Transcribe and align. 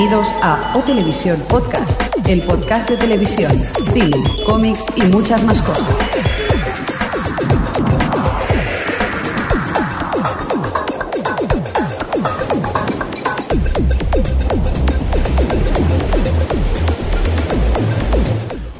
Bienvenidos 0.00 0.32
a 0.42 0.72
O 0.74 0.80
Televisión 0.80 1.38
Podcast, 1.46 2.00
el 2.26 2.40
podcast 2.40 2.88
de 2.88 2.96
televisión, 2.96 3.52
cine, 3.92 4.16
cómics 4.46 4.86
y 4.96 5.02
muchas 5.02 5.44
más 5.44 5.60
cosas. 5.60 5.86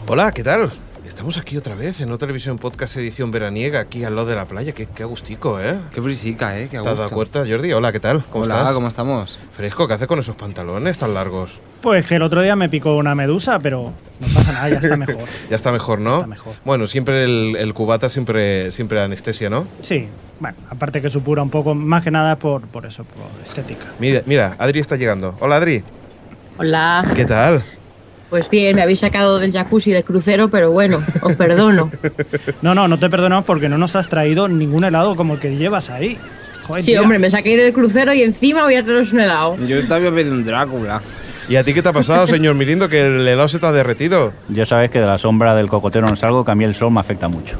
Hola, 0.08 0.32
¿qué 0.32 0.42
tal? 0.42 0.72
Estamos 1.20 1.36
aquí 1.36 1.58
otra 1.58 1.74
vez 1.74 2.00
en 2.00 2.10
otra 2.10 2.20
televisión 2.26 2.56
podcast 2.56 2.96
edición 2.96 3.30
veraniega, 3.30 3.78
aquí 3.80 4.04
al 4.04 4.16
lado 4.16 4.26
de 4.26 4.36
la 4.36 4.46
playa. 4.46 4.72
Qué, 4.72 4.86
qué 4.86 5.02
agustico, 5.02 5.60
¿eh? 5.60 5.78
Qué 5.92 6.00
brisica, 6.00 6.58
¿eh? 6.58 6.68
Qué 6.70 6.78
¿Te 6.78 6.88
has 6.88 6.96
dado 6.96 7.10
cuenta, 7.10 7.44
Jordi? 7.46 7.74
Hola, 7.74 7.92
¿qué 7.92 8.00
tal? 8.00 8.24
¿Cómo 8.32 8.44
Hola, 8.44 8.56
estás? 8.56 8.72
¿cómo 8.72 8.88
estamos? 8.88 9.38
Fresco, 9.52 9.86
¿qué 9.86 9.92
hace 9.92 10.06
con 10.06 10.18
esos 10.18 10.34
pantalones 10.34 10.96
tan 10.96 11.12
largos? 11.12 11.58
Pues 11.82 12.06
que 12.06 12.14
el 12.14 12.22
otro 12.22 12.40
día 12.40 12.56
me 12.56 12.70
picó 12.70 12.96
una 12.96 13.14
medusa, 13.14 13.58
pero 13.58 13.92
no 14.18 14.26
pasa 14.34 14.52
nada, 14.52 14.70
ya 14.70 14.76
está 14.78 14.96
mejor. 15.06 15.24
Ya 15.50 15.56
está 15.56 15.72
mejor, 15.72 16.00
¿no? 16.00 16.14
Está 16.14 16.26
mejor. 16.26 16.54
Bueno, 16.64 16.86
siempre 16.86 17.24
el, 17.24 17.54
el 17.54 17.74
cubata, 17.74 18.08
siempre, 18.08 18.72
siempre 18.72 19.02
anestesia, 19.02 19.50
¿no? 19.50 19.66
Sí, 19.82 20.08
bueno, 20.38 20.56
aparte 20.70 21.02
que 21.02 21.10
supura 21.10 21.42
un 21.42 21.50
poco, 21.50 21.74
más 21.74 22.02
que 22.02 22.10
nada 22.10 22.36
por, 22.36 22.62
por 22.62 22.86
eso, 22.86 23.04
por 23.04 23.26
estética. 23.44 23.84
Mira, 23.98 24.22
mira, 24.24 24.56
Adri 24.58 24.80
está 24.80 24.96
llegando. 24.96 25.34
Hola, 25.40 25.56
Adri. 25.56 25.84
Hola. 26.56 27.12
¿Qué 27.14 27.26
tal? 27.26 27.62
Pues 28.30 28.48
bien, 28.48 28.76
me 28.76 28.82
habéis 28.82 29.00
sacado 29.00 29.38
del 29.40 29.52
jacuzzi 29.52 29.90
del 29.92 30.04
crucero, 30.04 30.48
pero 30.48 30.70
bueno, 30.70 30.98
os 31.22 31.34
perdono. 31.34 31.90
No, 32.62 32.74
no, 32.74 32.86
no 32.88 32.98
te 32.98 33.10
perdonamos 33.10 33.44
porque 33.44 33.68
no 33.68 33.76
nos 33.78 33.96
has 33.96 34.08
traído 34.08 34.46
ningún 34.48 34.84
helado 34.84 35.16
como 35.16 35.34
el 35.34 35.40
que 35.40 35.56
llevas 35.56 35.90
ahí. 35.90 36.16
Joder, 36.62 36.82
Sí, 36.82 36.92
tía. 36.92 37.02
hombre, 37.02 37.18
me 37.18 37.28
saqué 37.30 37.56
del 37.56 37.72
crucero 37.72 38.12
y 38.14 38.22
encima 38.22 38.62
voy 38.62 38.76
a 38.76 38.82
traeros 38.84 39.12
un 39.12 39.20
helado. 39.20 39.56
Yo 39.66 39.86
te 39.86 39.92
había 39.94 40.10
pedido 40.12 40.32
un 40.34 40.44
Drácula. 40.44 41.00
¿Y 41.48 41.56
a 41.56 41.64
ti 41.64 41.74
qué 41.74 41.82
te 41.82 41.88
ha 41.88 41.92
pasado, 41.92 42.26
señor 42.28 42.54
Mirindo, 42.54 42.88
que 42.88 43.00
el 43.00 43.26
helado 43.26 43.48
se 43.48 43.58
te 43.58 43.66
ha 43.66 43.72
derretido? 43.72 44.32
Ya 44.48 44.64
sabes 44.66 44.90
que 44.90 45.00
de 45.00 45.06
la 45.06 45.18
sombra 45.18 45.56
del 45.56 45.68
cocotero 45.68 46.06
no 46.06 46.14
salgo, 46.14 46.44
que 46.44 46.52
a 46.52 46.54
mí 46.54 46.62
el 46.64 46.74
sol 46.76 46.92
me 46.92 47.00
afecta 47.00 47.28
mucho. 47.28 47.58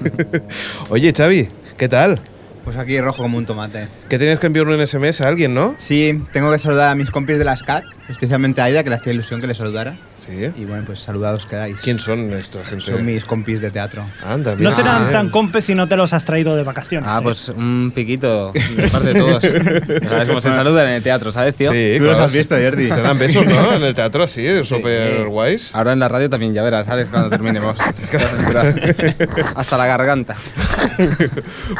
Oye, 0.90 1.12
Xavi, 1.16 1.48
¿qué 1.76 1.88
tal? 1.88 2.20
Pues 2.64 2.76
aquí 2.76 3.00
rojo 3.00 3.22
como 3.22 3.38
un 3.38 3.46
tomate. 3.46 3.88
Que 4.08 4.18
tienes 4.18 4.38
que 4.38 4.46
enviar 4.46 4.66
un 4.68 4.86
SMS 4.86 5.20
a 5.20 5.28
alguien, 5.28 5.52
¿no? 5.54 5.74
Sí, 5.78 6.22
tengo 6.32 6.50
que 6.52 6.58
saludar 6.58 6.90
a 6.90 6.94
mis 6.94 7.10
compis 7.10 7.38
de 7.38 7.44
las 7.44 7.62
CAT, 7.62 7.84
especialmente 8.08 8.60
a 8.60 8.64
Aida, 8.64 8.84
que 8.84 8.90
le 8.90 8.96
hacía 8.96 9.12
ilusión 9.12 9.40
que 9.40 9.46
le 9.48 9.54
saludara. 9.54 9.96
Sí. 10.24 10.52
Y 10.56 10.64
bueno, 10.66 10.84
pues 10.86 11.00
saludados 11.00 11.46
quedáis. 11.46 11.80
¿Quién 11.80 11.98
son 11.98 12.32
esta 12.34 12.64
gente? 12.64 12.84
Son 12.84 13.04
mis 13.04 13.24
compis 13.24 13.60
de 13.60 13.72
teatro. 13.72 14.04
Anda, 14.24 14.52
No 14.52 14.58
mira. 14.58 14.70
serán 14.70 15.06
Ah, 15.08 15.10
tan 15.10 15.30
compes 15.30 15.64
si 15.64 15.74
no 15.74 15.88
te 15.88 15.96
los 15.96 16.12
has 16.12 16.24
traído 16.24 16.54
de 16.54 16.62
vacaciones. 16.62 17.10
Ah, 17.12 17.18
¿eh? 17.18 17.22
pues 17.24 17.48
un 17.48 17.90
piquito 17.92 18.52
de 18.52 18.88
parte 18.88 19.12
de 19.14 19.18
todos. 19.18 19.42
¿Sabes 20.08 20.28
cómo 20.28 20.40
se 20.40 20.52
saludan 20.52 20.86
en 20.86 20.92
el 20.94 21.02
teatro, 21.02 21.32
sabes, 21.32 21.56
tío? 21.56 21.72
Sí, 21.72 21.94
Tú 21.96 22.04
los 22.04 22.12
claro, 22.12 22.26
has 22.26 22.32
visto, 22.32 22.54
Jordi. 22.56 22.88
Se 22.90 23.00
dan 23.02 23.18
besos, 23.18 23.44
¿no? 23.44 23.72
En 23.74 23.82
el 23.82 23.96
teatro, 23.96 24.28
sí, 24.28 24.46
súper 24.62 25.24
guays. 25.26 25.70
Ahora 25.72 25.92
en 25.92 25.98
la 25.98 26.06
radio 26.08 26.30
también, 26.30 26.54
ya 26.54 26.62
verás, 26.62 26.86
¿sabes? 26.86 27.08
Cuando 27.10 27.28
terminemos. 27.28 27.76
Hasta 29.56 29.76
la 29.76 29.86
garganta. 29.86 30.36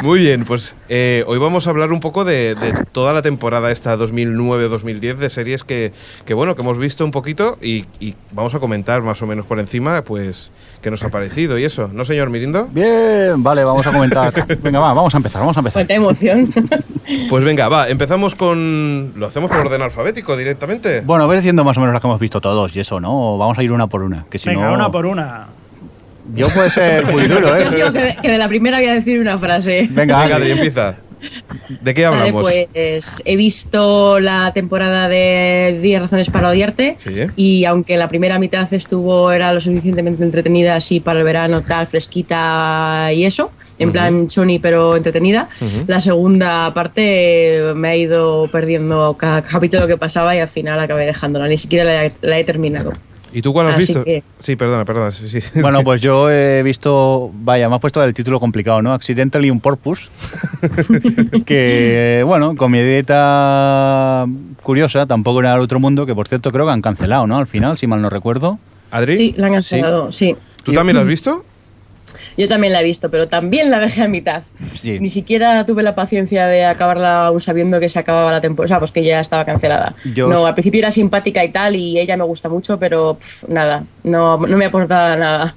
Muy 0.02 0.20
bien, 0.20 0.44
pues 0.44 0.74
eh, 0.88 1.24
hoy 1.26 1.38
vamos 1.38 1.66
a 1.66 1.70
hablar 1.70 1.92
un 1.92 2.00
poco 2.00 2.24
de, 2.24 2.54
de 2.54 2.84
toda 2.92 3.12
la 3.12 3.22
temporada 3.22 3.70
esta 3.70 3.96
2009-2010 3.96 5.16
de 5.16 5.30
series 5.30 5.64
que, 5.64 5.92
que, 6.24 6.34
bueno, 6.34 6.54
que 6.54 6.62
hemos 6.62 6.78
visto 6.78 7.04
un 7.04 7.10
poquito 7.10 7.58
y, 7.60 7.86
y 8.00 8.14
vamos 8.32 8.54
a 8.54 8.60
comentar 8.60 9.02
más 9.02 9.20
o 9.22 9.26
menos 9.26 9.46
por 9.46 9.60
encima, 9.60 10.02
pues, 10.02 10.50
qué 10.80 10.90
nos 10.90 11.02
ha 11.02 11.10
parecido 11.10 11.58
y 11.58 11.64
eso, 11.64 11.88
¿no, 11.92 12.04
señor 12.04 12.30
Mirindo? 12.30 12.68
Bien, 12.72 13.42
vale, 13.42 13.64
vamos 13.64 13.86
a 13.86 13.92
comentar. 13.92 14.32
Venga, 14.62 14.78
va, 14.80 14.94
vamos 14.94 15.14
a 15.14 15.16
empezar, 15.16 15.40
vamos 15.40 15.56
a 15.56 15.60
empezar. 15.60 15.80
Cuánta 15.86 15.94
emoción. 15.94 16.52
Pues 17.28 17.44
venga, 17.44 17.68
va, 17.68 17.88
empezamos 17.88 18.34
con... 18.34 19.12
¿Lo 19.16 19.26
hacemos 19.26 19.50
por 19.50 19.60
orden 19.60 19.82
alfabético 19.82 20.36
directamente? 20.36 21.00
Bueno, 21.02 21.26
ves 21.28 21.40
diciendo 21.40 21.64
más 21.64 21.76
o 21.76 21.80
menos 21.80 21.92
las 21.92 22.00
que 22.00 22.06
hemos 22.08 22.20
visto 22.20 22.40
todos 22.40 22.74
y 22.76 22.80
eso, 22.80 23.00
¿no? 23.00 23.34
O 23.34 23.38
Vamos 23.38 23.58
a 23.58 23.62
ir 23.64 23.72
una 23.72 23.88
por 23.88 24.02
una. 24.02 24.24
Que 24.30 24.38
si 24.38 24.48
Venga, 24.48 24.68
no, 24.68 24.74
una 24.74 24.90
por 24.90 25.06
una. 25.06 25.48
Yo 26.34 26.48
puede 26.48 26.70
ser 26.70 27.04
muy 27.12 27.24
duro, 27.26 27.58
Yo 27.58 27.66
os 27.66 27.72
¿eh? 27.72 27.76
digo 27.76 27.92
que 27.92 28.00
de, 28.02 28.16
que 28.22 28.30
de 28.30 28.38
la 28.38 28.48
primera 28.48 28.78
voy 28.78 28.86
a 28.86 28.94
decir 28.94 29.18
una 29.20 29.38
frase. 29.38 29.88
Venga, 29.90 30.24
Venga, 30.26 30.36
empieza. 30.46 30.96
¿De 31.80 31.94
qué 31.94 32.04
Vale, 32.04 32.20
hablamos? 32.22 32.42
pues 32.42 33.22
he 33.24 33.36
visto 33.36 34.18
la 34.18 34.52
temporada 34.52 35.08
de 35.08 35.78
10 35.80 36.00
razones 36.02 36.30
para 36.30 36.48
odiarte 36.48 36.96
Sí. 36.98 37.14
y 37.36 37.64
aunque 37.64 37.96
la 37.96 38.08
primera 38.08 38.40
mitad 38.40 38.72
estuvo 38.74 39.30
era 39.30 39.52
lo 39.52 39.60
suficientemente 39.60 40.24
entretenida 40.24 40.74
así 40.74 40.98
para 40.98 41.20
el 41.20 41.24
verano 41.24 41.62
tal 41.62 41.86
fresquita 41.86 43.12
y 43.14 43.24
eso 43.24 43.52
en 43.78 43.92
plan 43.92 44.28
Sony 44.28 44.58
pero 44.60 44.96
entretenida 44.96 45.48
la 45.86 46.00
segunda 46.00 46.74
parte 46.74 47.72
me 47.76 47.88
ha 47.88 47.96
ido 47.96 48.48
perdiendo 48.50 49.14
cada 49.16 49.42
capítulo 49.42 49.86
que 49.86 49.96
pasaba 49.96 50.34
y 50.34 50.40
al 50.40 50.48
final 50.48 50.80
acabé 50.80 51.06
dejándola 51.06 51.46
ni 51.46 51.56
siquiera 51.56 51.84
la, 51.84 52.12
la 52.20 52.38
he 52.38 52.42
terminado 52.42 52.92
¿Y 53.34 53.40
tú 53.42 53.52
cuál 53.52 53.68
has 53.68 53.76
Así 53.76 53.86
visto? 53.86 54.04
que- 54.04 54.22
Sí, 54.38 54.56
perdona, 54.56 54.84
perdona, 54.84 55.10
sí, 55.10 55.28
sí. 55.28 55.38
Bueno, 55.60 55.82
pues 55.82 56.00
yo 56.00 56.30
he 56.30 56.62
visto, 56.64 57.30
vaya, 57.34 57.68
me 57.68 57.74
has 57.76 57.80
puesto 57.80 58.02
el 58.04 58.12
título 58.14 58.38
complicado, 58.40 58.82
¿no? 58.82 58.92
Accidentally 58.92 59.50
on 59.50 59.60
Purpose. 59.60 60.08
que, 61.46 62.22
bueno, 62.26 62.56
comedieta 62.56 64.26
curiosa, 64.62 65.06
tampoco 65.06 65.40
era 65.40 65.54
el 65.54 65.60
otro 65.60 65.80
mundo, 65.80 66.06
que 66.06 66.14
por 66.14 66.28
cierto 66.28 66.50
creo 66.50 66.66
que 66.66 66.72
han 66.72 66.82
cancelado, 66.82 67.26
¿no? 67.26 67.38
Al 67.38 67.46
final, 67.46 67.76
si 67.78 67.86
mal 67.86 68.00
no 68.02 68.10
recuerdo. 68.10 68.58
¿Adri? 68.90 69.16
sí 69.16 69.34
la 69.38 69.46
han 69.46 69.54
cancelado 69.54 70.12
sí. 70.12 70.36
¿Tú 70.62 70.72
también 70.74 70.96
la 70.96 71.00
has 71.02 71.08
visto? 71.08 71.44
Yo 72.36 72.48
también 72.48 72.72
la 72.72 72.80
he 72.80 72.84
visto 72.84 73.10
pero 73.10 73.28
también 73.28 73.70
la 73.70 73.78
dejé 73.80 74.02
a 74.04 74.08
mitad 74.08 74.42
Sí. 74.74 74.98
Ni 74.98 75.08
siquiera 75.08 75.64
tuve 75.66 75.82
la 75.82 75.94
paciencia 75.94 76.46
de 76.46 76.64
acabarla 76.64 77.26
aún 77.26 77.40
sabiendo 77.40 77.78
que 77.78 77.88
se 77.88 77.98
acababa 77.98 78.32
la 78.32 78.40
temporada, 78.40 78.64
o 78.64 78.68
sea, 78.68 78.78
pues 78.78 78.90
que 78.92 79.04
ya 79.04 79.20
estaba 79.20 79.44
cancelada. 79.44 79.94
Yo- 80.14 80.26
No, 80.28 80.46
al 80.46 80.54
principio 80.54 80.78
era 80.78 80.90
simpática 80.90 81.44
y 81.44 81.50
tal, 81.52 81.76
y 81.76 81.98
ella 82.00 82.16
me 82.16 82.24
gusta 82.24 82.48
mucho, 82.48 82.78
pero 82.78 83.14
pf, 83.14 83.46
nada, 83.48 83.84
no, 84.02 84.38
no 84.38 84.56
me 84.56 84.64
aporta 84.64 85.14
nada. 85.16 85.54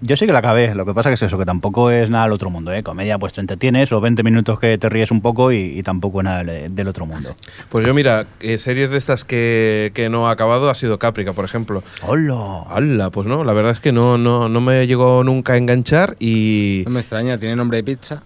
Yo 0.00 0.16
sí 0.16 0.26
que 0.26 0.32
la 0.32 0.38
acabé, 0.40 0.74
lo 0.74 0.86
que 0.86 0.94
pasa 0.94 1.10
que 1.10 1.14
es 1.14 1.22
eso, 1.22 1.38
que 1.38 1.44
tampoco 1.44 1.90
es 1.90 2.10
nada 2.10 2.24
del 2.24 2.32
otro 2.32 2.50
mundo, 2.50 2.72
¿eh? 2.72 2.82
Comedia 2.82 3.18
pues 3.18 3.32
te 3.32 3.40
entretienes 3.40 3.92
o 3.92 4.00
20 4.00 4.22
minutos 4.22 4.58
que 4.58 4.78
te 4.78 4.88
ríes 4.88 5.10
un 5.10 5.20
poco 5.20 5.52
y, 5.52 5.58
y 5.78 5.82
tampoco 5.82 6.20
es 6.20 6.24
nada 6.24 6.44
del, 6.44 6.74
del 6.74 6.88
otro 6.88 7.06
mundo. 7.06 7.34
Pues 7.68 7.86
yo, 7.86 7.94
mira, 7.94 8.26
eh, 8.40 8.58
series 8.58 8.90
de 8.90 8.98
estas 8.98 9.24
que, 9.24 9.90
que 9.94 10.08
no 10.08 10.28
ha 10.28 10.30
acabado 10.30 10.70
ha 10.70 10.74
sido 10.74 10.98
Caprica, 10.98 11.32
por 11.32 11.44
ejemplo. 11.44 11.82
¡Hola! 12.02 12.64
¡Hala! 12.70 13.10
Pues 13.10 13.26
no, 13.26 13.44
la 13.44 13.52
verdad 13.52 13.72
es 13.72 13.80
que 13.80 13.92
no, 13.92 14.18
no, 14.18 14.48
no 14.48 14.60
me 14.60 14.86
llegó 14.86 15.24
nunca 15.24 15.54
a 15.54 15.56
enganchar 15.56 16.16
y... 16.18 16.82
No 16.86 16.92
me 16.92 17.00
extraña, 17.00 17.38
tiene 17.38 17.56
nombre 17.56 17.78
de 17.78 17.84
pizza. 17.84 18.22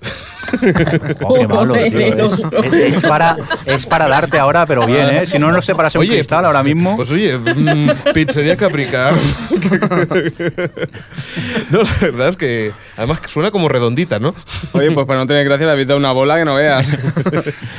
Oh, 1.26 1.34
qué 1.34 1.46
malo, 1.48 1.74
tío. 1.74 2.28
Joder, 2.28 2.74
Es, 2.74 3.00
para, 3.02 3.36
es 3.64 3.86
para 3.86 4.08
darte 4.08 4.38
ahora, 4.38 4.66
pero 4.66 4.86
bien, 4.86 5.06
¿eh? 5.08 5.26
Si 5.26 5.38
no, 5.38 5.50
no 5.52 5.62
sé 5.62 5.74
para 5.74 5.90
ser 5.90 6.00
un 6.00 6.06
cristal 6.06 6.40
pues- 6.40 6.46
ahora 6.46 6.62
mismo. 6.62 6.96
Pues 6.96 7.10
oye, 7.10 7.36
mm, 7.38 7.90
pizzería 8.12 8.56
Caprica. 8.56 9.10
no, 11.70 11.78
la 11.82 11.88
verdad 12.00 12.28
es 12.28 12.36
que 12.36 12.72
además 12.96 13.20
suena 13.28 13.50
como 13.50 13.68
redondita, 13.68 14.18
¿no? 14.18 14.34
Oye, 14.72 14.90
pues 14.92 15.06
para 15.06 15.20
no 15.20 15.26
tener 15.26 15.44
gracia 15.44 15.66
le 15.66 15.72
habéis 15.72 15.86
dado 15.88 15.98
una 15.98 16.12
bola 16.12 16.36
que 16.38 16.44
no 16.44 16.54
veas. 16.54 16.96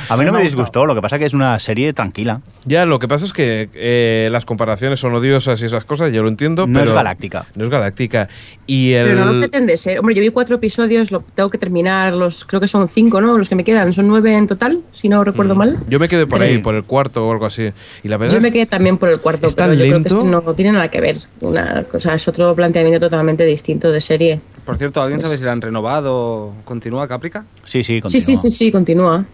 a 0.08 0.16
mí 0.16 0.24
no 0.24 0.32
me 0.34 0.42
disgustó, 0.42 0.86
lo 0.86 0.94
que 0.94 1.02
pasa 1.02 1.18
que 1.18 1.26
es 1.26 1.34
una 1.34 1.58
serie 1.58 1.92
tranquila. 1.92 2.40
Ya, 2.64 2.84
lo 2.86 2.98
que 2.98 3.08
pasa 3.08 3.24
es 3.24 3.32
que 3.32 3.68
eh, 3.74 4.28
las 4.32 4.44
comparaciones 4.44 4.98
son 5.00 5.14
odiosas 5.14 5.60
y 5.62 5.64
esas 5.66 5.84
cosas, 5.84 6.12
yo 6.12 6.22
lo 6.22 6.28
entiendo, 6.28 6.66
No 6.66 6.80
pero... 6.80 6.90
es 6.90 6.94
galáctica. 6.96 7.46
No 7.54 7.64
es 7.64 7.70
galáctica. 7.70 8.28
Y 8.66 8.92
el... 8.92 9.06
Pero 9.08 9.24
no 9.24 9.32
lo 9.32 9.38
pretende 9.40 9.76
ser. 9.76 9.98
Hombre, 9.98 10.14
yo 10.14 10.20
vi 10.22 10.30
cuatro 10.30 10.56
episodios, 10.56 11.10
lo 11.12 11.20
tengo 11.34 11.50
que 11.50 11.58
terminar, 11.58 12.12
los 12.12 12.44
creo 12.44 12.60
que 12.60 12.68
son 12.68 12.88
cinco, 12.88 13.20
¿no? 13.20 13.38
Los 13.38 13.48
que 13.48 13.54
me 13.54 13.64
quedan, 13.64 13.92
son 13.92 14.08
nueve 14.08 14.34
en 14.34 14.46
total, 14.46 14.80
si 14.92 15.08
no 15.08 15.22
recuerdo 15.24 15.54
mal. 15.54 15.78
Yo 15.88 15.98
me 15.98 16.08
quedé 16.08 16.26
por 16.26 16.40
ahí, 16.42 16.54
Sí. 16.56 16.58
por 16.58 16.74
el 16.74 16.84
cuarto 16.84 17.26
o 17.26 17.32
algo 17.32 17.46
así. 17.46 17.70
Y 18.02 18.08
la 18.08 18.16
verdad... 18.16 18.34
Yo 18.34 18.40
me 18.40 18.50
quedé 18.52 18.66
también 18.66 18.98
por 18.98 19.08
el 19.08 19.20
cuarto, 19.20 19.46
¿Es 19.46 19.54
tan 19.56 19.70
pero 19.70 19.84
yo 19.84 19.90
creo 19.90 20.02
que 20.02 20.08
es 20.08 20.12
lento? 20.14 20.42
no 20.46 20.54
tiene 20.54 20.72
nada 20.72 20.88
que 20.90 21.00
ver. 21.00 21.18
Una 21.40 21.84
cosa, 21.84 22.14
es 22.14 22.26
otro 22.28 22.54
planteamiento 22.54 23.00
totalmente 23.00 23.44
distinto 23.44 23.90
de 23.92 24.00
serie. 24.00 24.40
Por 24.64 24.76
cierto, 24.78 25.00
¿alguien 25.06 25.20
sabe 25.20 25.36
si 25.38 25.44
la 25.44 25.52
han 25.52 25.60
renovado? 25.60 26.52
¿Continúa 26.64 27.08
Caprica? 27.08 27.44
Sí, 27.64 27.82
sí, 27.82 27.94
Sí, 27.96 28.00
continúa. 28.00 28.24
sí, 28.24 28.36
sí, 28.36 28.50
sí, 28.50 28.72
continúa. 28.72 29.24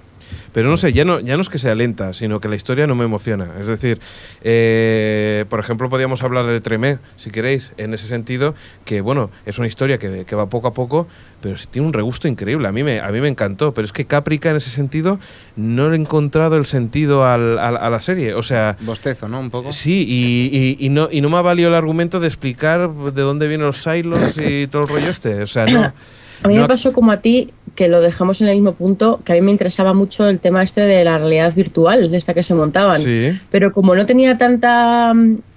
Pero 0.52 0.68
no 0.70 0.76
sé, 0.76 0.92
ya 0.92 1.04
no, 1.04 1.20
ya 1.20 1.36
no 1.36 1.42
es 1.42 1.48
que 1.48 1.58
sea 1.58 1.74
lenta, 1.74 2.12
sino 2.12 2.40
que 2.40 2.48
la 2.48 2.56
historia 2.56 2.86
no 2.86 2.94
me 2.94 3.04
emociona. 3.04 3.48
Es 3.60 3.66
decir, 3.66 4.00
eh, 4.42 5.44
por 5.48 5.60
ejemplo, 5.60 5.88
podríamos 5.88 6.22
hablar 6.22 6.44
de 6.46 6.60
Tremé, 6.60 6.98
si 7.16 7.30
queréis, 7.30 7.72
en 7.76 7.94
ese 7.94 8.06
sentido, 8.06 8.54
que 8.84 9.00
bueno, 9.00 9.30
es 9.46 9.58
una 9.58 9.66
historia 9.68 9.98
que, 9.98 10.24
que 10.24 10.34
va 10.36 10.48
poco 10.48 10.68
a 10.68 10.74
poco, 10.74 11.06
pero 11.40 11.56
sí 11.56 11.66
tiene 11.70 11.86
un 11.88 11.92
regusto 11.92 12.28
increíble. 12.28 12.68
A 12.68 12.72
mí, 12.72 12.82
me, 12.82 13.00
a 13.00 13.10
mí 13.10 13.20
me 13.20 13.28
encantó, 13.28 13.72
pero 13.74 13.84
es 13.84 13.92
que 13.92 14.04
Caprica 14.04 14.50
en 14.50 14.56
ese 14.56 14.70
sentido 14.70 15.18
no 15.56 15.88
le 15.90 15.96
he 15.96 16.00
encontrado 16.00 16.56
el 16.56 16.66
sentido 16.66 17.24
al- 17.26 17.58
al- 17.58 17.76
a 17.76 17.90
la 17.90 18.00
serie. 18.00 18.34
O 18.34 18.42
sea, 18.42 18.76
Bostezo, 18.80 19.28
¿no? 19.28 19.40
Un 19.40 19.50
poco. 19.50 19.72
sí, 19.72 20.04
y, 20.08 20.76
y- 20.80 20.86
y 20.86 20.88
no, 20.90 21.08
y 21.10 21.20
no 21.20 21.30
me 21.30 21.36
ha 21.38 21.42
valido 21.42 21.68
el 21.68 21.74
argumento 21.74 22.20
de 22.20 22.26
explicar 22.26 22.90
de 22.92 23.22
dónde 23.22 23.48
vienen 23.48 23.66
los 23.66 23.82
silos 23.82 24.36
y 24.38 24.66
todo 24.66 24.82
el 24.82 24.88
rollo 24.88 25.10
este. 25.10 25.42
O 25.42 25.46
sea, 25.46 25.66
no. 25.66 25.92
A 26.42 26.48
mí 26.48 26.54
no 26.54 26.62
me 26.62 26.68
pasó 26.68 26.92
como 26.92 27.12
a 27.12 27.18
ti, 27.20 27.50
que 27.74 27.88
lo 27.88 28.00
dejamos 28.00 28.40
en 28.42 28.48
el 28.48 28.54
mismo 28.56 28.72
punto, 28.72 29.20
que 29.24 29.32
a 29.32 29.34
mí 29.36 29.40
me 29.40 29.50
interesaba 29.50 29.94
mucho 29.94 30.28
el 30.28 30.38
tema 30.40 30.62
este 30.62 30.80
de 30.82 31.04
la 31.04 31.18
realidad 31.18 31.54
virtual, 31.54 32.14
esta 32.14 32.34
que 32.34 32.42
se 32.42 32.54
montaban. 32.54 33.00
Sí. 33.00 33.30
Pero 33.50 33.72
como 33.72 33.94
no 33.94 34.04
tenía 34.06 34.36
tanta 34.36 35.12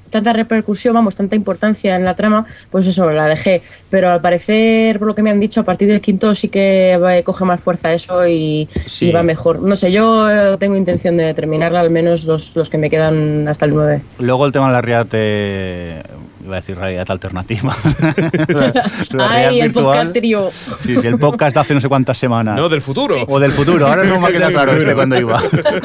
tanta 0.07 0.31
repercusión, 0.31 0.93
vamos, 0.93 1.13
tanta 1.13 1.35
importancia 1.35 1.93
en 1.97 2.05
la 2.05 2.15
trama, 2.15 2.45
pues 2.71 2.87
eso, 2.87 3.11
la 3.11 3.25
dejé. 3.27 3.61
Pero 3.89 4.09
al 4.11 4.21
parecer, 4.21 4.97
por 4.97 5.09
lo 5.09 5.15
que 5.15 5.21
me 5.21 5.29
han 5.29 5.41
dicho, 5.41 5.59
a 5.59 5.63
partir 5.65 5.89
del 5.89 5.99
quinto 5.99 6.33
sí 6.33 6.47
que 6.47 6.97
va- 7.03 7.21
coge 7.23 7.43
más 7.43 7.59
fuerza 7.59 7.91
eso 7.93 8.25
y, 8.25 8.69
Sí. 8.85 9.07
y 9.07 9.11
va 9.11 9.23
mejor. 9.23 9.59
No 9.61 9.75
sé, 9.75 9.91
yo 9.91 10.29
eh, 10.29 10.55
tengo 10.57 10.77
intención 10.77 11.17
de 11.17 11.33
terminarla, 11.33 11.81
al 11.81 11.89
menos 11.89 12.23
los, 12.25 12.55
los 12.55 12.69
que 12.69 12.77
me 12.77 12.89
quedan 12.89 13.45
hasta 13.49 13.65
el 13.65 13.73
9. 13.73 14.01
Luego 14.19 14.45
el 14.45 14.53
tema 14.53 14.67
de 14.67 14.73
la 14.73 14.81
realidad, 14.81 15.07
eh, 15.11 16.01
iba 16.45 16.55
a 16.55 16.57
decir 16.57 16.77
realidad 16.77 17.09
alternativa. 17.09 17.75
la, 18.47 18.89
la 19.11 19.29
Ay, 19.29 19.41
realidad 19.41 19.65
el 19.65 19.73
podcast 19.73 20.13
trío. 20.13 20.49
Sí, 20.81 20.95
sí, 20.99 21.07
el 21.07 21.17
podcast 21.17 21.55
de 21.55 21.59
hace 21.59 21.73
no 21.73 21.81
sé 21.81 21.89
cuántas 21.89 22.17
semanas. 22.17 22.55
No, 22.55 22.69
del 22.69 22.81
futuro. 22.81 23.15
O 23.27 23.39
del 23.39 23.51
futuro, 23.51 23.87
ahora 23.87 24.03
no 24.03 24.19
me 24.19 24.31
queda 24.31 24.45
Del 24.45 24.53
claro 24.53 24.71
este 24.73 24.95
cuándo 24.95 25.19
iba. 25.19 25.41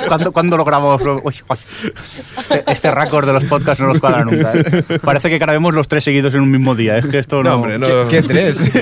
¿Cuándo, 0.09 0.33
cuándo 0.33 0.57
lo 0.57 0.65
grabamos? 0.65 1.03
Uy, 1.03 1.35
uy. 1.49 1.57
Este, 2.39 2.65
este 2.67 2.91
récord 2.91 3.27
de 3.27 3.33
los 3.33 3.45
podcasts 3.45 3.83
no 3.83 3.89
los 3.89 4.01
cuadra 4.01 4.25
nunca. 4.25 4.51
¿eh? 4.55 4.99
Parece 5.03 5.31
que 5.31 5.39
grabemos 5.39 5.75
los 5.75 5.89
tres 5.89 6.05
seguidos 6.05 6.35
en 6.35 6.43
un 6.43 6.51
mismo 6.51 6.75
día. 6.75 6.99
Es 6.99 7.07
que 7.07 7.19
esto 7.19 7.43
no. 7.43 7.51
No, 7.51 7.57
hombre, 7.57 7.79
no. 7.79 7.87
¿Qué 8.09 8.23
tres? 8.23 8.71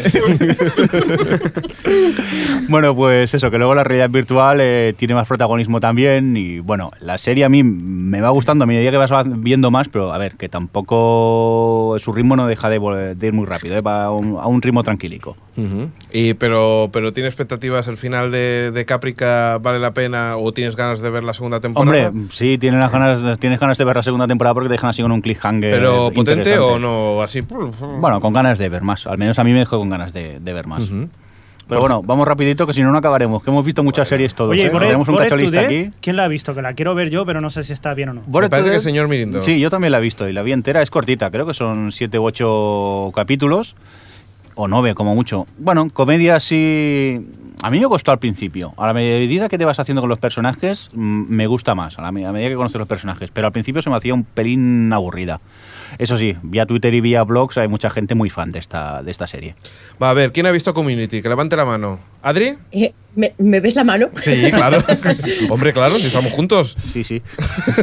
Bueno, 2.69 2.95
pues 2.95 3.33
eso, 3.33 3.51
que 3.51 3.57
luego 3.57 3.75
la 3.75 3.83
realidad 3.83 4.11
virtual 4.11 4.59
eh, 4.61 4.95
tiene 4.97 5.15
más 5.15 5.27
protagonismo 5.27 5.81
también. 5.81 6.37
Y 6.37 6.61
bueno, 6.61 6.91
la 7.01 7.17
serie 7.17 7.45
a 7.45 7.49
mí 7.49 7.63
me 7.63 8.21
va 8.21 8.29
gustando 8.29 8.65
a 8.65 8.67
medida 8.67 8.91
que 8.91 8.97
vas 8.97 9.11
viendo 9.27 9.71
más, 9.71 9.89
pero 9.89 10.13
a 10.13 10.19
ver, 10.19 10.37
que 10.37 10.49
tampoco 10.49 11.68
su 11.99 12.13
ritmo 12.13 12.37
no 12.37 12.47
deja 12.47 12.69
de, 12.69 12.77
ir 13.21 13.33
muy 13.33 13.47
rápido, 13.47 13.77
¿eh? 13.77 13.81
va 13.81 14.05
a 14.05 14.11
un, 14.11 14.39
a 14.39 14.47
un 14.47 14.63
ritmo 14.63 14.83
tranquilico. 14.83 15.37
Y, 16.13 16.35
pero, 16.35 16.89
pero 16.93 17.13
¿tiene 17.13 17.29
expectativas 17.29 17.89
el 17.89 17.97
final 17.97 18.31
de, 18.31 18.71
de 18.71 18.85
Caprica? 18.85 19.59
¿Vale 19.59 19.81
la 19.81 19.93
pena 19.93 20.37
o 20.37 20.53
tienes 20.53 20.77
ganas 20.77 21.01
de 21.01 21.11
ver 21.11 21.25
la 21.25 21.35
segunda 21.35 21.61
temporada? 21.61 22.09
Hombre, 22.09 22.29
sí, 22.31 22.59
tienes, 22.59 22.79
las 22.79 22.93
ganas, 22.93 23.39
tienes 23.41 23.59
ganas 23.59 23.77
de 23.77 23.85
ver 23.85 23.97
la 23.97 24.03
segunda 24.03 24.27
temporada 24.27 24.55
porque 24.55 24.69
te 24.69 24.75
dejan 24.75 24.91
así 24.91 25.03
con 25.03 25.11
un 25.11 25.21
cliffhanger. 25.21 25.73
¿Pero 25.73 26.13
potente 26.13 26.59
o 26.59 26.79
no? 26.79 27.23
Así. 27.23 27.41
Bueno, 27.41 28.21
con 28.21 28.33
ganas 28.33 28.59
de 28.59 28.69
ver 28.69 28.83
más. 28.83 29.07
Al 29.07 29.19
menos 29.19 29.39
a 29.39 29.45
mí 29.45 29.53
me 29.53 29.59
dejó 29.61 29.79
con 29.79 29.91
ganas 29.91 30.13
de, 30.13 30.39
de 30.41 30.53
ver 30.53 30.67
más. 30.67 30.85
Pero 31.69 31.81
bueno, 31.81 32.03
vamos 32.03 32.27
rapidito 32.27 32.67
que 32.67 32.73
si 32.73 32.83
no, 32.83 32.91
no 32.91 32.99
acabaremos. 32.99 33.43
Que 33.43 33.51
hemos 33.51 33.65
visto 33.65 33.83
muchas 33.85 34.09
series 34.09 34.35
todos. 34.35 34.53
Oye, 34.53 34.63
¿eh? 34.63 34.67
y 34.67 34.71
Bored- 34.71 34.87
Tenemos 34.87 35.09
un 35.09 35.17
cacholista 35.17 35.63
Today, 35.65 35.81
aquí. 35.87 35.97
¿quién 36.01 36.17
la 36.17 36.25
ha 36.25 36.29
visto? 36.29 36.55
Que 36.55 36.63
la 36.63 36.73
quiero 36.73 36.95
ver 36.95 37.11
yo, 37.11 37.27
pero 37.27 37.41
no 37.41 37.51
sé 37.51 37.63
si 37.63 37.73
está 37.75 37.93
bien 37.95 38.09
o 38.09 38.15
no. 38.15 38.23
Bored 38.27 38.49
parece 38.49 38.69
Today- 38.69 38.71
que 38.71 38.77
el 38.77 38.83
señor 38.83 39.09
Mirindo. 39.09 39.43
Sí, 39.43 39.61
yo 39.61 39.69
también 39.69 39.93
la 39.93 39.99
he 39.99 40.01
visto 40.01 40.29
y 40.29 40.33
la 40.33 40.43
vi 40.43 40.53
entera. 40.53 40.81
Es 40.83 40.91
cortita, 40.91 41.31
creo 41.31 41.47
que 41.47 41.55
son 41.55 41.93
siete 41.93 42.19
u 42.19 42.25
ocho 42.25 43.13
capítulos. 43.15 43.77
O 44.55 44.67
nueve, 44.67 44.95
como 44.95 45.15
mucho. 45.15 45.47
Bueno, 45.59 45.87
comedia 45.93 46.41
sí. 46.41 47.21
A 47.63 47.71
mí 47.71 47.81
me 47.81 47.87
costó 47.87 48.13
al 48.13 48.19
principio. 48.19 48.73
A 48.77 48.87
la 48.87 48.93
medida 48.93 49.49
que 49.49 49.59
te 49.59 49.65
vas 49.65 49.81
haciendo 49.81 50.01
con 50.01 50.09
los 50.09 50.19
personajes, 50.19 50.91
mm, 50.93 51.25
me 51.29 51.47
gusta 51.49 51.75
más. 51.75 51.99
A 51.99 52.03
la 52.03 52.13
medida 52.13 52.49
que 52.49 52.55
conoces 52.55 52.79
los 52.79 52.87
personajes. 52.89 53.31
Pero 53.33 53.47
al 53.49 53.53
principio 53.53 53.83
se 53.83 53.91
me 53.91 53.97
hacía 53.97 54.15
un 54.15 54.25
pelín 54.25 54.93
aburrida. 54.93 55.41
Eso 55.99 56.17
sí, 56.17 56.37
vía 56.43 56.67
Twitter 56.67 56.95
y 56.95 57.01
vía 57.01 57.23
blogs 57.25 57.59
hay 57.59 57.67
mucha 57.67 57.91
gente 57.91 58.15
muy 58.15 58.31
fan 58.31 58.51
de 58.51 58.59
esta, 58.59 59.03
de 59.03 59.11
esta 59.11 59.27
serie. 59.27 59.55
Va 60.01 60.11
a 60.11 60.15
ver, 60.15 60.33
¿quién 60.33 60.47
ha 60.47 60.51
visto 60.53 60.73
Community? 60.75 61.21
Que 61.23 61.29
levante 61.29 61.57
la 61.57 61.65
mano. 61.65 61.99
¿Adri? 62.23 62.55
Eh, 62.73 62.93
¿me, 63.17 63.33
me 63.39 63.59
ves 63.61 63.75
la 63.75 63.85
mano? 63.85 64.09
Sí, 64.21 64.51
claro. 64.53 64.79
Hombre, 65.51 65.73
claro, 65.73 65.99
si 65.99 66.07
estamos 66.09 66.33
juntos. 66.33 66.77
Sí, 66.93 67.03
sí. 67.05 67.23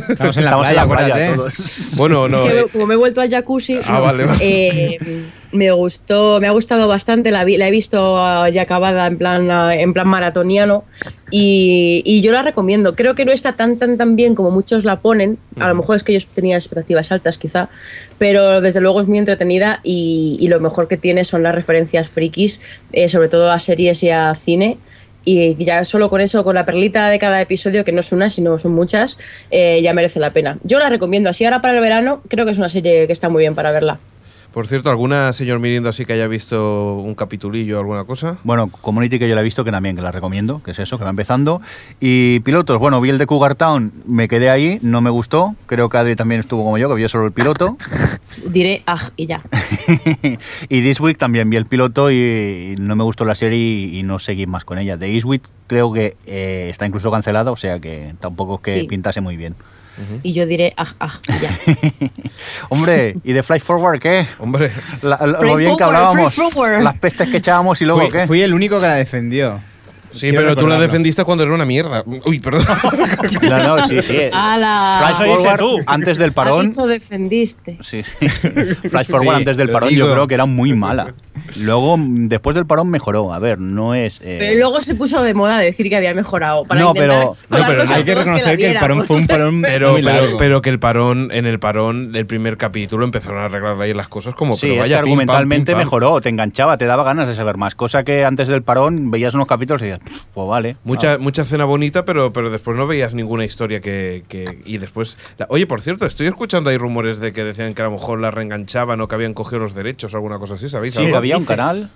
Estamos 0.09 0.37
en 0.37 0.45
la 0.45 0.51
Estamos 0.51 0.67
playa, 0.67 0.69
en 0.69 0.75
la 0.75 0.95
playa 0.95 1.15
acuérdate. 1.15 1.35
todos. 1.35 1.91
Bueno, 1.97 2.27
no. 2.29 2.43
Que 2.43 2.47
me- 2.53 2.59
eh, 2.59 2.65
como 2.71 2.85
me 2.85 2.93
he 2.93 2.97
vuelto 2.97 3.21
al 3.21 3.29
jacuzzi, 3.29 3.75
Ah, 3.87 3.99
vale, 3.99 4.25
vale. 4.25 4.39
eh, 4.41 5.25
me 5.55 5.71
gustó, 5.71 6.39
me 6.41 6.47
ha 6.47 6.51
gustado 6.51 6.87
bastante, 6.87 7.31
la, 7.31 7.43
vi- 7.43 7.57
la 7.57 7.67
he 7.67 7.71
visto 7.71 8.17
ah, 8.17 8.49
ya 8.49 8.63
acabada 8.63 9.07
en 9.07 9.17
plan, 9.17 9.49
ah, 9.51 9.75
en 9.75 9.93
plan 9.93 10.07
maratoniano 10.07 10.85
y, 11.29 12.01
y 12.05 12.21
yo 12.21 12.31
la 12.31 12.41
recomiendo. 12.43 12.95
Creo 12.95 13.15
que 13.15 13.25
no 13.25 13.31
está 13.31 13.55
tan 13.55 13.77
tan 13.79 13.97
tan 13.97 14.15
bien 14.15 14.35
como 14.35 14.51
muchos 14.51 14.85
la 14.85 15.01
ponen, 15.01 15.39
a 15.59 15.67
lo 15.67 15.75
mejor 15.75 15.95
es 15.95 16.03
que 16.03 16.13
yo 16.17 16.25
tenía 16.33 16.55
expectativas 16.55 17.11
altas 17.11 17.37
quizá, 17.37 17.69
pero 18.17 18.61
desde 18.61 18.81
luego 18.81 19.01
es 19.01 19.07
muy 19.07 19.17
entretenida 19.17 19.79
y, 19.83 20.37
y 20.39 20.47
lo 20.47 20.59
mejor 20.59 20.87
que 20.87 20.97
tiene 20.97 21.23
son 21.25 21.43
las 21.43 21.55
referencias 21.55 22.09
frikis, 22.09 22.61
eh, 22.91 23.09
sobre 23.09 23.29
todo 23.29 23.51
a 23.51 23.59
series 23.59 24.03
y 24.03 24.09
a 24.09 24.33
cine. 24.35 24.77
Y 25.27 25.55
ya 25.65 25.83
solo 25.85 26.07
con 26.11 26.21
eso, 26.21 26.43
con 26.43 26.53
la 26.53 26.65
perlita 26.65 27.09
de 27.09 27.17
cada 27.17 27.41
episodio, 27.41 27.83
que 27.83 27.91
no 27.91 28.01
es 28.01 28.11
una, 28.11 28.29
sino 28.29 28.59
son 28.59 28.73
muchas, 28.73 29.17
eh, 29.49 29.81
ya 29.81 29.91
merece 29.91 30.19
la 30.19 30.31
pena. 30.33 30.59
Yo 30.61 30.77
la 30.77 30.87
recomiendo. 30.87 31.29
Así 31.31 31.43
ahora 31.45 31.61
para 31.61 31.73
el 31.73 31.81
verano, 31.81 32.21
creo 32.29 32.45
que 32.45 32.51
es 32.51 32.59
una 32.59 32.69
serie 32.69 33.07
que 33.07 33.13
está 33.13 33.27
muy 33.27 33.41
bien 33.41 33.55
para 33.55 33.71
verla. 33.71 33.99
Por 34.55 34.67
cierto, 34.67 34.89
¿alguna 34.89 35.33
señor 35.33 35.59
Mirindo 35.59 35.89
así 35.89 36.05
que 36.05 36.13
haya 36.13 36.27
visto 36.27 36.93
un 36.93 37.13
capitulillo 37.13 37.75
o 37.75 37.79
alguna 37.81 38.05
cosa? 38.05 38.37
Bueno, 38.45 38.69
Community 38.69 39.19
que 39.19 39.27
yo 39.27 39.35
la 39.35 39.41
he 39.41 39.43
visto, 39.43 39.65
que 39.65 39.71
también 39.71 39.97
que 39.97 40.01
la 40.01 40.13
recomiendo, 40.13 40.63
que 40.63 40.71
es 40.71 40.79
eso, 40.79 40.97
que 40.97 41.03
va 41.03 41.09
empezando. 41.09 41.61
Y 41.99 42.39
pilotos, 42.39 42.79
bueno, 42.79 43.01
vi 43.01 43.09
el 43.09 43.17
de 43.17 43.25
Cougar 43.25 43.55
Town, 43.55 43.91
me 44.07 44.29
quedé 44.29 44.49
ahí, 44.49 44.79
no 44.81 45.01
me 45.01 45.09
gustó. 45.09 45.57
Creo 45.65 45.89
que 45.89 45.97
Adri 45.97 46.15
también 46.15 46.39
estuvo 46.39 46.63
como 46.63 46.77
yo, 46.77 46.87
que 46.87 46.95
vio 46.95 47.09
solo 47.09 47.25
el 47.25 47.33
piloto. 47.33 47.75
Diré, 48.47 48.81
ah, 48.87 49.01
y 49.17 49.25
ya. 49.25 49.43
y 50.69 50.81
This 50.81 51.01
Week 51.01 51.17
también 51.17 51.49
vi 51.49 51.57
el 51.57 51.65
piloto 51.65 52.09
y, 52.09 52.75
no 52.79 52.95
me 52.95 53.03
gustó 53.03 53.25
la 53.25 53.35
serie 53.35 53.59
y, 53.59 54.03
no 54.03 54.19
seguí 54.19 54.47
más 54.47 54.63
con 54.63 54.77
ella. 54.77 54.97
The 54.97 55.07
This 55.07 55.25
Week 55.25 55.43
creo 55.67 55.91
que 55.91 56.15
eh, 56.27 56.69
está 56.69 56.85
incluso 56.85 57.11
cancelada, 57.11 57.51
o 57.51 57.57
sea 57.57 57.79
que 57.79 58.15
tampoco 58.21 58.55
es 58.55 58.61
que 58.61 58.79
Sí. 58.79 58.87
pintase 58.87 59.19
muy 59.19 59.35
bien. 59.35 59.53
Y 60.23 60.33
yo 60.33 60.45
diré, 60.45 60.73
ah, 60.77 60.87
ah, 60.99 61.13
ya. 61.41 61.57
Hombre, 62.69 63.15
¿y 63.23 63.33
de 63.33 63.43
Fly 63.43 63.59
Forward 63.59 63.99
qué? 64.01 64.27
Hombre, 64.39 64.71
La- 65.01 65.17
lo 65.25 65.55
bien 65.55 65.77
que 65.77 65.83
hablábamos, 65.83 66.37
las 66.81 66.97
pestes 66.97 67.29
que 67.29 67.37
echábamos 67.37 67.81
y 67.81 67.85
luego 67.85 68.01
Fui, 68.01 68.09
qué. 68.11 68.27
fui 68.27 68.41
el 68.41 68.53
único 68.53 68.79
que 68.79 68.87
la 68.87 68.95
defendió. 68.95 69.59
sí, 70.11 70.29
Quiero 70.29 70.39
pero 70.41 70.55
tú 70.55 70.67
la 70.67 70.77
defendiste 70.79 71.23
cuando 71.23 71.43
era 71.43 71.53
una 71.53 71.65
mierda. 71.65 72.03
Uy, 72.25 72.39
perdón. 72.39 72.65
No, 73.41 73.77
no, 73.77 73.87
sí, 73.87 74.01
sí. 74.01 74.17
¡Hala! 74.31 74.97
Flash 75.15 75.27
Forward 75.27 75.59
tú. 75.59 75.79
antes 75.87 76.17
del 76.17 76.29
Ha 76.31 76.33
parón. 76.33 76.69
dicho 76.71 76.85
defendiste. 76.87 77.77
Sí, 77.81 78.01
sí. 78.03 78.15
Flash 78.89 79.07
Forward 79.07 79.35
Sí, 79.35 79.39
antes 79.41 79.57
del 79.57 79.69
parón 79.69 79.89
digo. 79.89 80.07
yo 80.07 80.13
creo 80.13 80.27
que 80.27 80.33
era 80.35 80.45
muy 80.45 80.73
mala. 80.73 81.13
Luego, 81.57 81.97
después 81.99 82.55
del 82.55 82.65
parón 82.65 82.89
mejoró. 82.89 83.33
A 83.33 83.39
ver, 83.39 83.59
no 83.59 83.93
es... 83.93 84.19
eh, 84.21 84.37
Pero 84.39 84.59
luego 84.59 84.81
se 84.81 84.95
puso 84.95 85.21
de 85.23 85.33
moda 85.33 85.59
decir 85.59 85.89
que 85.89 85.95
había 85.95 86.13
mejorado. 86.13 86.65
Para 86.65 86.81
No, 86.81 86.93
pero- 86.93 87.35
no, 87.49 87.57
Hay 87.93 88.03
que 88.03 88.15
reconocer 88.15 88.57
que, 88.57 88.71
el 88.71 88.77
parón 88.79 89.05
fue 89.05 89.17
un 89.17 89.27
parón 89.27 89.61
Pero, 89.61 89.91
muy 89.93 90.03
pero, 90.03 90.21
largo. 90.21 90.37
pero 90.37 90.61
que 90.61 90.69
el 90.69 90.79
parón, 90.79 91.29
en 91.31 91.45
el 91.45 91.59
parón 91.59 92.11
del 92.11 92.25
primer 92.25 92.57
capítulo 92.57 93.05
empezaron 93.05 93.39
a 93.39 93.45
arreglar 93.45 93.79
ahí 93.81 93.93
las 93.93 94.07
cosas 94.07 94.35
como 94.35 94.55
Sí, 94.55 94.61
pero 94.67 94.73
es 94.73 94.79
vaya, 94.81 94.97
que 94.97 95.03
pim, 95.03 95.11
pam, 95.11 95.19
argumentalmente 95.21 95.71
pim, 95.71 95.77
pam. 95.77 95.79
mejoró, 95.85 96.21
te 96.21 96.29
enganchaba, 96.29 96.77
te 96.77 96.85
daba 96.85 97.03
ganas 97.03 97.27
de 97.27 97.35
saber 97.35 97.57
más. 97.57 97.75
Cosa 97.75 98.03
que 98.03 98.25
antes 98.25 98.47
del 98.47 98.63
parón 98.63 99.11
veías 99.11 99.33
unos 99.33 99.47
capítulos 99.47 99.81
y 99.81 99.85
decías, 99.85 99.99
"Pff, 99.99 100.21
pues 100.33 100.47
vale. 100.47 100.77
Mucha, 100.83 101.17
mucha 101.17 101.43
escena 101.43 101.65
bonita, 101.65 102.05
pero, 102.05 102.31
pero 102.33 102.49
después 102.49 102.75
no 102.77 102.87
veías 102.87 103.13
ninguna 103.13 103.45
historia 103.45 103.81
que. 103.81 104.23
que- 104.27 104.59
y 104.65 104.77
después. 104.77 105.17
la- 105.37 105.47
oye, 105.49 105.67
por 105.67 105.81
cierto, 105.81 106.05
estoy 106.05 106.27
escuchando 106.27 106.69
ahí 106.69 106.77
rumores 106.77 107.19
de 107.19 107.33
que 107.33 107.43
decían 107.43 107.73
que 107.73 107.81
a 107.81 107.85
lo 107.85 107.91
mejor 107.91 108.19
la 108.19 108.31
reenganchaban 108.31 108.99
o 109.01 109.07
que 109.07 109.15
habían 109.15 109.33
cogido 109.33 109.59
los 109.61 109.73
derechos 109.75 110.13
o 110.13 110.17
alguna 110.17 110.39
cosa 110.39 110.55
así, 110.55 110.69
¿sabéis? 110.69 110.93
Sí, 110.93 111.05
algo? 111.05 111.17
Había 111.25 111.37
un 111.37 111.45
canal. 111.45 111.89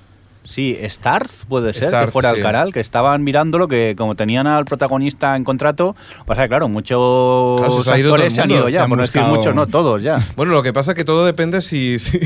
Sí, 0.50 0.76
Stars 0.82 1.46
puede 1.48 1.74
ser, 1.74 1.92
que 1.92 2.08
fuera 2.08 2.32
sí. 2.32 2.38
el 2.38 2.42
canal, 2.42 2.74
que 2.74 2.80
estaban 2.80 3.24
mirándolo, 3.24 3.68
que 3.68 3.94
como 3.96 4.16
tenían 4.16 4.48
al 4.48 4.66
protagonista 4.66 5.36
en 5.36 5.44
contrato, 5.44 5.96
pasa 6.26 6.44
que 6.44 6.48
claro, 6.48 6.68
muchos 6.68 7.60
Claro, 7.60 7.84
se 7.84 7.92
actores 7.92 8.34
se 8.34 8.42
han 8.42 8.50
ido 8.50 8.68
ya, 8.68 8.88
por 8.88 8.98
no 8.98 9.04
decir 9.04 9.22
muchos, 9.24 9.54
no, 9.54 9.68
todos 9.68 10.02
ya. 10.02 10.26
Bueno, 10.36 10.54
lo 10.54 10.64
que 10.64 10.74
pasa 10.74 10.94
es 10.94 10.96
que 10.96 11.04
todo 11.04 11.24
depende 11.24 11.62
si, 11.62 12.00
si, 12.00 12.20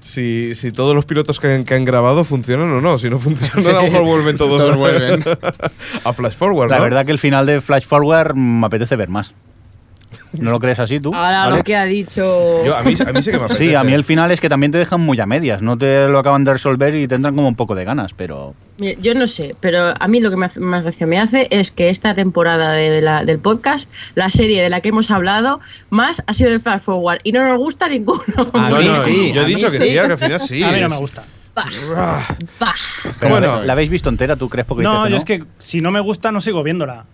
si, 0.00 0.54
si 0.54 0.72
todos 0.72 0.94
los 0.94 1.04
pilotos 1.04 1.38
que 1.38 1.48
han, 1.48 1.64
que 1.64 1.74
han 1.74 1.84
grabado 1.84 2.24
funcionan 2.24 2.70
o 2.70 2.80
no. 2.80 2.98
Si 2.98 3.10
no 3.10 3.18
funcionan, 3.18 3.76
a 3.76 3.78
lo 3.78 3.82
mejor 3.82 4.04
vuelven 4.04 4.38
todos, 4.38 4.62
Todos 4.62 4.76
vuelven. 4.76 5.22
a 6.04 6.12
Flash 6.14 6.34
Forward. 6.34 6.70
La 6.70 6.78
¿no? 6.78 6.84
verdad 6.84 7.04
que 7.04 7.12
el 7.12 7.18
final 7.18 7.44
de 7.44 7.60
Flash 7.60 7.84
Forward 7.84 8.34
me 8.34 8.66
apetece 8.66 8.96
ver 8.96 9.10
más. 9.10 9.34
¿No 10.38 10.50
lo 10.50 10.60
crees 10.60 10.78
así 10.78 11.00
tú? 11.00 11.14
Ahora 11.14 11.44
lo 11.46 11.52
Alex? 11.54 11.64
que 11.64 11.76
ha 11.76 11.84
dicho. 11.84 12.64
Yo, 12.64 12.76
a, 12.76 12.82
mí, 12.82 12.94
a 13.06 13.12
mí 13.12 13.22
sí 13.22 13.30
que 13.30 13.38
me 13.38 13.44
apetece. 13.44 13.68
Sí, 13.68 13.74
a 13.74 13.82
mí 13.84 13.92
el 13.92 14.04
final 14.04 14.30
es 14.30 14.40
que 14.40 14.48
también 14.48 14.72
te 14.72 14.78
dejan 14.78 15.00
muy 15.00 15.18
a 15.20 15.26
medias, 15.26 15.62
no 15.62 15.76
te 15.78 16.06
lo 16.08 16.18
acaban 16.18 16.44
de 16.44 16.52
resolver 16.52 16.94
y 16.94 17.06
tendrán 17.08 17.34
como 17.36 17.48
un 17.48 17.56
poco 17.56 17.74
de 17.74 17.84
ganas, 17.84 18.12
pero 18.14 18.54
Mira, 18.78 18.98
Yo 19.00 19.14
no 19.14 19.26
sé, 19.28 19.54
pero 19.60 19.94
a 19.98 20.08
mí 20.08 20.18
lo 20.20 20.30
que 20.30 20.36
me 20.36 20.46
hace- 20.46 20.58
más 20.58 20.82
gracia 20.82 21.06
me 21.06 21.20
hace 21.20 21.46
es 21.52 21.70
que 21.70 21.90
esta 21.90 22.14
temporada 22.14 22.72
de 22.72 23.00
la- 23.00 23.24
del 23.24 23.38
podcast, 23.38 23.88
la 24.16 24.30
serie 24.30 24.60
de 24.62 24.68
la 24.70 24.80
que 24.80 24.88
hemos 24.88 25.10
hablado, 25.12 25.60
más 25.90 26.22
ha 26.26 26.34
sido 26.34 26.50
de 26.50 26.58
Flash 26.58 26.80
Forward 26.80 27.20
y 27.22 27.30
no 27.30 27.46
nos 27.46 27.56
gusta 27.58 27.88
ninguno. 27.88 28.22
A 28.52 28.70
No, 28.70 28.78
mí 28.78 28.84
no, 28.86 28.96
sí, 28.96 29.32
yo 29.32 29.42
he 29.42 29.44
a 29.44 29.46
dicho 29.46 29.70
que 29.70 29.78
sí. 29.78 29.90
sí, 29.90 29.98
al 29.98 30.18
final 30.18 30.40
sí. 30.40 30.62
a 30.64 30.72
mí 30.72 30.80
no 30.80 30.88
me 30.88 30.96
gusta. 30.96 31.22
Bah, 31.54 31.66
Ah, 31.96 32.26
bah. 32.58 32.74
Pero 33.20 33.30
Bueno. 33.38 33.62
¿La 33.62 33.74
habéis 33.74 33.88
visto 33.88 34.08
entera, 34.08 34.34
tú 34.34 34.48
crees? 34.48 34.66
Porque 34.66 34.82
No, 34.82 35.04
dices 35.04 35.10
yo 35.12 35.16
es 35.18 35.24
que 35.24 35.44
si 35.60 35.80
no 35.80 35.92
me 35.92 36.00
gusta, 36.00 36.32
no 36.32 36.40
sigo 36.40 36.64
viéndola. 36.64 37.04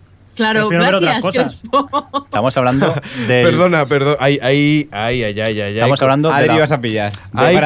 Claro, 0.41 0.67
Prefiero 0.67 0.83
ver 0.85 0.95
otras 0.95 1.21
gracias. 1.21 1.61
cosas. 1.71 2.23
Estamos 2.25 2.57
hablando 2.57 2.95
de. 3.27 3.43
Perdona, 3.43 3.85
perdón. 3.85 4.15
Ahí, 4.19 4.39
ahí, 4.41 4.89
ahí, 4.91 5.23
ahí, 5.23 5.39
ahí. 5.39 5.73
Estamos 5.75 6.01
hablando 6.01 6.29
de. 6.29 6.35
Adri 6.35 6.47
la- 6.47 6.59
vas 6.59 6.71
a 6.71 6.81
pillar. 6.81 7.13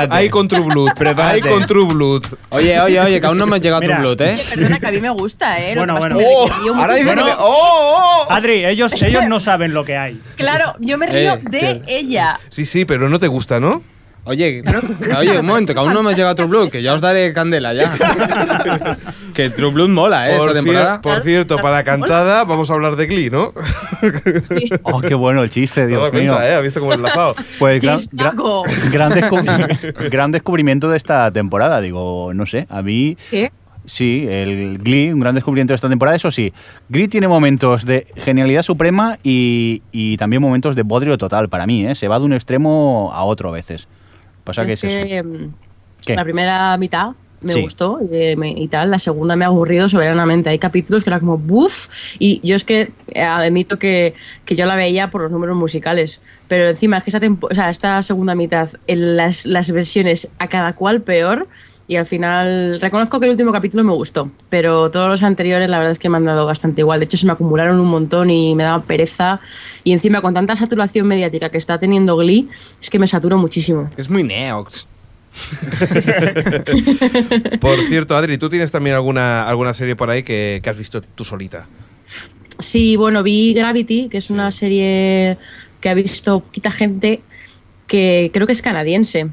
Hay, 0.09 0.29
con 0.29 0.47
True 0.49 0.61
Blood. 0.65 0.89
hay 0.89 0.93
Prepárate. 0.97 1.49
con 1.49 1.65
True 1.65 1.85
Blood. 1.93 2.23
Oye, 2.49 2.79
oye, 2.81 2.99
oye, 2.99 3.21
que 3.21 3.27
aún 3.27 3.37
no 3.37 3.45
me 3.47 3.55
ha 3.55 3.59
llegado 3.59 3.79
Mira. 3.81 3.95
tu 3.95 4.01
blood, 4.01 4.21
¿eh? 4.21 4.33
Oye, 4.33 4.43
perdona, 4.49 4.79
que 4.79 4.87
a 4.87 4.91
mí 4.91 4.99
me 4.99 5.09
gusta, 5.11 5.59
¿eh? 5.63 5.73
Lo 5.75 5.81
Bueno, 5.81 5.93
que 5.95 5.99
pasa 6.01 6.07
es 6.09 6.13
bueno. 6.25 6.49
que 6.49 6.65
me- 6.65 6.71
¡Oh! 6.71 6.81
Ahora 6.81 6.95
que 6.97 7.05
Bueno. 7.05 7.25
me- 7.25 7.31
¡Oh! 7.39 8.25
oh! 8.27 8.31
Adri, 8.31 8.65
ellos, 8.65 9.01
ellos 9.01 9.23
no 9.27 9.39
saben 9.39 9.73
lo 9.73 9.83
que 9.85 9.95
hay. 9.95 10.19
Claro, 10.35 10.75
yo 10.79 10.97
me 10.97 11.05
río 11.07 11.33
Eh, 11.35 11.39
de 11.49 11.81
ella. 11.87 12.39
Sí, 12.49 12.65
sí, 12.65 12.83
pero 12.85 13.07
no 13.07 13.19
te 13.19 13.27
gusta, 13.27 13.59
¿no? 13.61 13.81
Oye, 14.27 14.63
oye, 15.19 15.39
un 15.39 15.45
momento, 15.45 15.73
que 15.73 15.79
aún 15.79 15.93
no 15.93 16.01
me 16.01 16.15
llega 16.15 16.33
True 16.33 16.47
Blood, 16.47 16.69
que 16.69 16.81
ya 16.81 16.93
os 16.95 17.01
daré 17.01 17.31
candela 17.31 17.73
ya. 17.75 17.91
que 19.35 19.49
True 19.51 19.71
Blood 19.71 19.89
mola, 19.89 20.31
¿eh? 20.31 20.37
Por, 20.37 20.49
Esta 20.49 20.59
cier- 20.61 20.63
temporada. 20.65 21.01
por 21.01 21.19
cierto, 21.21 21.57
para 21.57 21.83
cantada 21.83 22.43
vamos 22.43 22.69
a 22.69 22.73
hablar 22.73 22.95
de 22.95 23.05
Glee, 23.05 23.29
¿no? 23.29 23.53
Sí. 24.41 24.69
Oh, 24.83 24.99
qué 25.01 25.13
bueno 25.13 25.43
el 25.43 25.49
chiste, 25.51 25.85
Dios 25.87 26.11
mío. 26.11 26.31
cuenta, 26.31 26.49
¿eh? 26.49 26.55
¿Has 26.55 26.63
visto 26.63 26.79
cómo 26.79 26.93
enlazado? 26.93 27.35
Pues 27.59 27.83
gran- 27.83 27.99
gran, 28.11 29.11
descu- 29.11 30.09
gran 30.09 30.31
descubrimiento 30.31 30.89
de 30.89 30.97
esta 30.97 31.31
temporada. 31.31 31.79
Digo, 31.81 32.31
no 32.33 32.45
sé, 32.47 32.65
a 32.69 32.81
mí 32.81 33.15
¿Qué? 33.29 33.51
sí, 33.85 34.25
el 34.27 34.79
Glee, 34.79 35.11
un 35.13 35.19
gran 35.19 35.35
descubrimiento 35.35 35.73
de 35.73 35.75
esta 35.75 35.89
temporada. 35.89 36.15
Eso 36.17 36.31
sí, 36.31 36.51
Glee 36.89 37.07
tiene 37.07 37.27
momentos 37.27 37.85
de 37.85 38.07
genialidad 38.15 38.63
suprema 38.63 39.19
y, 39.23 39.83
y 39.91 40.17
también 40.17 40.41
momentos 40.41 40.75
de 40.75 40.81
bodrio 40.81 41.17
total 41.19 41.47
para 41.47 41.67
mí. 41.67 41.85
¿eh? 41.85 41.93
Se 41.93 42.07
va 42.07 42.17
de 42.17 42.25
un 42.25 42.33
extremo 42.33 43.11
a 43.13 43.23
otro 43.23 43.49
a 43.49 43.51
veces. 43.51 43.87
Pasa 44.45 44.65
que 44.65 44.73
es 44.73 44.83
Es 44.85 44.93
eso. 44.93 45.27
mm, 45.27 45.53
¿Qué? 46.05 46.15
La 46.15 46.23
primera 46.23 46.77
mitad 46.77 47.09
me 47.41 47.51
Sí. 47.51 47.61
gustó 47.61 47.99
y, 48.01 48.35
me- 48.37 48.51
y 48.51 48.67
tal, 48.69 48.89
la 48.89 48.97
segunda 48.99 49.35
me 49.35 49.43
ha 49.45 49.49
aburrido 49.49 49.89
soberanamente. 49.89 50.49
Hay 50.49 50.57
capítulos 50.59 51.03
que 51.03 51.09
era 51.09 51.19
como 51.19 51.37
buff 51.37 52.15
y 52.17 52.39
yo 52.47 52.55
es 52.55 52.63
que 52.63 52.91
eh, 53.13 53.21
admito 53.21 53.77
que, 53.77 54.13
que 54.45 54.55
yo 54.55 54.65
la 54.65 54.75
veía 54.75 55.11
por 55.11 55.21
los 55.21 55.31
números 55.31 55.55
musicales, 55.57 56.21
pero 56.47 56.67
encima 56.69 56.97
es 56.99 57.03
que 57.03 57.09
esta, 57.09 57.19
tempo- 57.19 57.47
o 57.51 57.53
sea, 57.53 57.69
esta 57.69 58.01
segunda 58.03 58.33
mitad, 58.35 58.69
en 58.87 59.17
las, 59.17 59.45
las 59.45 59.69
versiones 59.71 60.29
a 60.39 60.47
cada 60.47 60.73
cual 60.73 61.01
peor 61.01 61.47
y 61.87 61.97
al 61.97 62.05
final 62.05 62.79
reconozco 62.81 63.19
que 63.19 63.27
el 63.27 63.31
último 63.31 63.51
capítulo 63.51 63.83
me 63.83 63.93
gustó, 63.93 64.31
pero 64.49 64.89
todos 64.89 65.07
los 65.07 65.21
anteriores 65.21 65.69
la 65.69 65.77
verdad 65.77 65.91
es 65.91 65.99
que 65.99 66.09
me 66.09 66.17
han 66.17 66.25
dado 66.25 66.45
bastante 66.45 66.81
igual. 66.81 66.99
De 66.99 67.05
hecho 67.05 67.17
se 67.17 67.27
me 67.27 67.31
acumularon 67.31 67.79
un 67.79 67.87
montón 67.87 68.29
y 68.29 68.55
me 68.55 68.63
daba 68.63 68.83
pereza 68.83 69.39
y 69.83 69.91
encima 69.91 70.21
con 70.21 70.33
tanta 70.33 70.55
saturación 70.55 71.07
mediática 71.07 71.49
que 71.49 71.59
está 71.59 71.79
teniendo 71.79 72.17
Glee 72.17 72.49
es 72.81 72.89
que 72.89 72.97
me 72.97 73.07
saturo 73.07 73.37
muchísimo. 73.37 73.89
Es 73.97 74.09
muy 74.09 74.23
neox. 74.23 74.87
Por 77.59 77.81
cierto, 77.89 78.15
Adri, 78.15 78.37
¿tú 78.37 78.47
tienes 78.49 78.71
también 78.71 78.95
alguna, 78.95 79.47
alguna 79.47 79.73
serie 79.73 79.95
por 79.95 80.09
ahí 80.09 80.23
que, 80.23 80.61
que 80.63 80.69
has 80.69 80.77
visto 80.77 81.01
tú 81.01 81.25
solita? 81.25 81.67
Sí, 82.59 82.95
bueno, 82.95 83.21
vi 83.21 83.53
Gravity, 83.53 84.07
que 84.07 84.17
es 84.17 84.29
una 84.29 84.53
serie 84.53 85.37
que 85.81 85.89
ha 85.89 85.93
visto 85.93 86.39
poquita 86.39 86.71
gente, 86.71 87.21
que 87.85 88.31
creo 88.33 88.47
que 88.47 88.53
es 88.53 88.61
canadiense, 88.61 89.27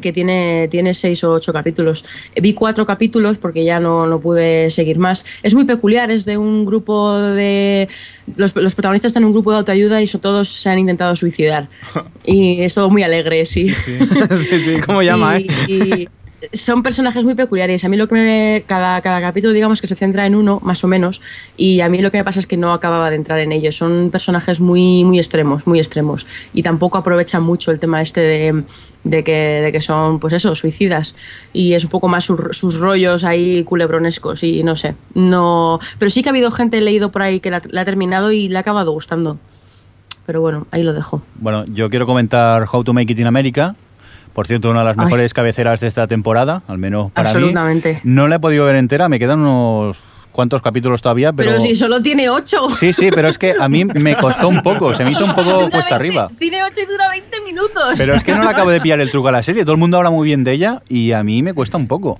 Que 0.00 0.12
tiene, 0.12 0.68
tiene 0.70 0.92
seis 0.92 1.22
o 1.24 1.32
ocho 1.32 1.52
capítulos. 1.52 2.04
Vi 2.40 2.52
cuatro 2.52 2.84
capítulos 2.84 3.38
porque 3.38 3.64
ya 3.64 3.78
no, 3.78 4.06
no 4.06 4.18
pude 4.20 4.70
seguir 4.70 4.98
más. 4.98 5.24
Es 5.42 5.54
muy 5.54 5.64
peculiar, 5.64 6.10
es 6.10 6.24
de 6.24 6.36
un 6.36 6.64
grupo 6.64 7.16
de... 7.18 7.88
Los, 8.36 8.54
los 8.56 8.74
protagonistas 8.74 9.10
están 9.10 9.22
en 9.22 9.28
un 9.28 9.32
grupo 9.32 9.52
de 9.52 9.58
autoayuda 9.58 10.02
y 10.02 10.06
so- 10.06 10.18
todos 10.18 10.48
se 10.48 10.68
han 10.68 10.78
intentado 10.78 11.14
suicidar. 11.16 11.68
Y 12.24 12.60
es 12.62 12.74
todo 12.74 12.88
muy 12.88 13.02
alegre, 13.02 13.44
sí. 13.44 13.68
sí, 13.70 13.98
sí, 14.62 14.76
¿cómo 14.86 15.02
llama, 15.02 15.38
y, 15.40 15.46
eh? 15.46 15.48
y 15.68 16.08
son 16.52 16.82
personajes 16.82 17.24
muy 17.24 17.34
peculiares. 17.34 17.84
A 17.84 17.88
mí 17.88 17.96
lo 17.96 18.08
que 18.08 18.14
me. 18.14 18.64
Cada, 18.66 19.00
cada 19.00 19.20
capítulo, 19.20 19.52
digamos 19.52 19.80
que 19.80 19.86
se 19.86 19.94
centra 19.94 20.26
en 20.26 20.34
uno, 20.34 20.60
más 20.62 20.82
o 20.84 20.88
menos. 20.88 21.20
Y 21.56 21.80
a 21.80 21.88
mí 21.88 21.98
lo 22.00 22.10
que 22.10 22.18
me 22.18 22.24
pasa 22.24 22.40
es 22.40 22.46
que 22.46 22.56
no 22.56 22.72
acababa 22.72 23.10
de 23.10 23.16
entrar 23.16 23.38
en 23.38 23.52
ellos. 23.52 23.76
Son 23.76 24.10
personajes 24.10 24.60
muy, 24.60 25.04
muy 25.04 25.18
extremos, 25.18 25.66
muy 25.66 25.78
extremos. 25.78 26.26
Y 26.52 26.62
tampoco 26.62 26.98
aprovechan 26.98 27.42
mucho 27.42 27.70
el 27.70 27.78
tema 27.78 28.02
este 28.02 28.20
de, 28.20 28.64
de 29.04 29.24
que, 29.24 29.32
de 29.32 29.72
que 29.72 29.80
son, 29.80 30.18
pues 30.18 30.32
eso, 30.32 30.54
suicidas. 30.54 31.14
Y 31.52 31.74
es 31.74 31.84
un 31.84 31.90
poco 31.90 32.08
más 32.08 32.24
sus, 32.24 32.40
sus 32.56 32.78
rollos 32.78 33.24
ahí 33.24 33.64
culebronescos. 33.64 34.42
Y 34.42 34.62
no 34.62 34.76
sé. 34.76 34.94
no 35.14 35.78
Pero 35.98 36.10
sí 36.10 36.22
que 36.22 36.28
ha 36.28 36.32
habido 36.32 36.50
gente, 36.50 36.80
leído 36.80 37.10
por 37.12 37.22
ahí, 37.22 37.40
que 37.40 37.50
la, 37.50 37.62
la 37.70 37.82
ha 37.82 37.84
terminado 37.84 38.32
y 38.32 38.48
le 38.48 38.56
ha 38.56 38.60
acabado 38.60 38.92
gustando. 38.92 39.38
Pero 40.26 40.40
bueno, 40.40 40.66
ahí 40.70 40.82
lo 40.82 40.92
dejo. 40.92 41.22
Bueno, 41.36 41.64
yo 41.66 41.90
quiero 41.90 42.06
comentar 42.06 42.66
How 42.70 42.84
to 42.84 42.92
Make 42.92 43.12
It 43.12 43.18
in 43.18 43.26
America. 43.26 43.74
Por 44.32 44.46
cierto, 44.46 44.70
una 44.70 44.80
de 44.80 44.86
las 44.86 44.98
Ay. 44.98 45.04
mejores 45.04 45.34
cabeceras 45.34 45.80
de 45.80 45.88
esta 45.88 46.06
temporada, 46.06 46.62
al 46.68 46.78
menos 46.78 47.12
para 47.12 47.28
Absolutamente. 47.28 48.00
mí. 48.02 48.12
No 48.12 48.28
la 48.28 48.36
he 48.36 48.40
podido 48.40 48.64
ver 48.64 48.76
entera, 48.76 49.08
me 49.08 49.18
quedan 49.18 49.40
unos 49.40 49.98
cuantos 50.32 50.62
capítulos 50.62 51.02
todavía, 51.02 51.32
pero... 51.32 51.50
Pero, 51.50 51.60
si 51.60 51.74
solo 51.74 52.00
tiene 52.00 52.30
ocho. 52.30 52.70
Sí, 52.70 52.92
sí, 52.92 53.10
pero 53.14 53.28
es 53.28 53.36
que 53.36 53.54
a 53.58 53.68
mí 53.68 53.84
me 53.84 54.16
costó 54.16 54.48
un 54.48 54.62
poco, 54.62 54.94
se 54.94 55.04
me 55.04 55.12
hizo 55.12 55.24
un 55.24 55.34
poco 55.34 55.50
Dura 55.50 55.70
cuesta 55.70 55.98
20 55.98 56.18
arriba. 56.18 56.30
Tiene 56.38 56.64
8 56.64 56.72
y 56.82 56.90
dura 56.90 57.08
20 57.10 57.40
minutos. 57.42 57.92
Pero 57.98 58.14
es 58.14 58.24
que 58.24 58.32
no 58.32 58.42
le 58.42 58.50
acabo 58.50 58.70
de 58.70 58.80
pillar 58.80 59.00
el 59.00 59.10
truco 59.10 59.28
a 59.28 59.32
la 59.32 59.42
serie, 59.42 59.62
todo 59.64 59.72
el 59.72 59.78
mundo 59.78 59.98
habla 59.98 60.10
muy 60.10 60.26
bien 60.26 60.42
de 60.44 60.52
ella 60.52 60.82
y 60.88 61.12
a 61.12 61.22
mí 61.22 61.42
me 61.42 61.52
cuesta 61.52 61.76
un 61.76 61.86
poco. 61.86 62.18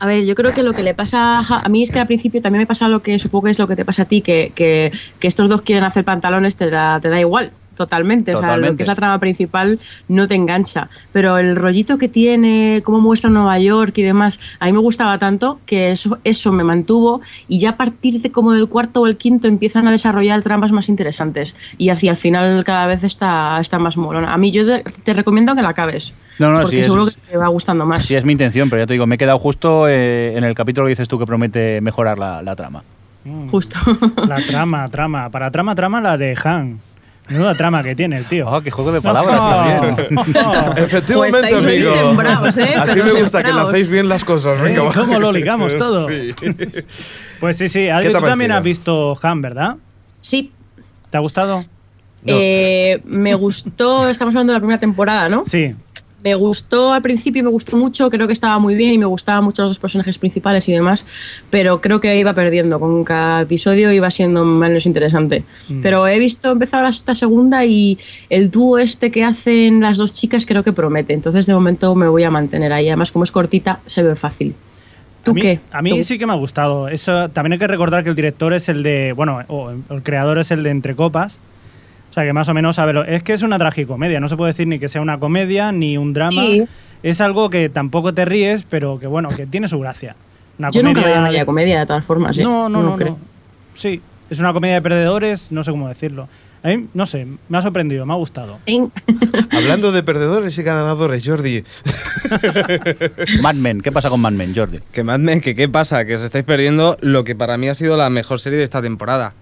A 0.00 0.06
ver, 0.06 0.24
yo 0.24 0.36
creo 0.36 0.54
que 0.54 0.62
lo 0.62 0.74
que 0.74 0.84
le 0.84 0.94
pasa 0.94 1.40
a 1.40 1.58
a 1.64 1.68
mí 1.68 1.82
es 1.82 1.90
que 1.90 1.98
al 1.98 2.06
principio 2.06 2.40
también 2.40 2.60
me 2.60 2.66
pasa 2.66 2.86
lo 2.86 3.02
que 3.02 3.18
supongo 3.18 3.46
que 3.46 3.50
es 3.50 3.58
lo 3.58 3.66
que 3.66 3.74
te 3.74 3.84
pasa 3.84 4.02
a 4.02 4.04
ti, 4.04 4.20
que, 4.20 4.52
que, 4.54 4.92
que 5.18 5.26
estos 5.26 5.48
dos 5.48 5.62
quieren 5.62 5.82
hacer 5.82 6.04
pantalones, 6.04 6.54
te 6.54 6.70
da, 6.70 7.00
te 7.00 7.08
da 7.08 7.18
igual. 7.18 7.50
Totalmente. 7.78 8.32
O 8.34 8.38
sea, 8.38 8.40
lo 8.42 8.46
Totalmente. 8.48 8.76
que 8.76 8.82
es 8.82 8.88
la 8.88 8.94
trama 8.94 9.18
principal 9.18 9.78
no 10.08 10.28
te 10.28 10.34
engancha. 10.34 10.90
Pero 11.12 11.38
el 11.38 11.56
rollito 11.56 11.96
que 11.96 12.08
tiene, 12.08 12.82
cómo 12.84 13.00
muestra 13.00 13.30
Nueva 13.30 13.58
York 13.58 13.96
y 13.96 14.02
demás, 14.02 14.38
a 14.60 14.66
mí 14.66 14.72
me 14.72 14.80
gustaba 14.80 15.16
tanto 15.18 15.60
que 15.64 15.92
eso, 15.92 16.18
eso 16.24 16.52
me 16.52 16.64
mantuvo 16.64 17.22
y 17.48 17.58
ya 17.60 17.70
a 17.70 17.76
partir 17.76 18.20
de 18.20 18.30
como 18.30 18.52
del 18.52 18.68
cuarto 18.68 19.00
o 19.02 19.06
el 19.06 19.16
quinto 19.16 19.48
empiezan 19.48 19.88
a 19.88 19.90
desarrollar 19.90 20.42
tramas 20.42 20.72
más 20.72 20.88
interesantes. 20.90 21.54
Y 21.78 21.88
hacia 21.88 22.10
el 22.10 22.16
final 22.16 22.62
cada 22.64 22.86
vez 22.86 23.04
está, 23.04 23.58
está 23.60 23.78
más 23.78 23.96
molona. 23.96 24.34
A 24.34 24.36
mí 24.36 24.50
yo 24.50 24.66
te, 24.66 24.82
te 25.04 25.12
recomiendo 25.14 25.54
que 25.54 25.62
la 25.62 25.70
acabes. 25.70 26.12
No, 26.38 26.50
no, 26.52 26.60
porque 26.60 26.76
sí, 26.76 26.80
es- 26.80 26.84
seguro 26.86 27.06
que 27.06 27.12
te 27.30 27.36
va 27.36 27.48
gustando 27.48 27.86
más. 27.86 28.04
Sí, 28.04 28.14
es 28.14 28.24
mi 28.24 28.32
intención, 28.32 28.68
pero 28.68 28.82
ya 28.82 28.86
te 28.86 28.92
digo, 28.94 29.06
me 29.06 29.14
he 29.14 29.18
quedado 29.18 29.38
justo 29.38 29.86
eh, 29.88 30.36
en 30.36 30.44
el 30.44 30.54
capítulo 30.54 30.86
que 30.86 30.90
dices 30.90 31.08
tú 31.08 31.18
que 31.18 31.26
promete 31.26 31.80
mejorar 31.80 32.18
la, 32.18 32.42
la 32.42 32.56
trama. 32.56 32.82
Justo. 33.50 33.76
La 34.26 34.36
trama, 34.40 34.88
trama. 34.88 35.28
Para 35.30 35.50
trama, 35.50 35.74
trama 35.74 36.00
la 36.00 36.16
de 36.16 36.36
Han. 36.42 36.80
Menuda 37.28 37.54
trama 37.54 37.82
que 37.82 37.94
tiene 37.94 38.16
el 38.16 38.24
tío. 38.26 38.48
Oh, 38.50 38.60
qué 38.62 38.70
juego 38.70 38.90
de 38.92 39.00
palabras 39.02 39.40
también. 39.40 40.08
Efectivamente, 40.76 41.48
Pues 41.50 41.64
amigo. 41.64 41.90
¿eh? 42.60 42.74
Así 42.76 42.92
Pero 42.94 43.04
me 43.04 43.22
gusta, 43.22 43.42
que 43.42 43.48
sembrados. 43.48 43.66
lacéis 43.72 43.88
bien 43.90 44.08
las 44.08 44.24
cosas. 44.24 44.60
Venga, 44.60 44.82
Eh, 44.82 44.86
va. 44.86 44.92
¿Cómo 44.94 45.20
lo 45.20 45.30
ligamos 45.32 45.76
todo? 45.78 46.08
Sí. 46.08 46.34
Pues 47.40 47.56
sí, 47.58 47.68
sí. 47.68 47.88
Adri, 47.88 48.08
¿Qué 48.08 48.12
te 48.14 48.18
tú 48.18 48.24
también 48.24 48.50
parecido? 48.50 48.56
has 48.58 48.62
visto 48.64 49.18
Han, 49.22 49.42
¿verdad? 49.42 49.76
Sí, 50.20 50.52
¿Te 51.10 51.16
ha 51.16 51.20
gustado? 51.20 51.60
No. 52.24 52.34
Eh, 52.36 53.00
me 53.04 53.34
gustó, 53.34 54.08
estamos 54.08 54.32
hablando 54.32 54.52
de 54.52 54.56
la 54.56 54.60
primera 54.60 54.80
temporada, 54.80 55.28
¿no? 55.28 55.44
Sí. 55.46 55.74
Me 56.24 56.34
gustó 56.34 56.92
al 56.92 57.02
principio, 57.02 57.44
me 57.44 57.50
gustó 57.50 57.76
mucho, 57.76 58.10
creo 58.10 58.26
que 58.26 58.32
estaba 58.32 58.58
muy 58.58 58.74
bien 58.74 58.94
y 58.94 58.98
me 58.98 59.06
gustaban 59.06 59.44
mucho 59.44 59.62
los 59.62 59.70
dos 59.70 59.78
personajes 59.78 60.18
principales 60.18 60.68
y 60.68 60.72
demás, 60.72 61.04
pero 61.50 61.80
creo 61.80 62.00
que 62.00 62.18
iba 62.18 62.34
perdiendo, 62.34 62.80
con 62.80 63.04
cada 63.04 63.42
episodio 63.42 63.92
iba 63.92 64.10
siendo 64.10 64.44
menos 64.44 64.86
interesante. 64.86 65.44
Mm. 65.68 65.80
Pero 65.80 66.06
he 66.08 66.18
visto 66.18 66.50
empezar 66.50 66.84
esta 66.86 67.14
segunda 67.14 67.64
y 67.64 67.98
el 68.30 68.50
dúo 68.50 68.78
este 68.78 69.10
que 69.10 69.22
hacen 69.22 69.80
las 69.80 69.98
dos 69.98 70.12
chicas 70.12 70.44
creo 70.44 70.64
que 70.64 70.72
promete, 70.72 71.14
entonces 71.14 71.46
de 71.46 71.54
momento 71.54 71.94
me 71.94 72.08
voy 72.08 72.24
a 72.24 72.30
mantener 72.30 72.72
ahí, 72.72 72.88
además 72.88 73.12
como 73.12 73.24
es 73.24 73.30
cortita 73.30 73.80
se 73.86 74.02
ve 74.02 74.16
fácil. 74.16 74.54
¿Tú 75.22 75.32
a 75.32 75.34
mí, 75.34 75.40
qué? 75.40 75.60
A 75.72 75.82
mí 75.82 75.90
¿Tú? 75.90 76.04
sí 76.04 76.18
que 76.18 76.26
me 76.26 76.32
ha 76.32 76.36
gustado. 76.36 76.88
Eso, 76.88 77.28
también 77.30 77.54
hay 77.54 77.58
que 77.58 77.66
recordar 77.66 78.02
que 78.02 78.10
el 78.10 78.16
director 78.16 78.52
es 78.54 78.68
el 78.68 78.82
de. 78.82 79.12
Bueno, 79.12 79.40
o 79.48 79.70
el 79.70 80.02
creador 80.02 80.38
es 80.38 80.50
el 80.50 80.62
de 80.62 80.70
Entre 80.70 80.94
Copas. 80.94 81.40
O 82.18 82.20
sea 82.20 82.26
que 82.26 82.32
más 82.32 82.48
o 82.48 82.54
menos, 82.54 82.80
a 82.80 82.84
ver, 82.84 82.96
es 83.08 83.22
que 83.22 83.32
es 83.32 83.42
una 83.42 83.60
tragicomedia. 83.60 84.18
No 84.18 84.26
se 84.26 84.36
puede 84.36 84.50
decir 84.50 84.66
ni 84.66 84.80
que 84.80 84.88
sea 84.88 85.00
una 85.00 85.20
comedia 85.20 85.70
ni 85.70 85.96
un 85.98 86.12
drama. 86.12 86.42
Sí. 86.42 86.64
Es 87.04 87.20
algo 87.20 87.48
que 87.48 87.68
tampoco 87.68 88.12
te 88.12 88.24
ríes, 88.24 88.64
pero 88.68 88.98
que 88.98 89.06
bueno, 89.06 89.28
que 89.28 89.46
tiene 89.46 89.68
su 89.68 89.78
gracia. 89.78 90.16
Una 90.58 90.70
Yo 90.72 90.82
nunca 90.82 90.94
comedia 90.94 91.10
la 91.14 91.20
llamaría 91.20 91.38
de- 91.40 91.46
comedia 91.46 91.78
de 91.78 91.86
todas 91.86 92.04
formas. 92.04 92.36
¿eh? 92.36 92.42
No, 92.42 92.68
no, 92.68 92.82
no, 92.82 92.96
creo. 92.96 93.10
no. 93.10 93.18
Sí, 93.72 94.00
es 94.30 94.40
una 94.40 94.52
comedia 94.52 94.74
de 94.74 94.82
perdedores, 94.82 95.52
no 95.52 95.62
sé 95.62 95.70
cómo 95.70 95.88
decirlo. 95.88 96.28
A 96.64 96.68
mí, 96.70 96.88
no 96.92 97.06
sé, 97.06 97.24
me 97.48 97.58
ha 97.58 97.62
sorprendido, 97.62 98.04
me 98.04 98.14
ha 98.14 98.16
gustado. 98.16 98.58
Hablando 99.52 99.92
de 99.92 100.02
perdedores 100.02 100.58
y 100.58 100.64
ganadores, 100.64 101.22
Jordi. 101.24 101.62
Mad 103.42 103.54
Men, 103.54 103.80
¿qué 103.80 103.92
pasa 103.92 104.10
con 104.10 104.20
Mad 104.20 104.32
Men, 104.32 104.54
Jordi? 104.56 104.80
Que 104.90 105.04
Mad 105.04 105.20
Men, 105.20 105.40
que 105.40 105.54
qué 105.54 105.68
pasa, 105.68 106.04
que 106.04 106.16
os 106.16 106.22
estáis 106.22 106.44
perdiendo 106.44 106.96
lo 107.00 107.22
que 107.22 107.36
para 107.36 107.56
mí 107.58 107.68
ha 107.68 107.76
sido 107.76 107.96
la 107.96 108.10
mejor 108.10 108.40
serie 108.40 108.58
de 108.58 108.64
esta 108.64 108.82
temporada. 108.82 109.34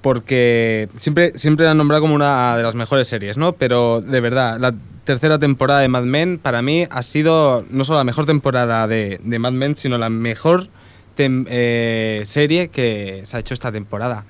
Porque 0.00 0.88
siempre, 0.94 1.32
siempre 1.34 1.64
la 1.64 1.72
han 1.72 1.78
nombrado 1.78 2.02
como 2.02 2.14
una 2.14 2.56
de 2.56 2.62
las 2.62 2.74
mejores 2.74 3.08
series, 3.08 3.36
¿no? 3.36 3.52
Pero 3.52 4.00
de 4.00 4.20
verdad, 4.20 4.58
la 4.60 4.72
tercera 5.04 5.38
temporada 5.38 5.80
de 5.80 5.88
Mad 5.88 6.02
Men 6.02 6.38
para 6.38 6.60
mí 6.62 6.86
ha 6.90 7.02
sido 7.02 7.64
no 7.70 7.84
solo 7.84 7.98
la 7.98 8.04
mejor 8.04 8.26
temporada 8.26 8.86
de, 8.86 9.18
Mad 9.24 9.52
Men, 9.52 9.76
sino 9.76 9.98
la 9.98 10.10
mejor 10.10 10.68
eh, 11.16 12.20
serie 12.24 12.68
que 12.68 13.22
se 13.24 13.36
ha 13.36 13.40
hecho 13.40 13.54
esta 13.54 13.72
temporada. 13.72 14.24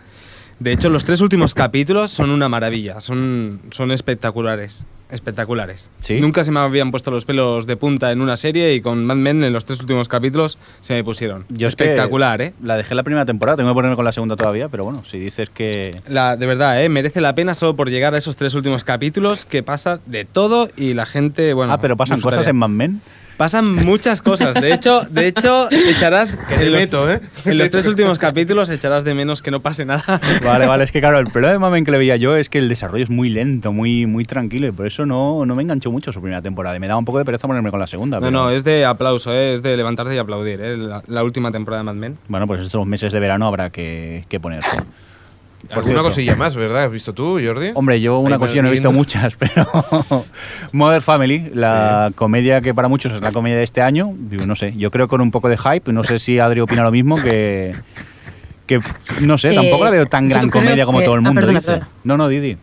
De 0.58 0.72
hecho, 0.72 0.90
los 0.90 1.04
tres 1.04 1.20
últimos 1.20 1.54
capítulos 1.54 2.10
son 2.10 2.30
una 2.30 2.48
maravilla, 2.48 3.00
son, 3.00 3.60
son 3.70 3.92
espectaculares. 3.92 4.84
Espectaculares. 5.10 5.88
¿Sí? 6.02 6.20
Nunca 6.20 6.44
se 6.44 6.50
me 6.50 6.60
habían 6.60 6.90
puesto 6.90 7.10
los 7.10 7.24
pelos 7.24 7.66
de 7.66 7.76
punta 7.76 8.12
en 8.12 8.20
una 8.20 8.36
serie 8.36 8.74
y 8.74 8.82
con 8.82 9.06
Mad 9.06 9.16
Men 9.16 9.42
en 9.42 9.52
los 9.54 9.64
tres 9.64 9.80
últimos 9.80 10.06
capítulos 10.06 10.58
se 10.80 10.94
me 10.94 11.02
pusieron. 11.02 11.46
Yo 11.48 11.68
es 11.68 11.76
que 11.76 11.84
Espectacular, 11.84 12.42
¿eh? 12.42 12.52
La 12.62 12.76
dejé 12.76 12.94
la 12.94 13.04
primera 13.04 13.24
temporada, 13.24 13.56
tengo 13.56 13.70
que 13.70 13.74
ponerme 13.74 13.96
con 13.96 14.04
la 14.04 14.12
segunda 14.12 14.36
todavía, 14.36 14.68
pero 14.68 14.84
bueno, 14.84 15.04
si 15.04 15.18
dices 15.18 15.48
que... 15.48 15.96
La, 16.08 16.36
de 16.36 16.44
verdad, 16.44 16.82
¿eh? 16.82 16.90
merece 16.90 17.22
la 17.22 17.34
pena 17.34 17.54
solo 17.54 17.74
por 17.74 17.88
llegar 17.88 18.14
a 18.14 18.18
esos 18.18 18.36
tres 18.36 18.54
últimos 18.54 18.84
capítulos 18.84 19.46
que 19.46 19.62
pasa 19.62 20.00
de 20.04 20.26
todo 20.26 20.68
y 20.76 20.92
la 20.92 21.06
gente, 21.06 21.54
bueno... 21.54 21.72
ah, 21.72 21.80
pero 21.80 21.96
pasan 21.96 22.20
cosas 22.20 22.46
en 22.46 22.56
Mad 22.56 22.68
Men. 22.68 23.00
Pasan 23.38 23.72
muchas 23.86 24.20
cosas. 24.20 24.52
De 24.54 24.74
hecho, 24.74 25.02
de 25.08 25.28
hecho 25.28 25.70
echarás 25.70 26.36
te 26.48 26.54
en 26.66 26.72
los, 26.72 26.80
meto, 26.80 27.10
¿eh? 27.10 27.20
en 27.44 27.56
los 27.56 27.70
tres 27.70 27.86
últimos 27.86 28.18
capítulos 28.18 28.68
echarás 28.68 29.04
de 29.04 29.14
menos 29.14 29.40
que 29.42 29.50
no 29.52 29.60
pase 29.60 29.84
nada. 29.84 30.20
Vale, 30.44 30.66
vale, 30.66 30.82
es 30.84 30.90
que 30.92 30.98
claro, 30.98 31.18
el 31.20 31.26
problema 31.32 31.72
que 31.82 31.90
le 31.90 31.98
veía 31.98 32.16
yo 32.16 32.36
es 32.36 32.48
que 32.50 32.58
el 32.58 32.68
desarrollo 32.68 33.04
es 33.04 33.10
muy 33.10 33.30
lento, 33.30 33.72
muy, 33.72 34.06
muy 34.06 34.24
tranquilo 34.24 34.66
y 34.66 34.72
por 34.72 34.88
eso 34.88 35.06
no, 35.06 35.46
no 35.46 35.54
me 35.54 35.62
enganchó 35.62 35.92
mucho 35.92 36.12
su 36.12 36.20
primera 36.20 36.42
temporada. 36.42 36.74
Y 36.76 36.80
me 36.80 36.88
daba 36.88 36.98
un 36.98 37.04
poco 37.04 37.18
de 37.18 37.24
pereza 37.24 37.46
ponerme 37.46 37.70
con 37.70 37.78
la 37.78 37.86
segunda. 37.86 38.16
No, 38.18 38.26
pero- 38.26 38.30
no, 38.32 38.50
es 38.50 38.64
de 38.64 38.84
aplauso, 38.84 39.32
¿eh? 39.32 39.54
es 39.54 39.62
de 39.62 39.76
levantarse 39.76 40.14
y 40.16 40.18
aplaudir. 40.18 40.60
¿eh? 40.60 40.76
La, 40.76 41.02
la 41.06 41.22
última 41.22 41.52
temporada 41.52 41.80
de 41.82 41.84
Mad 41.84 41.94
Men. 41.94 42.18
Bueno, 42.26 42.48
pues 42.48 42.60
estos 42.62 42.84
meses 42.86 43.12
de 43.12 43.20
verano 43.20 43.46
habrá 43.46 43.70
que, 43.70 44.24
que 44.28 44.40
ponerse. 44.40 44.78
Por 45.66 45.78
Alguna 45.78 45.84
cierto. 45.86 46.04
cosilla 46.04 46.36
más, 46.36 46.54
¿verdad? 46.54 46.84
¿Has 46.84 46.92
visto 46.92 47.12
tú, 47.12 47.40
Jordi? 47.44 47.70
Hombre, 47.74 48.00
yo 48.00 48.18
una 48.20 48.36
Ahí 48.36 48.38
cosilla 48.40 48.62
no 48.62 48.68
he 48.68 48.70
visto 48.70 48.92
muchas, 48.92 49.34
pero 49.38 49.66
Mother 50.72 51.02
Family, 51.02 51.50
la 51.52 52.12
comedia 52.14 52.60
que 52.60 52.72
para 52.74 52.86
muchos 52.88 53.12
es 53.12 53.20
la 53.20 53.32
comedia 53.32 53.56
de 53.56 53.64
este 53.64 53.82
año, 53.82 54.12
digo, 54.16 54.46
no 54.46 54.54
sé, 54.54 54.74
yo 54.76 54.90
creo 54.92 55.08
con 55.08 55.20
un 55.20 55.30
poco 55.32 55.48
de 55.48 55.58
hype, 55.58 55.92
no 55.92 56.04
sé 56.04 56.20
si 56.20 56.38
Adri 56.38 56.60
opina 56.60 56.82
lo 56.84 56.92
mismo, 56.92 57.16
que, 57.16 57.74
que 58.66 58.80
no 59.22 59.36
sé, 59.36 59.52
tampoco 59.52 59.82
Eh, 59.82 59.84
la 59.86 59.90
veo 59.90 60.06
tan 60.06 60.28
gran 60.28 60.48
comedia 60.48 60.86
como 60.86 60.98
que- 61.00 61.04
todo 61.06 61.14
el 61.14 61.20
ah, 61.20 61.22
mundo 61.22 61.40
perdona, 61.40 61.58
dice. 61.58 61.72
perdona. 61.72 61.88
No, 62.04 62.16
no, 62.16 62.28
Didi. 62.28 62.56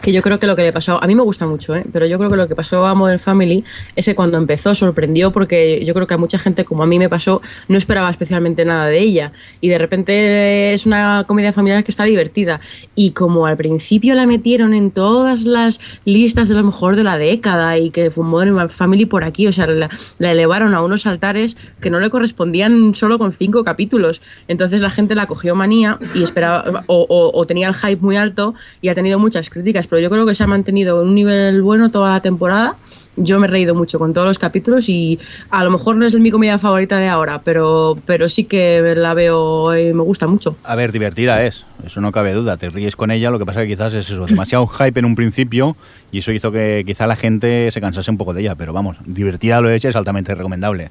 Que 0.00 0.12
yo 0.12 0.22
creo 0.22 0.38
que 0.38 0.46
lo 0.46 0.56
que 0.56 0.62
le 0.62 0.72
pasó, 0.72 1.02
a 1.02 1.06
mí 1.06 1.14
me 1.14 1.22
gusta 1.22 1.46
mucho, 1.46 1.74
¿eh? 1.74 1.84
pero 1.92 2.06
yo 2.06 2.18
creo 2.18 2.30
que 2.30 2.36
lo 2.36 2.48
que 2.48 2.54
pasó 2.54 2.84
a 2.86 2.94
Modern 2.94 3.18
Family 3.18 3.64
es 3.96 4.04
que 4.06 4.14
cuando 4.14 4.38
empezó 4.38 4.74
sorprendió 4.74 5.32
porque 5.32 5.84
yo 5.84 5.94
creo 5.94 6.06
que 6.06 6.14
a 6.14 6.18
mucha 6.18 6.38
gente, 6.38 6.64
como 6.64 6.82
a 6.82 6.86
mí 6.86 6.98
me 6.98 7.08
pasó, 7.08 7.40
no 7.68 7.76
esperaba 7.78 8.10
especialmente 8.10 8.64
nada 8.64 8.86
de 8.86 8.98
ella. 8.98 9.32
Y 9.60 9.68
de 9.68 9.78
repente 9.78 10.72
es 10.74 10.86
una 10.86 11.24
comedia 11.26 11.52
familiar 11.52 11.84
que 11.84 11.90
está 11.90 12.04
divertida. 12.04 12.60
Y 12.94 13.10
como 13.12 13.46
al 13.46 13.56
principio 13.56 14.14
la 14.14 14.26
metieron 14.26 14.74
en 14.74 14.90
todas 14.90 15.44
las 15.44 15.80
listas 16.04 16.48
de 16.48 16.54
lo 16.54 16.62
mejor 16.64 16.96
de 16.96 17.04
la 17.04 17.18
década 17.18 17.78
y 17.78 17.90
que 17.90 18.10
fue 18.10 18.24
Modern 18.24 18.70
Family 18.70 19.06
por 19.06 19.24
aquí, 19.24 19.46
o 19.46 19.52
sea, 19.52 19.66
la, 19.66 19.90
la 20.18 20.30
elevaron 20.32 20.74
a 20.74 20.82
unos 20.82 21.06
altares 21.06 21.56
que 21.80 21.90
no 21.90 22.00
le 22.00 22.10
correspondían 22.10 22.94
solo 22.94 23.18
con 23.18 23.32
cinco 23.32 23.64
capítulos. 23.64 24.20
Entonces 24.48 24.80
la 24.80 24.90
gente 24.90 25.14
la 25.14 25.26
cogió 25.26 25.54
manía 25.54 25.98
y 26.14 26.22
esperaba, 26.22 26.82
o, 26.86 27.06
o- 27.08 27.38
o 27.38 27.46
tenía 27.46 27.68
el 27.68 27.74
hype 27.74 28.00
muy 28.02 28.16
alto 28.16 28.54
y 28.80 28.88
ha 28.88 28.94
tenido 28.94 29.18
muchas 29.18 29.50
críticas, 29.50 29.63
pero 29.72 30.00
yo 30.00 30.10
creo 30.10 30.26
que 30.26 30.34
se 30.34 30.44
ha 30.44 30.46
mantenido 30.46 31.00
en 31.02 31.08
un 31.08 31.14
nivel 31.14 31.62
bueno 31.62 31.90
toda 31.90 32.12
la 32.12 32.20
temporada. 32.20 32.76
Yo 33.16 33.38
me 33.38 33.46
he 33.46 33.50
reído 33.50 33.74
mucho 33.74 33.98
con 33.98 34.12
todos 34.12 34.26
los 34.26 34.38
capítulos 34.38 34.88
y 34.88 35.18
a 35.50 35.62
lo 35.62 35.70
mejor 35.70 35.96
no 35.96 36.04
es 36.04 36.14
mi 36.14 36.30
comedia 36.30 36.58
favorita 36.58 36.98
de 36.98 37.08
ahora, 37.08 37.42
pero, 37.42 37.96
pero 38.06 38.26
sí 38.26 38.44
que 38.44 38.94
la 38.96 39.14
veo 39.14 39.76
y 39.78 39.94
me 39.94 40.02
gusta 40.02 40.26
mucho. 40.26 40.56
A 40.64 40.74
ver, 40.74 40.90
divertida 40.90 41.44
es, 41.44 41.64
eso 41.86 42.00
no 42.00 42.10
cabe 42.10 42.32
duda, 42.32 42.56
te 42.56 42.68
ríes 42.70 42.96
con 42.96 43.10
ella, 43.10 43.30
lo 43.30 43.38
que 43.38 43.46
pasa 43.46 43.62
que 43.62 43.68
quizás 43.68 43.94
es 43.94 44.10
eso, 44.10 44.26
demasiado 44.26 44.66
hype 44.78 44.98
en 44.98 45.04
un 45.04 45.14
principio 45.14 45.76
y 46.10 46.18
eso 46.18 46.32
hizo 46.32 46.50
que 46.50 46.82
quizá 46.84 47.06
la 47.06 47.16
gente 47.16 47.70
se 47.70 47.80
cansase 47.80 48.10
un 48.10 48.18
poco 48.18 48.34
de 48.34 48.42
ella, 48.42 48.56
pero 48.56 48.72
vamos, 48.72 48.96
divertida 49.04 49.60
lo 49.60 49.70
es 49.70 49.84
y 49.84 49.88
es 49.88 49.96
altamente 49.96 50.34
recomendable. 50.34 50.90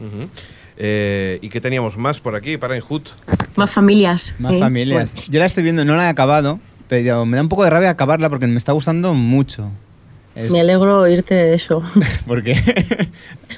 Ujú. 0.00 0.28
Eh, 0.80 1.38
¿Y 1.42 1.48
qué 1.48 1.60
teníamos 1.60 1.96
más 1.98 2.20
por 2.20 2.36
aquí, 2.36 2.56
para 2.56 2.80
Hood? 2.80 3.02
Más 3.56 3.72
familias. 3.72 4.36
Más 4.38 4.54
¿eh? 4.54 4.58
familias. 4.60 5.12
Bueno, 5.12 5.28
Yo 5.30 5.38
la 5.40 5.46
estoy 5.46 5.64
viendo, 5.64 5.84
no 5.84 5.96
la 5.96 6.04
he 6.04 6.08
acabado, 6.08 6.60
pero 6.88 7.24
me 7.26 7.36
da 7.36 7.42
un 7.42 7.48
poco 7.48 7.64
de 7.64 7.70
rabia 7.70 7.90
acabarla 7.90 8.28
porque 8.28 8.46
me 8.46 8.58
está 8.58 8.72
gustando 8.72 9.14
mucho. 9.14 9.68
Es- 10.34 10.50
me 10.52 10.60
alegro 10.60 11.00
oírte 11.00 11.34
de 11.34 11.54
eso. 11.54 11.82
Porque 12.26 12.54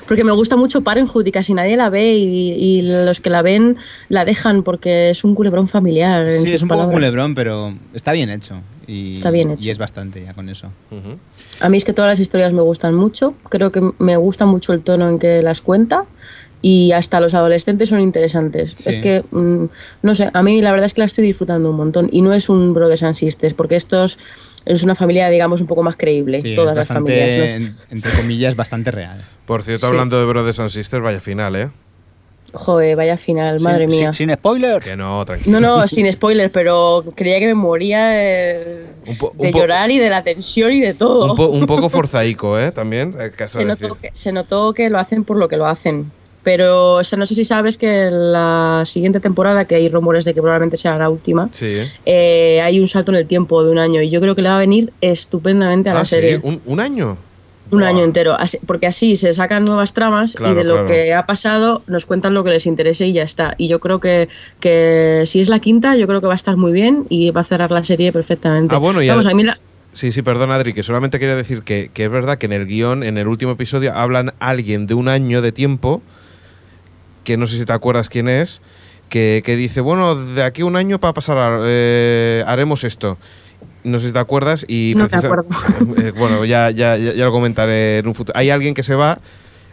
Porque 0.08 0.24
me 0.24 0.32
gusta 0.32 0.56
mucho 0.56 0.80
Parenthood 0.80 1.26
y 1.26 1.30
casi 1.32 1.52
nadie 1.52 1.76
la 1.76 1.90
ve 1.90 2.14
y, 2.14 2.52
y 2.52 2.82
los 2.82 3.20
que 3.20 3.28
la 3.30 3.42
ven 3.42 3.76
la 4.08 4.24
dejan 4.24 4.62
porque 4.62 5.10
es 5.10 5.22
un 5.24 5.34
culebrón 5.34 5.68
familiar. 5.68 6.24
en 6.32 6.42
sí, 6.42 6.52
es 6.52 6.62
un 6.62 6.68
poco 6.68 6.78
palabras. 6.78 6.96
culebrón, 6.96 7.34
pero 7.34 7.74
está 7.92 8.12
bien 8.12 8.30
hecho. 8.30 8.54
Y, 8.86 9.14
Está 9.14 9.30
bien 9.30 9.50
hecho. 9.52 9.62
Y 9.62 9.70
es 9.70 9.78
bastante 9.78 10.24
ya 10.24 10.32
con 10.32 10.48
eso. 10.48 10.68
Ujú. 10.90 11.16
A 11.60 11.68
mí 11.68 11.76
es 11.76 11.84
que 11.84 11.92
todas 11.92 12.08
las 12.10 12.18
historias 12.20 12.52
me 12.52 12.62
gustan 12.62 12.94
mucho. 12.94 13.34
Creo 13.50 13.70
que 13.70 13.82
me 13.98 14.16
gusta 14.16 14.46
mucho 14.46 14.72
el 14.72 14.80
tono 14.80 15.08
en 15.08 15.18
que 15.18 15.42
las 15.42 15.60
cuenta. 15.60 16.06
Y 16.62 16.92
hasta 16.92 17.20
los 17.20 17.32
adolescentes 17.34 17.88
son 17.88 18.00
interesantes. 18.00 18.74
Sí. 18.76 18.90
Es 18.90 18.96
que, 18.96 19.24
mm, 19.30 19.64
no 20.02 20.14
sé, 20.14 20.30
a 20.32 20.42
mí 20.42 20.60
la 20.60 20.70
verdad 20.72 20.86
es 20.86 20.94
que 20.94 21.00
la 21.00 21.06
estoy 21.06 21.24
disfrutando 21.24 21.70
un 21.70 21.76
montón. 21.76 22.08
Y 22.12 22.20
no 22.20 22.34
es 22.34 22.48
un 22.50 22.74
Brothers 22.74 23.02
and 23.02 23.14
Sisters, 23.14 23.54
porque 23.54 23.76
estos 23.76 24.18
es 24.66 24.82
una 24.82 24.94
familia, 24.94 25.30
digamos, 25.30 25.62
un 25.62 25.66
poco 25.66 25.82
más 25.82 25.96
creíble. 25.96 26.40
Sí, 26.40 26.54
todas 26.54 26.72
es 26.72 26.76
las 26.76 26.86
familias. 26.86 27.72
entre 27.90 28.12
comillas, 28.12 28.56
bastante 28.56 28.90
real. 28.90 29.22
Por 29.46 29.62
cierto, 29.62 29.86
Sí. 29.86 29.90
hablando 29.92 30.18
de 30.18 30.26
Brothers 30.26 30.60
and 30.60 30.68
Sisters, 30.70 31.02
vaya 31.02 31.20
final, 31.20 31.56
¿eh? 31.56 31.70
Joder, 32.52 32.96
vaya 32.96 33.16
final, 33.16 33.60
madre 33.60 33.86
Sin- 33.86 33.90
mía. 33.98 34.12
Sin, 34.12 34.26
sin 34.28 34.36
spoilers. 34.36 34.84
Que 34.84 34.96
no, 34.96 35.24
tranquilo. 35.24 35.60
No, 35.60 35.78
no, 35.78 35.86
sin 35.86 36.10
spoilers, 36.12 36.50
pero 36.52 37.04
creía 37.14 37.38
que 37.38 37.46
me 37.46 37.54
moría 37.54 38.06
de, 38.08 38.86
Un 39.06 39.16
po- 39.16 39.32
de 39.38 39.52
llorar 39.52 39.90
y 39.92 39.98
de 39.98 40.10
la 40.10 40.24
tensión 40.24 40.72
y 40.72 40.80
de 40.80 40.92
todo. 40.94 41.30
Un, 41.30 41.36
po- 41.36 41.46
un 41.48 41.64
poco 41.66 41.88
forzaico, 41.88 42.58
¿eh? 42.58 42.72
También, 42.72 43.12
que 43.36 43.48
se, 43.48 43.64
decir. 43.64 43.66
notó 43.88 43.94
que, 44.00 44.10
se 44.14 44.32
notó 44.32 44.74
que 44.74 44.90
lo 44.90 44.98
hacen 44.98 45.22
por 45.24 45.36
lo 45.36 45.48
que 45.48 45.56
lo 45.56 45.66
hacen. 45.66 46.10
Pero 46.42 46.94
o 46.94 47.04
sea, 47.04 47.18
no 47.18 47.26
sé 47.26 47.34
si 47.34 47.44
sabes 47.44 47.76
que 47.76 48.08
la 48.10 48.82
siguiente 48.86 49.20
temporada, 49.20 49.66
que 49.66 49.74
hay 49.74 49.88
rumores 49.90 50.24
de 50.24 50.32
que 50.32 50.40
probablemente 50.40 50.76
sea 50.78 50.96
la 50.96 51.10
última, 51.10 51.48
Sí. 51.52 51.76
eh, 52.06 52.60
hay 52.62 52.80
un 52.80 52.86
salto 52.86 53.12
en 53.12 53.18
el 53.18 53.26
tiempo 53.26 53.62
de 53.62 53.70
un 53.72 53.78
año. 53.78 54.00
Y 54.00 54.08
yo 54.10 54.20
creo 54.20 54.34
que 54.34 54.42
le 54.42 54.48
va 54.48 54.56
a 54.56 54.60
venir 54.60 54.92
estupendamente 55.00 55.90
a 55.90 55.94
la 55.94 56.00
Ah, 56.00 56.04
sí, 56.06 56.14
serie. 56.16 56.40
¿Un, 56.42 56.60
un 56.64 56.80
año. 56.80 57.16
Un 57.72 57.84
año 57.84 58.02
entero, 58.02 58.34
Así- 58.36 58.58
porque 58.66 58.88
así 58.88 59.14
se 59.14 59.32
sacan 59.32 59.64
nuevas 59.64 59.92
tramas 59.92 60.32
Claro, 60.32 60.54
y 60.54 60.56
de 60.56 60.64
lo 60.64 60.72
claro. 60.72 60.86
que 60.88 61.14
ha 61.14 61.24
pasado 61.26 61.82
nos 61.86 62.04
cuentan 62.04 62.34
lo 62.34 62.42
que 62.42 62.50
les 62.50 62.66
interese 62.66 63.06
y 63.06 63.12
ya 63.12 63.22
está. 63.22 63.54
Y 63.58 63.68
yo 63.68 63.78
creo 63.78 64.00
que, 64.00 64.28
que 64.58 65.22
si 65.26 65.40
es 65.40 65.48
la 65.48 65.60
quinta, 65.60 65.94
yo 65.96 66.08
creo 66.08 66.20
que 66.20 66.26
va 66.26 66.32
a 66.32 66.36
estar 66.36 66.56
muy 66.56 66.72
bien 66.72 67.06
y 67.10 67.30
va 67.30 67.42
a 67.42 67.44
cerrar 67.44 67.70
la 67.70 67.84
serie 67.84 68.12
perfectamente. 68.12 68.74
Ah, 68.74 68.78
bueno, 68.78 69.02
y 69.02 69.08
Vamos, 69.08 69.26
ad- 69.26 69.32
a 69.32 69.34
mí 69.34 69.44
la- 69.44 69.58
Sí, 69.92 70.10
sí, 70.10 70.22
perdón, 70.22 70.50
Adri, 70.52 70.72
que 70.72 70.82
solamente 70.82 71.18
quería 71.20 71.36
decir 71.36 71.62
que, 71.62 71.90
que 71.94 72.04
es 72.04 72.10
verdad 72.10 72.38
que 72.38 72.46
en 72.46 72.52
el 72.52 72.66
guion, 72.66 73.02
en 73.04 73.18
el 73.18 73.28
último 73.28 73.52
episodio, 73.52 73.92
hablan 73.94 74.32
alguien 74.40 74.86
de 74.88 74.94
un 74.94 75.06
año 75.08 75.40
de 75.42 75.52
tiempo, 75.52 76.02
que 77.30 77.36
no 77.36 77.46
sé 77.46 77.58
si 77.58 77.64
te 77.64 77.72
acuerdas 77.72 78.08
quién 78.08 78.28
es, 78.28 78.60
que, 79.08 79.42
que 79.44 79.54
dice, 79.54 79.80
bueno, 79.80 80.16
de 80.16 80.42
aquí 80.42 80.62
a 80.62 80.64
un 80.64 80.74
año 80.74 80.98
para 80.98 81.14
pasar, 81.14 81.38
a- 81.38 81.60
eh, 81.62 82.42
haremos 82.44 82.82
esto. 82.82 83.18
No 83.84 84.00
sé 84.00 84.08
si 84.08 84.12
te 84.12 84.18
acuerdas 84.18 84.64
y... 84.66 84.94
No 84.96 85.04
acuerdo. 85.04 85.46
Eh, 86.02 86.10
bueno, 86.10 86.44
ya, 86.44 86.70
ya, 86.72 86.96
ya, 86.96 87.12
lo 87.24 87.30
comentaré 87.30 87.98
en 87.98 88.08
un 88.08 88.16
futuro. 88.16 88.36
Hay 88.36 88.50
alguien 88.50 88.74
que 88.74 88.82
se 88.82 88.96
va 88.96 89.20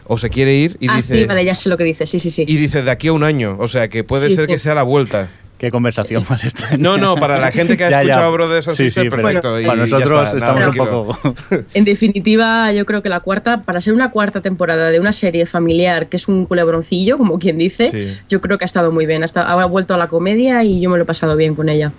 o 0.06 0.18
se 0.18 0.30
quiere 0.30 0.54
ir 0.54 0.76
y 0.78 0.88
ah, 0.88 0.94
dice... 0.96 1.20
sí, 1.22 1.24
vale, 1.26 1.44
ya 1.44 1.54
sé 1.56 1.68
lo 1.68 1.76
que 1.76 1.82
dices, 1.84 2.08
sí, 2.08 2.20
sí, 2.20 2.30
sí. 2.30 2.44
Y 2.46 2.56
dice 2.56 2.82
de 2.82 2.90
aquí 2.92 3.08
a 3.08 3.12
un 3.12 3.24
año, 3.24 3.56
o 3.58 3.66
sea 3.66 3.88
que 3.88 4.04
puede 4.04 4.28
Sí, 4.28 4.36
ser 4.36 4.46
sí. 4.46 4.52
que 4.52 4.58
sea 4.60 4.74
la 4.76 4.84
vuelta. 4.84 5.28
Qué 5.58 5.70
conversación 5.72 6.24
más 6.30 6.44
extraña. 6.44 6.76
No, 6.78 6.96
no, 6.98 7.16
para 7.16 7.38
la 7.38 7.50
gente 7.50 7.76
que 7.76 7.84
ha 7.84 7.90
Ya, 7.90 7.96
ya. 7.96 8.02
escuchado 8.02 8.32
Brothers 8.32 8.68
and 8.68 8.76
Sí, 8.76 8.84
sí, 8.84 8.90
Sisters, 8.90 9.10
pero 9.10 9.22
perfecto. 9.24 9.60
y 9.60 9.66
Para 9.66 9.86
nosotros 9.86 10.24
está, 10.26 10.38
estamos 10.38 10.60
nada, 10.60 10.70
un 10.70 10.76
poco. 10.76 11.34
En 11.74 11.84
definitiva, 11.84 12.72
yo 12.72 12.86
creo 12.86 13.02
que 13.02 13.08
la 13.08 13.20
cuarta, 13.20 13.62
para 13.62 13.80
ser 13.80 13.92
una 13.92 14.10
cuarta 14.10 14.40
temporada 14.40 14.90
de 14.90 15.00
una 15.00 15.12
serie 15.12 15.46
familiar 15.46 16.08
que 16.08 16.16
es 16.16 16.28
un 16.28 16.46
culebroncillo, 16.46 17.18
como 17.18 17.38
quien 17.40 17.58
dice, 17.58 17.90
Sí. 17.90 18.16
yo 18.28 18.40
creo 18.40 18.56
que 18.56 18.64
ha 18.64 18.66
estado 18.66 18.92
muy 18.92 19.04
bien. 19.06 19.24
Ha 19.34 19.64
vuelto 19.66 19.94
a 19.94 19.98
la 19.98 20.06
comedia 20.08 20.62
y 20.64 20.80
yo 20.80 20.90
me 20.90 20.96
lo 20.96 21.02
he 21.02 21.06
pasado 21.06 21.34
bien 21.36 21.54
con 21.56 21.68
ella. 21.68 21.92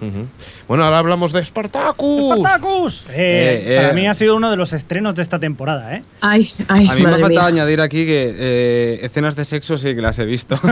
Bueno, 0.67 0.83
ahora 0.85 0.99
hablamos 0.99 1.33
de 1.33 1.43
Spartacus. 1.43 2.37
¡Spartacus! 2.39 3.05
Eh, 3.09 3.15
Eh, 3.19 3.63
eh. 3.67 3.81
Para 3.81 3.93
mí 3.93 4.07
ha 4.07 4.13
sido 4.13 4.35
uno 4.35 4.49
de 4.51 4.57
los 4.57 4.71
estrenos 4.73 5.15
de 5.15 5.21
esta 5.23 5.39
temporada, 5.39 5.95
¿eh? 5.95 6.03
Ay, 6.21 6.49
ay, 6.67 6.87
A 6.89 6.93
mí 6.95 7.01
me 7.01 7.07
madre 7.09 7.23
falta 7.23 7.39
mía. 7.41 7.47
añadir 7.47 7.81
aquí 7.81 8.05
que 8.05 8.33
eh, 8.37 8.99
escenas 9.01 9.35
de 9.35 9.43
sexo 9.45 9.77
sí 9.77 9.95
que 9.95 10.01
las 10.01 10.17
he 10.19 10.25
visto. 10.25 10.57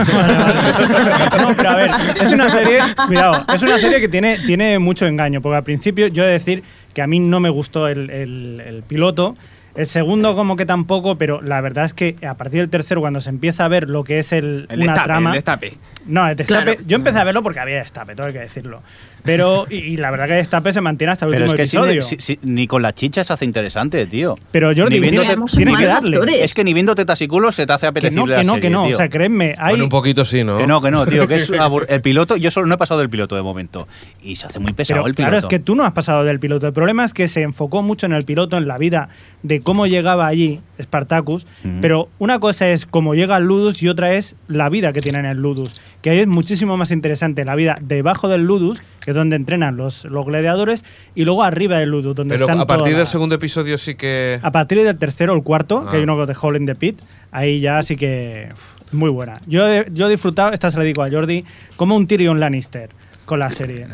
No, 1.38 1.54
pero 1.56 1.70
a 1.70 1.74
ver, 1.76 1.90
es 2.20 2.32
una 2.32 2.48
serie, 2.48 2.77
cuidado, 3.06 3.44
es 3.52 3.62
una 3.62 3.78
serie 3.78 4.00
que 4.00 4.08
tiene, 4.08 4.38
tiene 4.40 4.78
mucho 4.78 5.06
engaño, 5.06 5.40
porque 5.40 5.56
al 5.56 5.64
principio 5.64 6.06
yo 6.08 6.22
he 6.24 6.26
de 6.26 6.32
decir 6.32 6.62
que 6.94 7.02
a 7.02 7.06
mí 7.06 7.20
no 7.20 7.40
me 7.40 7.48
gustó 7.50 7.88
el, 7.88 8.10
el- 8.10 8.62
el 8.66 8.82
piloto, 8.82 9.36
el 9.74 9.86
segundo 9.86 10.34
como 10.34 10.56
que 10.56 10.66
tampoco, 10.66 11.16
pero 11.18 11.40
la 11.40 11.60
verdad 11.60 11.84
es 11.84 11.94
que 11.94 12.16
a 12.26 12.34
partir 12.36 12.60
del 12.60 12.68
tercero, 12.70 13.00
cuando 13.00 13.20
se 13.20 13.30
empieza 13.30 13.64
a 13.64 13.68
ver 13.68 13.88
lo 13.88 14.02
que 14.02 14.18
es 14.18 14.32
el, 14.32 14.66
El 14.70 14.80
una 14.80 14.92
destape, 14.92 15.06
trama... 15.06 15.30
el 15.30 15.34
destape. 15.34 15.74
No, 16.06 16.28
el 16.28 16.36
destape, 16.36 16.64
Claro. 16.64 16.80
yo 16.86 16.96
empecé 16.96 17.18
a 17.18 17.24
verlo 17.24 17.42
porque 17.44 17.60
había 17.60 17.76
destape, 17.78 18.16
todo 18.16 18.26
hay 18.26 18.32
que 18.32 18.40
decirlo. 18.40 18.82
Pero, 19.24 19.66
y, 19.68 19.76
y 19.76 19.96
la 19.96 20.10
verdad 20.10 20.26
que 20.28 20.34
destape 20.34 20.72
se 20.72 20.80
mantiene 20.80 21.12
hasta 21.12 21.26
el 21.26 21.32
Pero 21.32 21.44
es 21.46 21.50
último 21.50 21.56
que 21.56 21.62
episodio. 21.92 22.02
si- 22.02 22.16
si- 22.18 22.38
ni 22.42 22.66
con 22.66 22.82
la 22.82 22.94
chicha 22.94 23.22
se 23.24 23.32
hace 23.32 23.44
interesante, 23.44 24.06
tío. 24.06 24.34
pero 24.50 24.68
Jordi, 24.68 24.94
ni 24.96 25.00
viendo 25.00 25.20
tiene, 25.22 25.24
te- 25.26 25.32
Además, 25.32 25.52
tiene 25.52 25.70
son 25.72 25.80
que 25.80 25.86
darle. 25.86 26.16
actores. 26.16 26.36
Es 26.40 26.54
que 26.54 26.64
ni 26.64 26.72
viendo 26.74 26.94
tetas 26.94 27.20
y 27.22 27.28
culos 27.28 27.54
se 27.54 27.66
te 27.66 27.72
hace 27.72 27.86
Que 27.86 27.86
no, 27.86 27.90
apetecible 27.90 28.34
que 28.34 28.38
la 28.40 28.44
no, 28.44 28.52
serie, 28.54 28.60
que 28.62 28.70
no. 28.70 28.82
tío. 28.84 28.94
O 28.94 28.96
sea, 28.96 29.08
créeme, 29.08 29.54
hay, 29.58 29.70
Bueno, 29.72 29.84
un 29.84 29.90
poquito 29.90 30.24
sí, 30.24 30.44
¿no? 30.44 30.58
Que 30.58 30.66
no, 30.66 30.80
que 30.80 30.90
no, 30.90 31.06
tío, 31.06 31.26
que 31.28 31.34
es 31.36 31.50
el 31.88 32.00
piloto, 32.00 32.36
yo 32.36 32.50
solo 32.50 32.66
no 32.66 32.74
he 32.74 32.78
pasado 32.78 33.00
del 33.00 33.10
piloto 33.10 33.36
de 33.36 33.42
momento. 33.42 33.86
Y 34.22 34.36
se 34.36 34.46
hace 34.46 34.60
muy 34.60 34.72
pesado 34.72 35.00
Pero 35.00 35.06
el 35.08 35.14
piloto. 35.14 35.30
claro, 35.30 35.38
es 35.38 35.46
que 35.46 35.58
tú 35.58 35.74
no 35.74 35.84
has 35.84 35.92
pasado 35.92 36.24
del 36.24 36.38
piloto. 36.40 36.66
El 36.66 36.72
problema 36.72 37.04
es 37.04 37.12
que 37.12 37.28
se 37.28 37.42
enfocó 37.42 37.82
mucho 37.82 38.06
en 38.06 38.12
el 38.12 38.24
piloto, 38.24 38.56
en 38.56 38.66
la 38.68 38.78
vida 38.78 39.08
de 39.42 39.60
cómo 39.60 39.86
llegaba 39.86 40.26
allí 40.26 40.60
Spartacus. 40.80 41.46
Pero 41.80 42.08
una 42.18 42.38
cosa 42.38 42.68
es 42.68 42.86
cómo 42.86 43.14
llega 43.14 43.36
el 43.36 43.44
Ludus 43.44 43.82
y 43.82 43.88
otra 43.88 44.14
es 44.14 44.36
la 44.48 44.68
vida 44.68 44.92
que 44.92 45.00
tiene 45.00 45.18
en 45.18 45.26
el 45.26 45.38
Ludus. 45.38 45.80
Que 46.08 46.12
ahí 46.12 46.20
es 46.20 46.26
muchísimo 46.26 46.78
más 46.78 46.90
interesante 46.90 47.44
la 47.44 47.54
vida 47.54 47.74
debajo 47.82 48.28
del 48.28 48.40
Ludus, 48.44 48.80
que 49.00 49.10
es 49.10 49.14
donde 49.14 49.36
entrenan 49.36 49.76
los, 49.76 50.06
los 50.06 50.24
gladiadores, 50.24 50.82
y 51.14 51.26
luego 51.26 51.42
arriba 51.42 51.76
del 51.76 51.90
Ludus, 51.90 52.14
donde 52.14 52.36
Pero 52.36 52.46
están 52.46 52.60
a 52.60 52.66
partir 52.66 52.96
del 52.96 53.06
segundo 53.06 53.34
episodio 53.34 53.76
sí 53.76 53.94
que... 53.94 54.38
A 54.40 54.50
partir 54.50 54.82
del 54.82 54.96
tercero 54.96 55.34
o 55.34 55.36
el 55.36 55.42
cuarto, 55.42 55.84
Ah. 55.86 55.90
que 55.90 55.98
hay 55.98 56.04
uno 56.04 56.24
de 56.24 56.34
Hole 56.40 56.56
in 56.60 56.64
the 56.64 56.74
Pit, 56.74 56.98
ahí 57.30 57.60
ya 57.60 57.82
sí 57.82 57.98
que. 57.98 58.48
uf, 58.54 58.92
muy 58.94 59.10
buena. 59.10 59.34
Yo, 59.46 59.68
he- 59.70 59.86
yo 59.92 60.06
he 60.06 60.10
disfrutado, 60.10 60.54
esta 60.54 60.70
se 60.70 60.78
la 60.78 60.84
digo 60.84 61.02
a 61.02 61.10
Jordi, 61.10 61.44
como 61.76 61.94
un 61.94 62.06
Tyrion 62.06 62.40
Lannister 62.40 62.88
con 63.26 63.40
la 63.40 63.50
serie. 63.50 63.86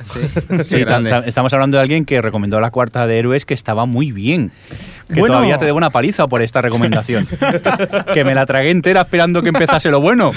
Sí, 0.64 0.85
estamos 1.27 1.53
hablando 1.53 1.79
de 1.79 1.83
alguien 1.83 2.05
que 2.05 2.22
recomendó 2.22 2.61
la 2.61 2.70
cuarta 2.70 3.09
de 3.09 3.18
Héroes 3.18 3.44
que 3.44 3.55
estaba 3.55 3.87
muy 3.87 4.12
bien. 4.12 4.53
Que 5.09 5.21
Bueno. 5.21 5.35
todavía 5.35 5.59
te 5.59 5.67
debo 5.67 5.77
una 5.77 5.90
paliza 5.90 6.27
por 6.29 6.43
esta 6.43 6.61
recomendación. 6.62 7.27
que 8.14 8.25
me 8.25 8.35
la 8.35 8.47
tragué 8.47 8.71
entera 8.71 9.03
esperando 9.03 9.43
que 9.43 9.49
empezase 9.51 9.90
lo 9.90 10.01
bueno. 10.01 10.31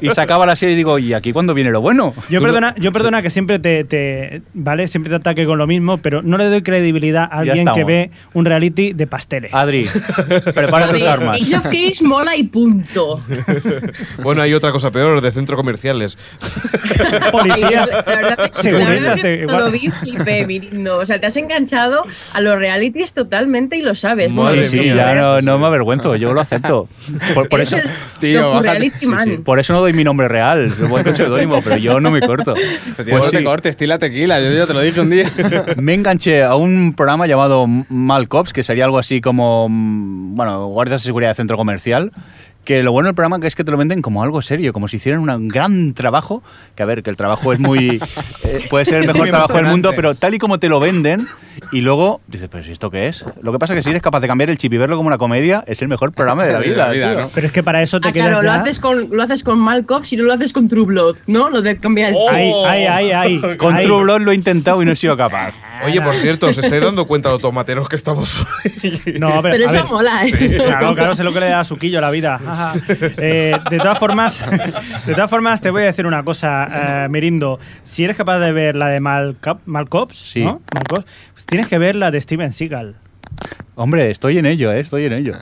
y 0.00 0.10
se 0.10 0.20
acaba 0.20 0.44
la 0.46 0.56
serie 0.56 0.74
y 0.74 0.76
digo, 0.76 0.98
¿y 0.98 1.14
aquí 1.14 1.32
cuándo 1.32 1.54
viene 1.54 1.70
lo 1.70 1.80
bueno? 1.80 2.14
Yo 2.28 2.40
no- 2.40 2.46
perdona, 2.46 2.74
yo 2.78 2.92
perdona 2.92 3.22
que 3.22 3.30
siempre 3.30 3.58
te, 3.58 3.84
te- 3.84 4.42
vale, 4.54 4.86
siempre 4.88 5.10
te 5.10 5.16
ataque 5.16 5.46
con 5.46 5.58
lo 5.58 5.66
mismo, 5.66 5.98
pero 5.98 6.20
no 6.22 6.36
le 6.36 6.46
doy 6.46 6.62
credibilidad 6.62 7.24
a 7.30 7.38
alguien 7.38 7.68
que 7.74 7.84
ve 7.84 8.10
un 8.32 8.44
reality 8.44 8.92
de 8.92 9.06
pasteles. 9.06 9.54
Adri, 9.54 9.88
prepara 10.54 10.88
tus 10.88 11.02
armas. 11.04 11.40
Ace 11.40 11.56
of 11.56 11.64
Case 11.64 12.02
mola 12.02 12.36
y 12.36 12.44
punto. 12.44 13.20
Bueno, 14.22 14.42
hay 14.42 14.54
otra 14.54 14.72
cosa 14.72 14.90
peor, 14.90 15.20
de 15.20 15.30
centros 15.30 15.56
comerciales. 15.56 16.16
Policías, 17.32 17.90
La 17.92 18.02
verdad, 18.02 18.38
la 18.54 18.62
seguritas 18.62 19.00
verdad 19.00 19.16
de- 19.16 19.38
que 19.38 19.44
cuando 19.44 19.64
lo 19.66 19.70
vi 19.70 19.90
flipé, 19.90 20.46
Mirindo. 20.46 20.98
O 20.98 21.06
sea, 21.06 21.18
te 21.18 21.26
has 21.26 21.36
enganchado 21.36 22.02
a 22.32 22.40
los 22.40 22.56
realities 22.58 23.12
totalmente 23.44 23.76
y 23.76 23.82
lo 23.82 23.94
sabes. 23.94 24.30
Madre 24.30 24.64
Sí, 24.64 24.78
sí, 24.78 24.84
mía. 24.84 24.94
ya 24.96 25.14
no, 25.14 25.40
no 25.40 25.58
me 25.58 25.66
avergüenzo, 25.66 26.16
yo 26.16 26.32
lo 26.32 26.40
acepto. 26.40 26.88
Por, 27.34 27.48
por 27.48 27.60
eso, 27.60 27.76
Tío, 28.20 28.62
sí, 28.62 29.36
por 29.44 29.58
eso 29.58 29.72
no 29.72 29.80
doy 29.80 29.92
mi 29.92 30.04
nombre 30.04 30.28
real, 30.28 30.68
buen 30.88 31.14
pseudónimo, 31.14 31.60
pero 31.62 31.76
yo 31.76 32.00
no 32.00 32.10
me 32.10 32.20
corto. 32.20 32.54
Pues, 32.96 33.08
Pues 33.08 33.24
no 33.24 33.30
te 33.30 33.38
sí, 33.38 33.44
cortes, 33.44 33.76
tila 33.76 33.98
tequila, 33.98 34.40
yo 34.40 34.52
ya 34.52 34.66
te 34.66 34.74
lo 34.74 34.80
dije 34.80 35.00
un 35.00 35.10
día. 35.10 35.30
me 35.76 35.94
enganché 35.94 36.42
a 36.42 36.54
un 36.54 36.94
programa 36.96 37.26
llamado 37.26 37.66
Mal 37.88 38.28
Cops, 38.28 38.52
que 38.52 38.62
sería 38.62 38.84
algo 38.84 38.98
así 38.98 39.20
como, 39.20 39.68
mm, 39.68 40.34
bueno, 40.34 40.66
guardias 40.66 41.02
de 41.02 41.06
seguridad 41.06 41.30
de 41.30 41.34
centro 41.34 41.56
comercial. 41.56 42.12
Que 42.64 42.82
lo 42.82 42.92
bueno 42.92 43.08
del 43.08 43.14
programa 43.14 43.38
es 43.46 43.54
que 43.54 43.62
te 43.64 43.70
lo 43.70 43.76
venden 43.76 44.00
como 44.00 44.22
algo 44.22 44.40
serio, 44.40 44.72
como 44.72 44.88
si 44.88 44.96
hicieran 44.96 45.28
un 45.28 45.48
gran 45.48 45.92
trabajo. 45.92 46.42
Que 46.74 46.82
a 46.82 46.86
ver, 46.86 47.02
que 47.02 47.10
el 47.10 47.16
trabajo 47.16 47.52
es 47.52 47.58
muy. 47.58 48.00
eh, 48.44 48.66
puede 48.70 48.86
ser 48.86 49.02
el 49.02 49.06
mejor 49.06 49.28
trabajo 49.28 49.52
del 49.54 49.66
mundo, 49.66 49.90
pero 49.94 50.14
tal 50.14 50.34
y 50.34 50.38
como 50.38 50.58
te 50.58 50.68
lo 50.70 50.80
venden, 50.80 51.28
y 51.72 51.80
luego 51.80 52.20
dices, 52.26 52.48
pero 52.50 52.64
¿y 52.66 52.70
esto 52.72 52.90
qué 52.90 53.08
es? 53.08 53.24
Lo 53.42 53.52
que 53.52 53.58
pasa 53.58 53.72
es 53.74 53.78
que 53.78 53.82
si 53.82 53.90
eres 53.90 54.02
capaz 54.02 54.20
de 54.20 54.26
cambiar 54.28 54.50
el 54.50 54.58
chip 54.58 54.72
y 54.72 54.76
verlo 54.78 54.96
como 54.96 55.06
una 55.08 55.18
comedia, 55.18 55.64
es 55.66 55.82
el 55.82 55.88
mejor 55.88 56.12
programa 56.12 56.44
de 56.44 56.52
la 56.52 56.60
De 56.64 56.76
la 56.76 56.90
vida. 56.90 57.26
pero 57.34 57.46
es 57.46 57.52
que 57.52 57.62
para 57.62 57.82
eso 57.82 58.00
te 58.00 58.08
Ah, 58.08 58.12
quedas 58.12 58.28
claro, 58.38 58.42
lo 58.42 58.52
haces, 58.52 58.78
con, 58.78 59.08
lo 59.10 59.22
haces 59.22 59.42
con 59.44 59.58
Malcolm 59.58 60.04
si 60.04 60.16
no 60.16 60.24
lo 60.24 60.32
haces 60.32 60.52
con 60.52 60.68
True 60.68 60.86
Blood, 60.86 61.16
¿no? 61.26 61.50
Lo 61.50 61.62
de 61.62 61.76
cambiar 61.78 62.10
el 62.10 62.16
chip. 62.16 62.32
Ay, 62.32 62.52
ay, 62.66 62.86
ay, 62.86 63.10
ay. 63.12 63.56
Con 63.58 63.74
ay. 63.76 63.84
True 63.84 64.02
Blood 64.02 64.20
lo 64.22 64.32
he 64.32 64.34
intentado 64.34 64.82
y 64.82 64.84
no 64.86 64.92
he 64.92 64.96
sido 64.96 65.16
capaz. 65.16 65.54
Oye, 65.84 66.00
por 66.00 66.14
cierto, 66.14 66.46
¿os 66.46 66.56
estáis 66.56 66.80
dando 66.82 67.06
cuenta 67.06 67.28
lo 67.30 67.38
tomateros 67.38 67.88
que 67.88 67.96
estamos 67.96 68.40
hoy? 68.40 69.02
No, 69.18 69.42
pero, 69.42 69.54
Pero 69.54 69.64
eso 69.64 69.72
ver, 69.74 69.84
mola, 69.86 70.22
eso. 70.24 70.62
Claro, 70.64 70.94
claro, 70.94 71.14
sé 71.16 71.24
lo 71.24 71.32
que 71.32 71.40
le 71.40 71.46
da 71.48 71.60
a 71.60 71.64
Suquillo 71.64 71.98
a 71.98 72.00
la 72.00 72.10
vida. 72.10 72.40
Eh, 73.18 73.56
de 73.70 73.78
todas 73.78 73.98
formas, 73.98 74.44
de 75.06 75.14
todas 75.14 75.30
formas, 75.30 75.60
te 75.60 75.70
voy 75.70 75.82
a 75.82 75.86
decir 75.86 76.06
una 76.06 76.22
cosa, 76.24 77.04
eh, 77.04 77.08
Mirindo. 77.08 77.58
Si 77.82 78.04
eres 78.04 78.16
capaz 78.16 78.38
de 78.38 78.52
ver 78.52 78.76
la 78.76 78.88
de 78.88 79.00
Malcop, 79.00 79.60
Malcops, 79.66 80.16
Sí. 80.16 80.42
¿no? 80.42 80.60
Malcops, 80.74 81.04
pues 81.32 81.43
tienes 81.46 81.68
que 81.68 81.78
ver 81.78 81.96
la 81.96 82.10
de 82.10 82.20
Steven 82.20 82.50
Seagal. 82.50 82.96
Hombre, 83.74 84.10
estoy 84.10 84.38
en 84.38 84.46
ello, 84.46 84.72
¿eh? 84.72 84.80
estoy 84.80 85.04
en 85.06 85.12
ello. 85.12 85.34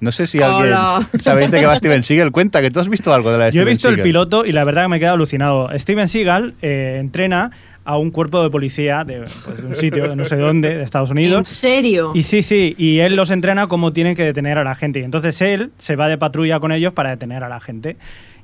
No 0.00 0.12
sé 0.12 0.26
si 0.26 0.40
alguien. 0.40 0.68
Hola. 0.72 1.06
¿Sabéis 1.20 1.50
de 1.50 1.60
qué 1.60 1.66
va 1.66 1.76
Steven 1.76 2.02
Seagal? 2.02 2.32
Cuenta 2.32 2.62
que 2.62 2.70
tú 2.70 2.80
has 2.80 2.88
visto 2.88 3.12
algo 3.12 3.30
de 3.32 3.38
la 3.38 3.44
de 3.46 3.52
Yo 3.52 3.62
he 3.62 3.64
visto 3.66 3.88
el 3.88 3.96
Seagal. 3.96 4.08
piloto 4.08 4.46
y 4.46 4.52
la 4.52 4.64
verdad 4.64 4.84
que 4.84 4.88
me 4.88 4.96
he 4.96 4.98
quedado 5.00 5.16
alucinado. 5.16 5.68
Steven 5.78 6.08
Seagal 6.08 6.54
eh, 6.62 6.96
entrena 6.98 7.50
a 7.84 7.98
un 7.98 8.10
cuerpo 8.10 8.42
de 8.42 8.48
policía 8.50 9.04
de, 9.04 9.24
pues, 9.44 9.60
de 9.60 9.66
un 9.66 9.74
sitio, 9.74 10.08
de 10.08 10.16
no 10.16 10.24
sé 10.24 10.36
dónde, 10.36 10.76
de 10.78 10.82
Estados 10.82 11.10
¿En 11.10 11.18
Unidos. 11.18 11.48
serio? 11.48 12.12
Y 12.14 12.22
sí, 12.22 12.42
sí, 12.42 12.74
y 12.78 13.00
él 13.00 13.14
los 13.14 13.30
entrena 13.30 13.66
cómo 13.66 13.92
tienen 13.92 14.14
que 14.14 14.24
detener 14.24 14.56
a 14.58 14.64
la 14.64 14.74
gente. 14.74 15.00
Y 15.00 15.02
entonces 15.02 15.38
él 15.42 15.70
se 15.76 15.96
va 15.96 16.08
de 16.08 16.16
patrulla 16.16 16.60
con 16.60 16.72
ellos 16.72 16.92
para 16.94 17.10
detener 17.10 17.42
a 17.44 17.48
la 17.50 17.60
gente. 17.60 17.96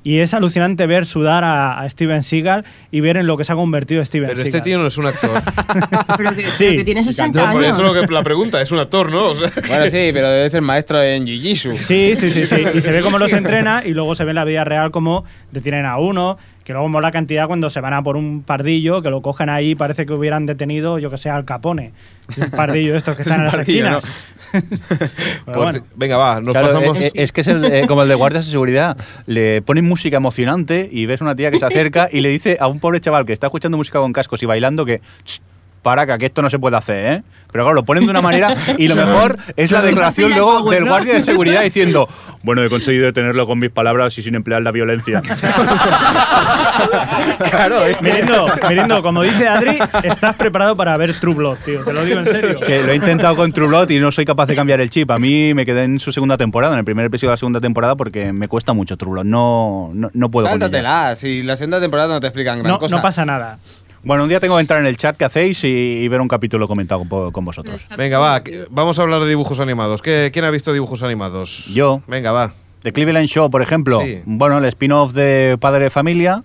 Y 0.03 0.19
es 0.19 0.33
alucinante 0.33 0.85
ver 0.87 1.05
sudar 1.05 1.43
a, 1.43 1.79
a 1.79 1.89
Steven 1.89 2.23
Seagal 2.23 2.63
y 2.91 3.01
ver 3.01 3.17
en 3.17 3.27
lo 3.27 3.35
que 3.37 3.43
se 3.43 3.51
ha 3.51 3.55
convertido 3.55 4.03
Steven 4.05 4.27
Pero 4.29 4.35
Seagal. 4.37 4.55
este 4.55 4.61
tío 4.69 4.77
no 4.79 4.87
es 4.87 4.97
un 4.97 5.07
actor. 5.07 5.41
Pero 6.17 6.35
que, 6.35 6.43
Sí. 6.51 6.65
pero 6.65 6.77
que 6.77 6.83
tiene 6.85 7.03
60 7.03 7.39
No, 7.45 7.51
por 7.51 7.63
años. 7.63 7.75
eso 7.79 7.83
lo 7.93 7.93
que 8.07 8.13
la 8.13 8.23
pregunta, 8.23 8.61
es 8.61 8.71
un 8.71 8.79
actor, 8.79 9.11
¿no? 9.11 9.25
O 9.27 9.35
sea, 9.35 9.51
Bueno, 9.67 9.85
sí, 9.85 10.09
pero 10.13 10.29
debe 10.29 10.49
ser 10.49 10.61
maestro 10.61 11.01
en 11.03 11.25
Jiu-Jitsu. 11.25 11.73
Sí, 11.73 12.15
sí, 12.15 12.31
sí, 12.31 12.45
sí. 12.45 12.63
Y 12.73 12.81
se 12.81 12.91
ve 12.91 13.01
cómo 13.01 13.17
los 13.19 13.33
entrena 13.33 13.83
y 13.85 13.93
luego 13.93 14.15
se 14.15 14.23
ve 14.23 14.31
en 14.31 14.35
la 14.35 14.45
vida 14.45 14.63
real 14.63 14.91
cómo 14.91 15.25
detienen 15.51 15.85
a 15.85 15.97
uno, 15.97 16.37
que 16.67 16.73
luego 16.73 16.89
mola 16.89 17.11
cantidad 17.11 17.47
cuando 17.47 17.69
se 17.69 17.79
van 17.79 17.93
a 17.93 18.03
por 18.03 18.17
un 18.17 18.43
pardillo, 18.43 19.01
que 19.01 19.09
lo 19.09 19.21
cogen 19.21 19.47
ahí, 19.49 19.73
parece 19.73 20.05
que 20.05 20.11
hubieran 20.11 20.45
detenido, 20.45 20.99
yo 20.99 21.09
que 21.09 21.17
sé, 21.17 21.29
al 21.29 21.45
Capone. 21.45 21.93
Un 22.35 22.49
pardillo 22.51 22.91
de 22.91 22.97
estos 22.97 23.15
que 23.15 23.21
están 23.21 23.39
en 23.39 23.45
las 23.45 23.55
Pardillo, 23.55 23.97
esquinas. 23.99 24.11
Pero 25.45 25.61
bueno. 25.63 25.79
venga, 25.95 26.17
va, 26.17 26.41
nos 26.41 26.51
Claro, 26.51 26.67
pasamos. 26.67 26.99
eh, 26.99 27.05
eh, 27.07 27.11
es 27.15 27.31
que 27.31 27.39
es 27.39 27.47
el, 27.47 27.63
eh, 27.63 27.85
como 27.87 28.03
el 28.03 28.09
de 28.09 28.15
guardias 28.15 28.45
de 28.47 28.51
seguridad. 28.51 28.97
Le 29.27 29.61
ponen 29.61 29.85
música 29.85 30.17
emocionante 30.17 30.89
y 30.91 31.05
ves 31.05 31.21
una 31.21 31.37
tía 31.37 31.51
que 31.51 31.59
se 31.59 31.65
acerca 31.65 32.09
y 32.11 32.19
le 32.19 32.27
dice 32.27 32.57
a 32.59 32.67
un 32.67 32.81
pobre 32.81 32.99
chaval 32.99 33.25
que 33.25 33.31
está 33.31 33.47
escuchando 33.47 33.77
música 33.77 33.99
con 33.99 34.11
cascos 34.11 34.43
y 34.43 34.45
bailando 34.45 34.85
que 34.85 34.99
"Ch, 35.23 35.39
para 35.87 36.17
que 36.17 36.25
esto 36.25 36.41
no 36.41 36.49
se 36.49 36.59
puede 36.59 36.75
hacer, 36.75 37.05
¿eh? 37.05 37.23
Pero 37.49 37.63
claro, 37.63 37.75
lo 37.75 37.85
ponen 37.85 38.03
de 38.03 38.11
una 38.11 38.21
manera 38.21 38.53
y 38.77 38.89
lo 38.89 38.95
mejor 38.97 39.37
es 39.55 39.71
la 39.71 39.81
declaración 39.81 40.31
luego 40.31 40.69
del 40.69 40.83
guardia 40.83 41.13
de 41.13 41.21
seguridad 41.21 41.63
diciendo 41.63 42.09
bueno, 42.43 42.61
he 42.61 42.69
conseguido 42.69 43.05
detenerlo 43.05 43.47
con 43.47 43.57
mis 43.57 43.69
palabras 43.69 44.17
y 44.17 44.21
sin 44.21 44.35
emplear 44.35 44.61
la 44.63 44.71
violencia. 44.71 45.21
claro, 47.51 47.85
es 47.85 47.95
que, 47.95 48.03
Mirindo, 48.03 48.47
Mirindo, 48.67 49.01
como 49.01 49.23
dice 49.23 49.47
Adri, 49.47 49.79
estás 50.03 50.35
preparado 50.35 50.75
para 50.75 50.97
ver 50.97 51.17
True 51.21 51.35
Blood, 51.35 51.57
tío. 51.63 51.85
Te 51.85 51.93
lo 51.93 52.03
digo 52.03 52.19
en 52.19 52.25
serio. 52.25 52.59
que 52.59 52.83
lo 52.83 52.91
he 52.91 52.95
intentado 52.95 53.37
con 53.37 53.53
True 53.53 53.69
Blood 53.69 53.89
y 53.91 53.99
no 53.99 54.11
soy 54.11 54.25
capaz 54.25 54.47
de 54.47 54.55
cambiar 54.55 54.81
el 54.81 54.89
chip. 54.89 55.09
A 55.11 55.19
mí 55.19 55.53
me 55.53 55.65
quedé 55.65 55.85
en 55.85 55.99
su 55.99 56.11
segunda 56.11 56.35
temporada, 56.35 56.73
en 56.73 56.79
el 56.79 56.85
primer 56.85 57.05
episodio 57.05 57.29
de 57.29 57.33
la 57.33 57.37
segunda 57.37 57.61
temporada, 57.61 57.95
porque 57.95 58.33
me 58.33 58.49
cuesta 58.49 58.73
mucho 58.73 58.97
True 58.97 59.13
Blood. 59.13 59.25
No, 59.25 59.91
no, 59.93 60.09
no 60.13 60.29
puedo 60.29 60.47
con 60.47 60.57
ella. 60.57 60.65
Sáltatela, 60.65 61.15
si 61.15 61.43
la 61.43 61.55
segunda 61.55 61.79
temporada 61.79 62.15
no 62.15 62.19
te 62.19 62.27
explican 62.27 62.59
gran 62.59 62.73
No, 62.73 62.77
cosa. 62.77 62.97
no 62.97 63.01
pasa 63.01 63.25
nada. 63.25 63.57
Bueno, 64.03 64.23
un 64.23 64.29
día 64.29 64.39
tengo 64.39 64.55
que 64.55 64.61
entrar 64.61 64.79
en 64.79 64.85
el 64.85 64.95
chat 64.97 65.17
que 65.17 65.25
hacéis 65.25 65.63
y, 65.63 65.67
y 65.67 66.07
ver 66.07 66.21
un 66.21 66.27
capítulo 66.27 66.67
comentado 66.67 67.03
con, 67.07 67.31
con 67.31 67.43
vosotros. 67.45 67.81
Venga, 67.97 68.19
va, 68.19 68.43
que- 68.43 68.65
vamos 68.69 68.97
a 68.99 69.01
hablar 69.01 69.21
de 69.21 69.29
dibujos 69.29 69.59
animados. 69.59 70.01
¿Qué- 70.01 70.29
¿Quién 70.31 70.45
ha 70.45 70.51
visto 70.51 70.71
dibujos 70.71 71.03
animados? 71.03 71.65
Yo. 71.73 72.01
Venga, 72.07 72.31
va. 72.31 72.53
The 72.83 72.93
Cleveland 72.93 73.27
Show, 73.27 73.49
por 73.49 73.61
ejemplo. 73.61 73.99
Sí. 74.01 74.21
Bueno, 74.25 74.59
el 74.59 74.65
spin-off 74.65 75.13
de 75.13 75.57
Padre 75.59 75.85
de 75.85 75.89
Familia. 75.89 76.43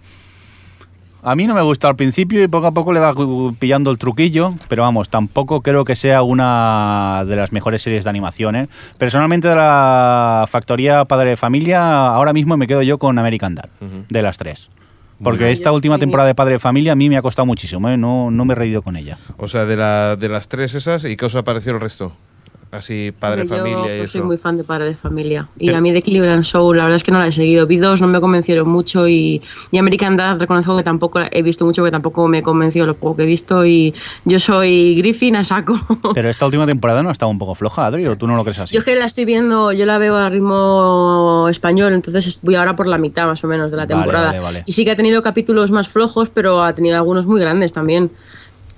A 1.24 1.36
mí 1.36 1.46
no 1.46 1.54
me 1.54 1.62
gustó 1.62 1.86
al 1.86 1.94
principio 1.94 2.42
y 2.42 2.48
poco 2.48 2.66
a 2.66 2.72
poco 2.72 2.92
le 2.92 2.98
va 2.98 3.14
pillando 3.60 3.92
el 3.92 3.98
truquillo, 3.98 4.54
pero 4.68 4.82
vamos, 4.82 5.08
tampoco 5.08 5.60
creo 5.60 5.84
que 5.84 5.94
sea 5.94 6.22
una 6.22 7.22
de 7.24 7.36
las 7.36 7.52
mejores 7.52 7.80
series 7.80 8.02
de 8.02 8.10
animación. 8.10 8.56
¿eh? 8.56 8.68
Personalmente 8.98 9.46
de 9.46 9.54
la 9.54 10.46
factoría 10.48 11.04
Padre 11.04 11.30
de 11.30 11.36
Familia, 11.36 12.08
ahora 12.08 12.32
mismo 12.32 12.56
me 12.56 12.66
quedo 12.66 12.82
yo 12.82 12.98
con 12.98 13.16
American 13.20 13.54
Dad, 13.54 13.68
de 14.08 14.22
las 14.22 14.36
tres. 14.36 14.68
Porque 15.22 15.44
bien. 15.44 15.52
esta 15.52 15.72
última 15.72 15.98
temporada 15.98 16.26
de 16.26 16.34
Padre 16.34 16.54
de 16.54 16.58
Familia 16.58 16.92
a 16.92 16.96
mí 16.96 17.08
me 17.08 17.16
ha 17.16 17.22
costado 17.22 17.46
muchísimo, 17.46 17.88
¿eh? 17.88 17.96
no, 17.96 18.30
no 18.30 18.44
me 18.44 18.52
he 18.52 18.56
reído 18.56 18.82
con 18.82 18.96
ella. 18.96 19.18
O 19.36 19.46
sea, 19.46 19.64
de, 19.64 19.76
la, 19.76 20.16
de 20.16 20.28
las 20.28 20.48
tres 20.48 20.74
esas, 20.74 21.04
¿y 21.04 21.16
qué 21.16 21.26
os 21.26 21.36
ha 21.36 21.44
parecido 21.44 21.74
el 21.74 21.80
resto? 21.80 22.12
Así, 22.72 23.12
padre, 23.16 23.42
Yo, 23.44 23.54
familia 23.54 23.78
y 23.80 23.98
pues, 23.98 24.00
eso. 24.04 24.18
soy 24.18 24.22
muy 24.22 24.38
fan 24.38 24.56
de 24.56 24.64
Padre 24.64 24.86
de 24.86 24.94
Familia. 24.94 25.46
Y 25.58 25.74
a 25.74 25.80
mí 25.82 25.92
de 25.92 26.00
Cleveland 26.00 26.42
Show, 26.42 26.72
la 26.72 26.84
verdad 26.84 26.96
es 26.96 27.04
que 27.04 27.12
no 27.12 27.18
la 27.18 27.26
he 27.26 27.32
seguido. 27.32 27.66
Vi 27.66 27.76
dos, 27.76 28.00
no 28.00 28.06
me 28.08 28.18
convencieron 28.18 28.66
mucho. 28.66 29.06
Y, 29.06 29.42
y 29.70 29.76
American 29.76 30.16
Dad, 30.16 30.40
reconozco 30.40 30.74
que 30.78 30.82
tampoco 30.82 31.20
he 31.30 31.42
visto 31.42 31.66
mucho, 31.66 31.84
que 31.84 31.90
tampoco 31.90 32.26
me 32.28 32.42
convenció 32.42 32.86
lo 32.86 32.94
poco 32.94 33.16
que 33.16 33.22
he 33.24 33.26
visto. 33.26 33.66
Y 33.66 33.92
yo 34.24 34.38
soy 34.38 34.94
Griffin 34.96 35.36
a 35.36 35.44
saco. 35.44 35.74
Pero 36.14 36.30
esta 36.30 36.46
última 36.46 36.64
temporada 36.64 37.02
no 37.02 37.10
ha 37.10 37.12
estado 37.12 37.30
un 37.30 37.38
poco 37.38 37.54
floja, 37.54 37.84
Adri, 37.84 38.06
o 38.06 38.16
tú 38.16 38.26
no 38.26 38.36
lo 38.36 38.42
crees 38.42 38.58
así. 38.60 38.72
Yo 38.74 38.78
es 38.78 38.84
que 38.86 38.96
la 38.96 39.04
estoy 39.04 39.26
viendo, 39.26 39.70
yo 39.72 39.84
la 39.84 39.98
veo 39.98 40.16
a 40.16 40.30
ritmo 40.30 41.48
español, 41.50 41.92
entonces 41.92 42.38
voy 42.40 42.54
ahora 42.54 42.74
por 42.74 42.86
la 42.86 42.96
mitad 42.96 43.26
más 43.26 43.44
o 43.44 43.48
menos 43.48 43.70
de 43.70 43.76
la 43.76 43.82
Vale, 43.84 43.94
temporada. 43.96 44.26
vale, 44.28 44.40
vale. 44.40 44.62
Y 44.64 44.72
sí 44.72 44.86
que 44.86 44.92
ha 44.92 44.96
tenido 44.96 45.22
capítulos 45.22 45.70
más 45.70 45.88
flojos, 45.88 46.30
pero 46.30 46.62
ha 46.62 46.74
tenido 46.74 46.96
algunos 46.96 47.26
muy 47.26 47.38
grandes 47.38 47.72
también. 47.74 48.10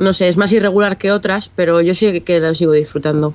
No 0.01 0.13
sé, 0.13 0.27
es 0.27 0.37
más 0.37 0.53
irregular 0.53 0.99
que 0.99 1.13
otras, 1.13 1.49
pero 1.55 1.81
yo 1.81 1.95
sí 1.95 2.21
que 2.23 2.41
la 2.41 2.57
sigo 2.57 2.73
disfrutando. 2.73 3.35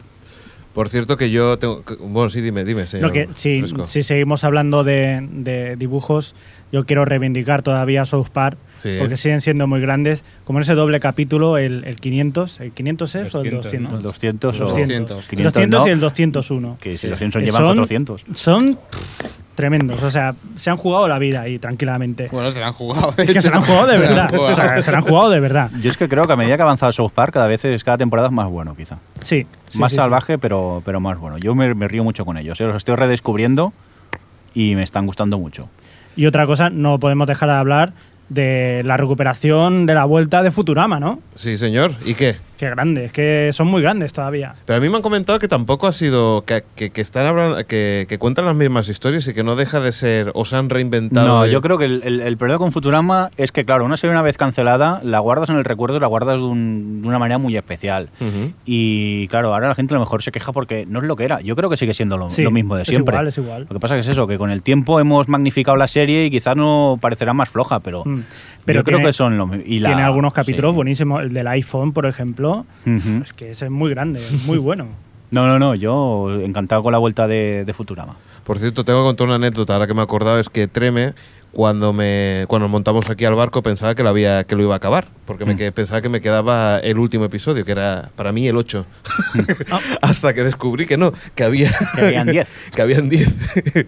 Por 0.80 0.88
cierto, 0.88 1.18
que 1.18 1.30
yo 1.30 1.60
tengo. 1.60 1.84
Bueno, 2.00 2.30
sí, 2.30 2.40
dime, 2.40 2.64
dime, 2.64 2.88
señor. 2.88 3.08
No, 3.08 3.12
que 3.14 3.28
si, 3.34 3.66
si 3.84 4.02
seguimos 4.02 4.46
hablando 4.46 4.86
de, 4.86 5.28
de 5.30 5.76
dibujos, 5.76 6.36
yo 6.72 6.86
quiero 6.86 7.04
reivindicar 7.04 7.62
todavía 7.64 8.06
South 8.06 8.30
Park, 8.32 8.58
Sí. 8.82 8.96
porque 8.98 9.18
siguen 9.18 9.42
siendo 9.42 9.68
muy 9.68 9.82
grandes. 9.82 10.24
Como 10.46 10.60
en 10.60 10.64
ese 10.64 10.76
doble 10.76 11.02
capítulo, 11.02 11.58
el, 11.58 11.84
el 11.84 11.98
500, 11.98 12.62
¿el 12.62 12.72
500 12.72 13.16
es 13.16 13.36
o 13.36 13.42
el 13.42 13.50
200, 13.52 13.64
200? 13.66 13.94
El 13.98 14.04
200 14.04 14.56
o 14.56 14.64
200. 14.64 15.28
500, 15.28 15.54
200 15.54 15.82
¿no? 15.82 15.88
y 15.88 15.92
el 15.92 16.00
201. 16.00 16.78
Que 16.80 16.92
si 16.92 16.98
Sí. 17.00 17.08
los 17.10 17.20
Simpsons 17.20 17.44
Eh, 17.44 17.46
llevan 17.48 17.62
son- 17.62 17.68
400. 17.76 18.24
Son 18.34 18.76
pff, 18.76 19.40
tremendos, 19.60 20.02
o 20.04 20.10
sea, 20.10 20.36
se 20.56 20.70
han 20.70 20.78
jugado 20.78 21.10
la 21.10 21.20
vida 21.20 21.42
ahí 21.42 21.60
tranquilamente. 21.60 22.30
Bueno, 22.32 22.50
se 22.50 22.62
la 22.62 22.68
han 22.68 22.74
jugado. 22.74 23.14
Es 23.18 23.30
que 23.34 23.42
se 23.42 23.50
la 23.50 23.58
han 23.58 23.64
jugado 23.64 23.88
de 23.88 23.98
Se 24.00 24.06
verdad. 24.06 24.30
jugado. 24.30 24.54
O 24.54 24.56
sea, 24.56 24.82
se 24.82 24.92
la 24.92 24.98
han 25.00 25.04
jugado 25.04 25.30
de 25.30 25.40
verdad. 25.42 25.70
Yo 25.82 25.92
es 25.92 25.98
que 25.98 26.08
creo 26.08 26.26
que 26.28 26.32
a 26.32 26.36
medida 26.38 26.56
que 26.56 26.62
avanza 26.64 26.90
South 26.94 27.12
Park, 27.14 27.34
cada 27.34 27.48
vez 27.48 27.66
es, 27.66 27.84
cada 27.84 27.98
temporada 27.98 28.30
es 28.30 28.34
más 28.34 28.48
bueno, 28.48 28.74
quizá. 28.74 29.00
Sí. 29.22 29.46
sí, 29.68 29.78
más 29.80 29.92
sí, 29.92 29.98
sí. 29.98 30.02
salvaje, 30.02 30.38
Pero, 30.38 30.82
pero 30.86 31.02
más 31.02 31.18
bueno. 31.20 31.38
Yo 31.38 31.56
me, 31.56 31.74
me 31.76 31.90
río 31.90 32.06
mucho 32.06 32.24
con 32.24 32.38
ellos. 32.38 32.62
¿eh? 32.62 32.66
Los 32.68 32.78
estoy 32.78 32.96
redescubriendo 32.96 33.74
y 34.54 34.76
me 34.76 34.84
están 34.84 35.06
gustando 35.06 35.38
mucho. 35.38 35.68
Y 36.16 36.26
otra 36.26 36.46
cosa, 36.46 36.70
no 36.70 36.98
podemos 36.98 37.28
dejar 37.28 37.50
de 37.50 37.56
hablar 37.56 37.94
de 38.30 38.82
la 38.86 38.96
recuperación 38.96 39.86
de 39.86 39.94
la 39.94 40.06
vuelta 40.06 40.42
de 40.42 40.52
Futurama, 40.52 41.00
¿no? 41.02 41.20
Sí, 41.36 41.58
señor. 41.58 41.96
¿Y 42.06 42.14
qué? 42.14 42.38
Qué 42.60 42.70
grande, 42.70 43.06
es 43.06 43.14
que 43.14 43.52
son 43.54 43.68
muy 43.68 43.82
grandes 43.82 44.12
todavía. 44.12 44.54
Pero 44.66 44.78
a 44.78 44.82
mí 44.82 44.90
me 44.90 44.98
han 44.98 45.02
comentado 45.02 45.40
que 45.40 45.48
tampoco 45.48 45.88
ha 45.88 45.94
sido. 45.94 46.44
que, 46.44 46.66
que- 46.76 46.90
que 46.90 47.00
están 47.00 47.26
hablando. 47.26 47.66
Que, 47.66 48.06
que 48.10 48.18
cuentan 48.20 48.46
las 48.46 48.56
mismas 48.56 48.90
historias 48.90 49.26
y 49.30 49.34
que 49.34 49.44
no 49.46 49.56
deja 49.56 49.80
de 49.80 49.94
ser. 49.94 50.32
o 50.34 50.44
se 50.44 50.58
han 50.58 50.70
reinventado. 50.70 51.26
No, 51.26 51.48
y- 51.48 51.52
yo 51.52 51.62
creo 51.62 51.78
que 51.78 51.86
el, 51.86 52.02
el- 52.04 52.20
el 52.20 52.36
problema 52.38 52.58
con 52.60 52.74
Futurama 52.74 53.30
es 53.38 53.54
que, 53.54 53.64
claro, 53.64 53.86
una 53.86 53.96
serie 53.96 54.12
una 54.12 54.22
vez 54.24 54.38
cancelada, 54.38 55.00
la 55.06 55.20
guardas 55.20 55.50
en 55.50 55.56
el 55.56 55.64
recuerdo 55.64 55.96
y 55.96 56.00
la 56.02 56.08
guardas 56.08 56.38
de, 56.38 56.44
un- 56.44 57.02
de 57.02 57.08
una 57.08 57.18
manera 57.18 57.38
muy 57.38 57.56
especial. 57.56 58.10
Y 58.66 59.28
claro, 59.30 59.54
ahora 59.54 59.70
la 59.70 59.76
gente 59.76 59.94
a 59.94 59.98
lo 59.98 60.02
mejor 60.02 60.22
se 60.22 60.32
queja 60.32 60.52
porque 60.52 60.86
no 60.86 61.00
es 61.00 61.06
lo 61.06 61.16
que 61.16 61.24
era. 61.24 61.40
Yo 61.42 61.56
creo 61.56 61.70
que 61.70 61.78
sigue 61.78 61.94
siendo 61.94 62.18
lo, 62.18 62.30
Sí, 62.30 62.44
lo 62.44 62.52
mismo 62.52 62.76
de 62.76 62.84
es 62.84 62.90
siempre. 62.90 63.14
igual, 63.16 63.28
es 63.28 63.38
igual. 63.38 63.62
Lo 63.64 63.76
que 63.76 63.80
pasa 63.80 63.94
que 63.96 64.02
es 64.02 64.08
eso, 64.08 64.28
que 64.28 64.38
con 64.38 64.52
el 64.52 64.62
tiempo 64.64 65.00
hemos 65.00 65.28
magnificado 65.30 65.78
la 65.78 65.88
serie 65.88 66.26
y 66.26 66.30
quizás 66.30 66.56
no 66.56 66.98
parecerá 67.02 67.34
más 67.34 67.50
floja, 67.50 67.80
pero, 67.80 68.04
Mm. 68.06 68.24
Pero 68.66 68.82
yo 68.82 68.84
creo 68.84 69.00
que 69.04 69.14
son 69.14 69.38
lo 69.38 69.48
mismo. 69.48 69.64
Tiene 69.64 70.04
algunos 70.04 70.32
capítulos 70.34 70.72
sí. 70.72 70.76
buenísimos. 70.76 71.22
El 71.22 71.34
del 71.34 71.48
iPhone, 71.48 71.92
por 71.92 72.06
ejemplo. 72.06 72.49
Es 72.86 73.34
que 73.34 73.52
ese 73.52 73.66
es 73.66 73.72
muy 73.72 73.90
grande, 73.90 74.20
es 74.20 74.46
muy 74.46 74.58
bueno. 74.58 74.88
No, 75.32 75.46
no, 75.46 75.60
no, 75.60 75.76
yo 75.76 76.42
encantado 76.42 76.82
con 76.82 76.92
la 76.92 76.98
vuelta 76.98 77.28
de, 77.28 77.64
de 77.64 77.72
Futurama. 77.76 78.16
Por 78.46 78.58
cierto, 78.58 78.84
tengo 78.84 79.02
que 79.04 79.10
contar 79.10 79.28
una 79.28 79.36
anécdota, 79.36 79.74
ahora 79.74 79.86
que 79.86 79.94
me 79.94 80.00
he 80.00 80.04
acordado, 80.04 80.40
es 80.40 80.50
que 80.50 80.68
Treme, 80.68 81.14
cuando 81.52 81.94
me 81.94 82.46
cuando 82.48 82.68
montamos 82.68 83.12
aquí 83.12 83.26
al 83.26 83.36
barco, 83.36 83.62
pensaba 83.62 83.94
que 83.94 84.02
lo, 84.02 84.10
había, 84.10 84.44
que 84.46 84.56
lo 84.56 84.64
iba 84.64 84.74
a 84.74 84.78
acabar, 84.78 85.08
porque 85.28 85.46
me 85.46 85.54
Mm. 85.54 85.72
pensaba 85.72 86.02
que 86.02 86.10
me 86.10 86.20
quedaba 86.20 86.80
el 86.80 86.98
último 86.98 87.26
episodio, 87.26 87.64
que 87.64 87.72
era 87.74 88.10
para 88.16 88.32
mí 88.32 88.48
el 88.48 88.58
8. 88.58 88.84
Hasta 90.02 90.34
que 90.34 90.44
descubrí 90.44 90.88
que 90.88 90.98
no, 90.98 91.14
que 91.36 91.44
había... 91.44 91.70
Que 91.96 92.06
habían 92.08 92.26
10. 92.26 92.50
que 92.74 92.82
habían 92.82 93.10
10. 93.10 93.86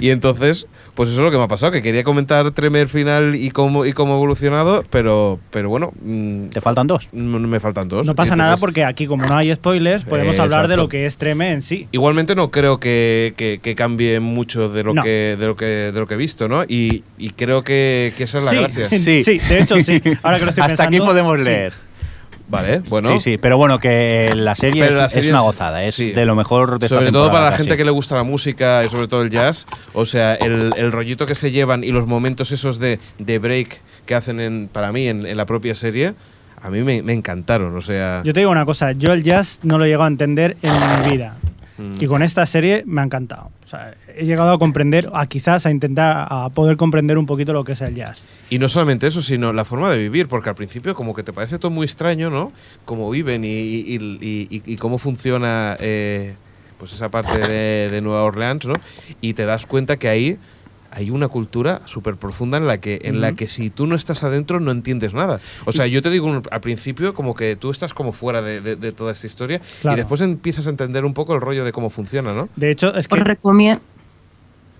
y 0.00 0.08
entonces, 0.08 0.66
pues 0.98 1.10
eso 1.10 1.20
es 1.20 1.24
lo 1.24 1.30
que 1.30 1.36
me 1.36 1.44
ha 1.44 1.48
pasado, 1.48 1.70
que 1.70 1.80
quería 1.80 2.02
comentar 2.02 2.50
Treme 2.50 2.80
el 2.80 2.88
final 2.88 3.36
y 3.36 3.52
cómo, 3.52 3.86
y 3.86 3.92
cómo 3.92 4.14
ha 4.14 4.16
evolucionado, 4.16 4.84
pero, 4.90 5.38
pero 5.52 5.68
bueno, 5.68 5.92
mm, 6.02 6.46
¿Te 6.48 6.60
faltan 6.60 6.88
dos? 6.88 7.08
no- 7.12 7.38
me 7.38 7.60
faltan 7.60 7.86
dos. 7.88 8.04
No 8.04 8.16
pasa 8.16 8.34
nada 8.34 8.56
porque 8.56 8.84
aquí, 8.84 9.06
como 9.06 9.24
no 9.24 9.36
hay 9.36 9.54
spoilers, 9.54 10.02
podemos 10.02 10.36
hablar 10.40 10.66
de 10.66 10.76
lo 10.76 10.88
que 10.88 11.06
es 11.06 11.16
Treme 11.16 11.52
en 11.52 11.62
sí. 11.62 11.86
Igualmente 11.92 12.34
no 12.34 12.50
creo 12.50 12.80
que, 12.80 13.32
que- 13.36 13.60
que 13.62 13.76
cambie 13.76 14.18
mucho 14.18 14.68
de 14.70 14.82
lo 14.82 14.92
No. 14.92 15.04
que 15.04 15.36
de 15.38 15.46
lo 15.46 15.54
que 15.56 15.64
de 15.64 15.92
lo 15.92 16.08
que 16.08 16.14
he 16.14 16.16
visto, 16.16 16.48
¿no? 16.48 16.64
Y, 16.64 17.04
y 17.16 17.30
creo 17.30 17.62
que, 17.62 18.12
que 18.16 18.24
esa 18.24 18.38
es 18.38 18.44
la 18.44 18.50
sí, 18.50 18.56
gracia. 18.56 18.86
Sí. 18.98 19.22
sí, 19.22 19.38
de 19.38 19.60
hecho 19.60 19.78
sí. 19.78 20.02
Ahora 20.24 20.38
que 20.40 20.44
lo 20.46 20.50
estoy 20.50 20.64
Hasta 20.64 20.82
aquí 20.82 20.98
pensando, 20.98 21.06
podemos 21.06 21.40
sí. 21.44 21.44
Vale, 22.48 22.80
bueno. 22.88 23.10
Sí, 23.12 23.20
sí, 23.20 23.38
pero 23.38 23.58
bueno, 23.58 23.78
que 23.78 24.32
la 24.34 24.56
serie, 24.56 24.86
es, 24.88 24.94
la 24.94 25.04
es 25.06 25.12
serie 25.12 25.30
una 25.30 25.40
es- 25.40 25.44
gozada, 25.44 25.84
es 25.84 25.94
sí. 25.94 26.12
de 26.12 26.24
lo 26.24 26.34
mejor 26.34 26.78
de 26.78 26.86
esta 26.86 26.96
Sobre 26.96 27.12
todo 27.12 27.30
para 27.30 27.50
la 27.50 27.52
gente 27.56 27.76
que 27.76 27.84
le 27.84 27.90
gusta 27.90 28.16
la 28.16 28.24
música 28.24 28.82
y 28.84 28.88
sobre 28.88 29.06
todo 29.06 29.22
el 29.22 29.30
jazz. 29.30 29.66
O 29.92 30.06
sea, 30.06 30.34
el, 30.34 30.72
el 30.76 30.90
rollito 30.90 31.26
que 31.26 31.34
se 31.34 31.50
llevan 31.50 31.84
y 31.84 31.90
los 31.92 32.06
momentos 32.06 32.50
esos 32.50 32.78
de, 32.78 32.98
de 33.18 33.38
break 33.38 33.80
que 34.06 34.14
hacen 34.14 34.40
en, 34.40 34.68
para 34.72 34.92
mí 34.92 35.06
en, 35.08 35.26
en 35.26 35.36
la 35.36 35.44
propia 35.44 35.74
serie, 35.74 36.14
a 36.60 36.70
mí 36.70 36.82
me, 36.82 37.02
me 37.02 37.12
encantaron. 37.12 37.76
O 37.76 37.82
sea, 37.82 38.22
Yo 38.24 38.32
te 38.32 38.40
digo 38.40 38.50
una 38.50 38.64
cosa, 38.64 38.92
yo 38.92 39.12
el 39.12 39.22
jazz 39.22 39.60
no 39.62 39.76
lo 39.76 39.84
he 39.84 39.88
llegado 39.88 40.04
a 40.04 40.08
entender 40.08 40.56
en 40.62 40.72
mi 41.04 41.10
vida. 41.10 41.36
Y 42.00 42.06
con 42.06 42.22
esta 42.22 42.44
serie 42.46 42.82
me 42.86 43.00
ha 43.00 43.04
encantado. 43.04 43.50
O 43.64 43.66
sea, 43.68 43.94
he 44.16 44.24
llegado 44.26 44.50
a 44.52 44.58
comprender, 44.58 45.10
a 45.12 45.26
quizás 45.26 45.64
a 45.66 45.70
intentar 45.70 46.26
a 46.28 46.48
poder 46.50 46.76
comprender 46.76 47.18
un 47.18 47.26
poquito 47.26 47.52
lo 47.52 47.62
que 47.64 47.72
es 47.72 47.80
el 47.82 47.94
jazz. 47.94 48.24
Y 48.50 48.58
no 48.58 48.68
solamente 48.68 49.06
eso, 49.06 49.22
sino 49.22 49.52
la 49.52 49.64
forma 49.64 49.90
de 49.90 49.98
vivir, 49.98 50.26
porque 50.28 50.48
al 50.48 50.54
principio 50.54 50.94
como 50.94 51.14
que 51.14 51.22
te 51.22 51.32
parece 51.32 51.58
todo 51.58 51.70
muy 51.70 51.84
extraño, 51.84 52.30
¿no? 52.30 52.50
Cómo 52.84 53.08
viven 53.10 53.44
y, 53.44 53.48
y- 53.48 54.18
y- 54.20 54.48
y- 54.50 54.62
y 54.66 54.76
cómo 54.76 54.98
funciona 54.98 55.76
eh, 55.78 56.34
pues 56.78 56.92
esa 56.92 57.10
parte 57.10 57.38
de, 57.38 57.88
de 57.90 58.00
Nueva 58.00 58.22
Orleans, 58.24 58.64
¿no? 58.66 58.74
Y 59.20 59.34
te 59.34 59.44
das 59.44 59.66
cuenta 59.66 59.96
que 59.98 60.08
ahí 60.08 60.38
hay 60.90 61.10
una 61.10 61.28
cultura 61.28 61.82
súper 61.84 62.16
profunda 62.16 62.56
en 62.58 62.66
la 62.66 62.78
que 62.78 63.00
en 63.04 63.20
la 63.20 63.32
que 63.34 63.46
si 63.48 63.70
tú 63.70 63.86
no 63.86 63.94
estás 63.96 64.24
adentro 64.24 64.58
no 64.60 64.70
entiendes 64.70 65.12
nada. 65.14 65.40
O 65.66 65.72
sea, 65.72 65.86
yo 65.86 66.00
te 66.02 66.10
digo 66.10 66.26
un- 66.26 66.42
al 66.50 66.60
principio 66.60 67.14
como 67.14 67.34
que 67.34 67.56
tú 67.56 67.70
estás 67.70 67.92
como 67.94 68.12
fuera 68.12 68.40
de, 68.42 68.60
de- 68.60 68.76
de 68.76 68.92
toda 68.92 69.12
esta 69.12 69.26
historia 69.26 69.60
Claro. 69.80 69.96
y 69.96 70.00
después 70.00 70.20
empiezas 70.20 70.66
a 70.66 70.70
entender 70.70 71.04
un 71.04 71.14
poco 71.14 71.34
el 71.34 71.40
rollo 71.40 71.64
de 71.64 71.72
cómo 71.72 71.90
funciona, 71.90 72.32
¿no? 72.32 72.48
De 72.56 72.70
hecho, 72.70 72.94
es 72.94 73.06
que 73.08 73.14
Os 73.16 73.20
recomiendo. 73.20 73.82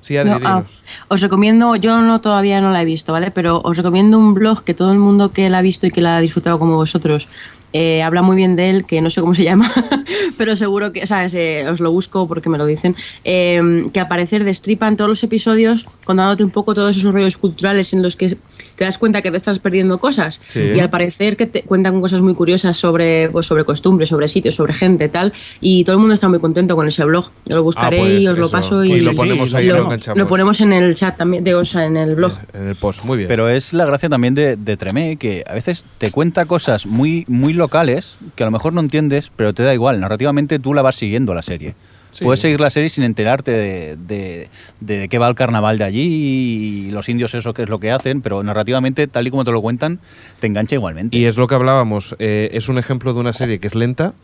Sí, 0.01 0.17
Adri, 0.17 0.31
No, 0.31 0.39
ah, 0.45 0.63
os 1.09 1.21
recomiendo, 1.21 1.75
yo 1.75 2.01
no 2.01 2.21
todavía 2.21 2.61
no 2.61 2.71
la 2.71 2.81
he 2.83 2.85
visto, 2.85 3.13
¿vale? 3.13 3.33
Pero 3.33 3.61
os 3.63 3.77
recomiendo 3.77 4.17
un 4.17 4.33
blog 4.33 4.63
que 4.63 4.73
todo 4.73 4.93
el 4.93 4.99
mundo 5.01 5.33
que 5.33 5.51
la 5.51 5.59
ha 5.59 5.63
visto 5.63 5.87
y 5.89 5.91
que 5.91 6.01
la 6.01 6.17
ha 6.17 6.21
disfrutado 6.21 6.59
como 6.61 6.77
vosotros 6.77 7.29
eh, 7.73 8.03
habla 8.03 8.23
muy 8.23 8.37
bien 8.37 8.57
de 8.57 8.71
él, 8.71 8.85
que 8.87 9.01
no 9.01 9.11
sé 9.11 9.21
cómo 9.21 9.35
se 9.35 9.45
llama, 9.45 9.71
pero 10.39 10.57
seguro 10.57 10.93
que, 10.93 11.03
o 11.03 11.07
sea, 11.07 11.29
se- 11.29 11.69
os 11.69 11.81
lo 11.81 11.91
busco 11.93 12.27
porque 12.29 12.49
me 12.49 12.59
lo 12.59 12.67
dicen, 12.67 12.95
eh, 13.25 13.61
que 13.93 14.01
al 14.01 14.09
parecer 14.09 14.45
destripan 14.45 14.97
todos 14.97 15.09
los 15.09 15.23
episodios 15.25 15.87
contándote 16.05 16.45
un 16.45 16.51
poco 16.51 16.75
todos 16.75 16.97
esos 16.97 17.13
rollos 17.13 17.37
culturales 17.39 17.93
en 17.93 18.03
los 18.03 18.17
que 18.17 18.37
te 18.77 18.85
das 18.85 18.97
cuenta 18.99 19.23
que 19.23 19.31
te 19.31 19.37
estás 19.37 19.59
perdiendo 19.59 19.99
cosas 19.99 20.41
Sí. 20.47 20.61
y 20.77 20.81
al 20.81 20.89
parecer 20.91 21.37
que 21.37 21.47
te 21.47 21.63
cuentan 21.63 22.01
cosas 22.01 22.21
muy 22.23 22.35
curiosas 22.35 22.77
sobre, 22.77 23.29
pues, 23.31 23.47
sobre 23.47 23.65
costumbres, 23.65 24.09
sobre 24.09 24.29
sitios, 24.29 24.55
sobre 24.55 24.73
gente, 24.75 25.09
tal, 25.09 25.33
y 25.61 25.85
todo 25.85 25.95
el 25.95 26.01
mundo 26.01 26.15
está 26.15 26.29
muy 26.29 26.39
contento 26.39 26.77
con 26.77 26.87
ese 26.87 27.05
blog. 27.05 27.31
Yo 27.47 27.57
lo 27.57 27.63
buscaré 27.65 27.99
pues 27.99 28.23
y 28.23 28.29
os 28.29 28.39
lo 28.39 28.45
eso. 28.47 28.53
paso 28.53 28.85
y 28.85 28.91
Pues 28.91 29.05
lo 29.05 29.13
sí, 29.13 29.19
ponemos 29.19 29.55
ahí 29.55 29.65
y 29.65 29.69
lo, 29.69 29.91
lo 29.91 30.15
lo 30.15 30.29
ponemos 30.29 30.61
en 30.61 30.73
el 30.73 30.95
chat 30.95 31.17
también, 31.17 31.43
de, 31.45 31.55
o 31.55 31.65
sea, 31.65 31.85
en 31.87 31.97
el 31.97 32.15
blog. 32.15 32.33
En 32.55 32.69
el 32.69 32.75
post, 32.77 33.03
muy 33.05 33.17
bien. 33.17 33.29
Pero 33.29 33.49
es 33.49 33.73
la 33.73 33.85
gracia 33.87 34.09
también 34.09 34.35
de, 34.35 34.57
de 34.57 34.77
Tremé, 34.77 35.17
que 35.17 35.43
a 35.47 35.55
veces 35.55 35.85
te 35.99 36.11
cuenta 36.11 36.47
cosas 36.47 36.87
muy, 36.87 37.25
muy 37.29 37.53
locales 37.59 38.17
que 38.35 38.43
a 38.43 38.47
lo 38.47 38.53
mejor 38.53 38.73
no 38.73 38.81
entiendes, 38.81 39.31
pero 39.37 39.53
te 39.53 39.63
da 39.63 39.75
igual. 39.75 40.01
Narrativamente 40.01 40.59
tú 40.59 40.73
la 40.75 40.83
vas 40.83 40.97
siguiendo 40.97 41.35
la 41.35 41.43
serie. 41.43 41.75
Sí. 42.13 42.25
Puedes 42.25 42.41
seguir 42.41 42.59
la 42.61 42.71
serie 42.71 42.89
sin 42.89 43.05
enterarte 43.05 43.51
de, 43.51 43.97
de- 43.97 44.49
de 44.81 45.09
qué 45.09 45.19
va 45.19 45.29
el 45.29 45.35
carnaval 45.35 45.77
de 45.77 45.85
allí 45.85 46.87
y 46.89 46.91
los 46.91 47.09
indios 47.11 47.35
eso 47.35 47.53
qué 47.53 47.63
es 47.65 47.69
lo 47.69 47.79
que 47.81 47.91
hacen, 47.93 48.23
pero 48.23 48.43
narrativamente, 48.43 49.07
tal 49.07 49.27
y 49.27 49.31
como 49.31 49.45
te 49.45 49.53
lo 49.53 49.61
cuentan, 49.61 50.01
te 50.41 50.47
engancha 50.47 50.75
igualmente. 50.75 51.17
Y 51.19 51.27
es 51.27 51.37
lo 51.37 51.47
que 51.47 51.55
hablábamos, 51.55 52.17
eh, 52.19 52.49
es 52.53 52.69
un 52.71 52.79
ejemplo 52.79 53.13
de 53.13 53.21
una 53.21 53.35
serie 53.35 53.59
que 53.59 53.67
es 53.69 53.75
lenta 53.75 54.15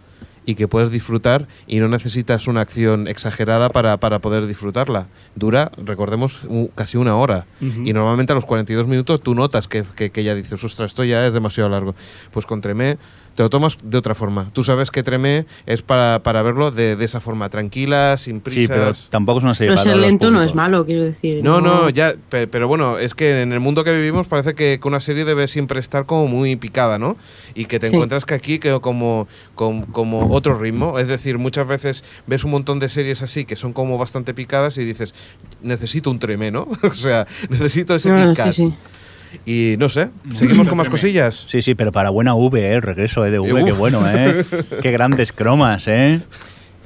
y 0.47 0.57
que 0.57 0.68
puedes 0.68 0.90
disfrutar 0.90 1.47
y 1.66 1.79
no 1.79 1.88
necesitas 1.88 2.49
una 2.49 2.61
acción 2.62 3.07
exagerada 3.09 3.68
para, 3.70 3.97
para 3.99 4.18
poder 4.18 4.47
disfrutarla. 4.47 5.07
Dura, 5.37 5.70
recordemos, 5.83 6.40
casi 6.75 6.97
una 6.99 7.16
hora. 7.16 7.47
Y 7.61 7.92
normalmente 7.94 8.33
a 8.33 8.35
los 8.35 8.44
42 8.44 8.87
minutos 8.87 9.23
tú 9.23 9.35
notas 9.35 9.68
que, 9.68 9.85
que, 9.97 10.11
que 10.11 10.23
ya 10.25 10.35
dices, 10.35 10.62
ostras, 10.64 10.90
esto 10.90 11.03
ya 11.05 11.27
es 11.27 11.33
demasiado 11.33 11.70
largo. 11.70 11.94
Pues 12.31 12.44
con 12.44 12.61
Tremé 12.61 12.99
te 13.35 13.42
lo 13.42 13.51
tomas 13.51 13.77
de 13.83 13.99
otra 13.99 14.14
forma. 14.14 14.51
Tú 14.53 14.62
sabes 14.64 14.90
que 14.90 15.03
Tremé 15.03 15.47
es 15.66 15.83
para, 15.83 16.23
para 16.23 16.42
verlo 16.42 16.70
de, 16.70 16.97
de 16.97 17.05
esa 17.05 17.20
forma, 17.20 17.49
tranquila, 17.49 18.16
sin 18.18 18.40
prisas. 18.40 18.62
sí, 18.62 18.68
pero 18.68 18.94
tampoco 19.11 19.38
es 19.38 19.44
una 19.44 19.55
serie 19.55 19.70
Pero 19.73 19.81
para 19.83 19.92
ser 19.92 20.01
lento 20.01 20.31
no 20.31 20.42
es 20.42 20.55
malo, 20.55 20.87
quiero 20.87 21.03
decir. 21.05 21.42
No, 21.42 21.61
no, 21.61 21.88
ya, 21.90 22.14
pe- 22.29 22.47
pero 22.47 22.68
bueno, 22.68 22.99
es 22.99 23.14
que 23.14 23.42
en 23.42 23.53
el 23.53 23.61
mundo 23.61 23.83
que 23.85 23.92
vivimos 23.94 24.27
parece 24.27 24.55
que, 24.55 24.79
que 24.81 24.88
una 24.88 25.01
serie 25.01 25.25
debe 25.25 25.49
siempre 25.49 25.81
estar 25.81 26.07
como 26.07 26.27
muy 26.29 26.57
picada, 26.57 26.99
¿no? 26.99 27.16
Y 27.55 27.64
que 27.66 27.79
te 27.81 27.88
Sí. 27.88 27.94
encuentras 27.94 28.25
que 28.25 28.35
aquí 28.35 28.59
quedó 28.59 28.81
como, 28.81 29.27
como, 29.55 29.87
como 29.87 30.29
otro 30.35 30.59
ritmo. 30.59 30.99
Es 30.99 31.09
decir, 31.09 31.38
muchas 31.38 31.66
veces 31.66 32.05
ves 32.27 32.44
un 32.44 32.51
montón 32.53 32.79
de 32.79 32.88
series 32.88 33.20
así 33.23 33.44
que 33.44 33.57
son 33.57 33.73
como 33.73 33.99
bastante 33.99 34.33
picadas 34.35 34.79
y 34.79 34.85
dices, 34.85 35.12
necesito 35.61 36.11
un 36.11 36.18
tremé, 36.18 36.51
¿no? 36.51 36.68
o 36.83 36.94
sea, 36.94 37.27
necesito 37.49 37.94
ese 37.94 38.11
No, 38.11 38.27
no, 38.27 38.35
Kit 38.35 38.44
sí, 38.53 38.53
sí. 38.53 38.75
Y 39.47 39.77
no 39.79 39.88
sé, 39.88 40.11
seguimos 40.33 40.68
con 40.68 40.79
más 40.79 40.88
cosillas. 40.88 41.47
Sí, 41.49 41.62
sí, 41.62 41.75
pero 41.75 41.92
para 41.92 42.11
buena 42.11 42.35
V, 42.35 42.66
¿eh? 42.66 42.75
el 42.75 42.83
regreso 42.83 43.23
de 43.23 43.38
V, 43.38 43.64
qué 43.64 43.73
bueno, 43.73 44.03
¿eh? 44.09 44.44
qué 44.83 44.90
grandes 44.90 45.33
cromas, 45.33 45.85
¿eh? 45.88 46.20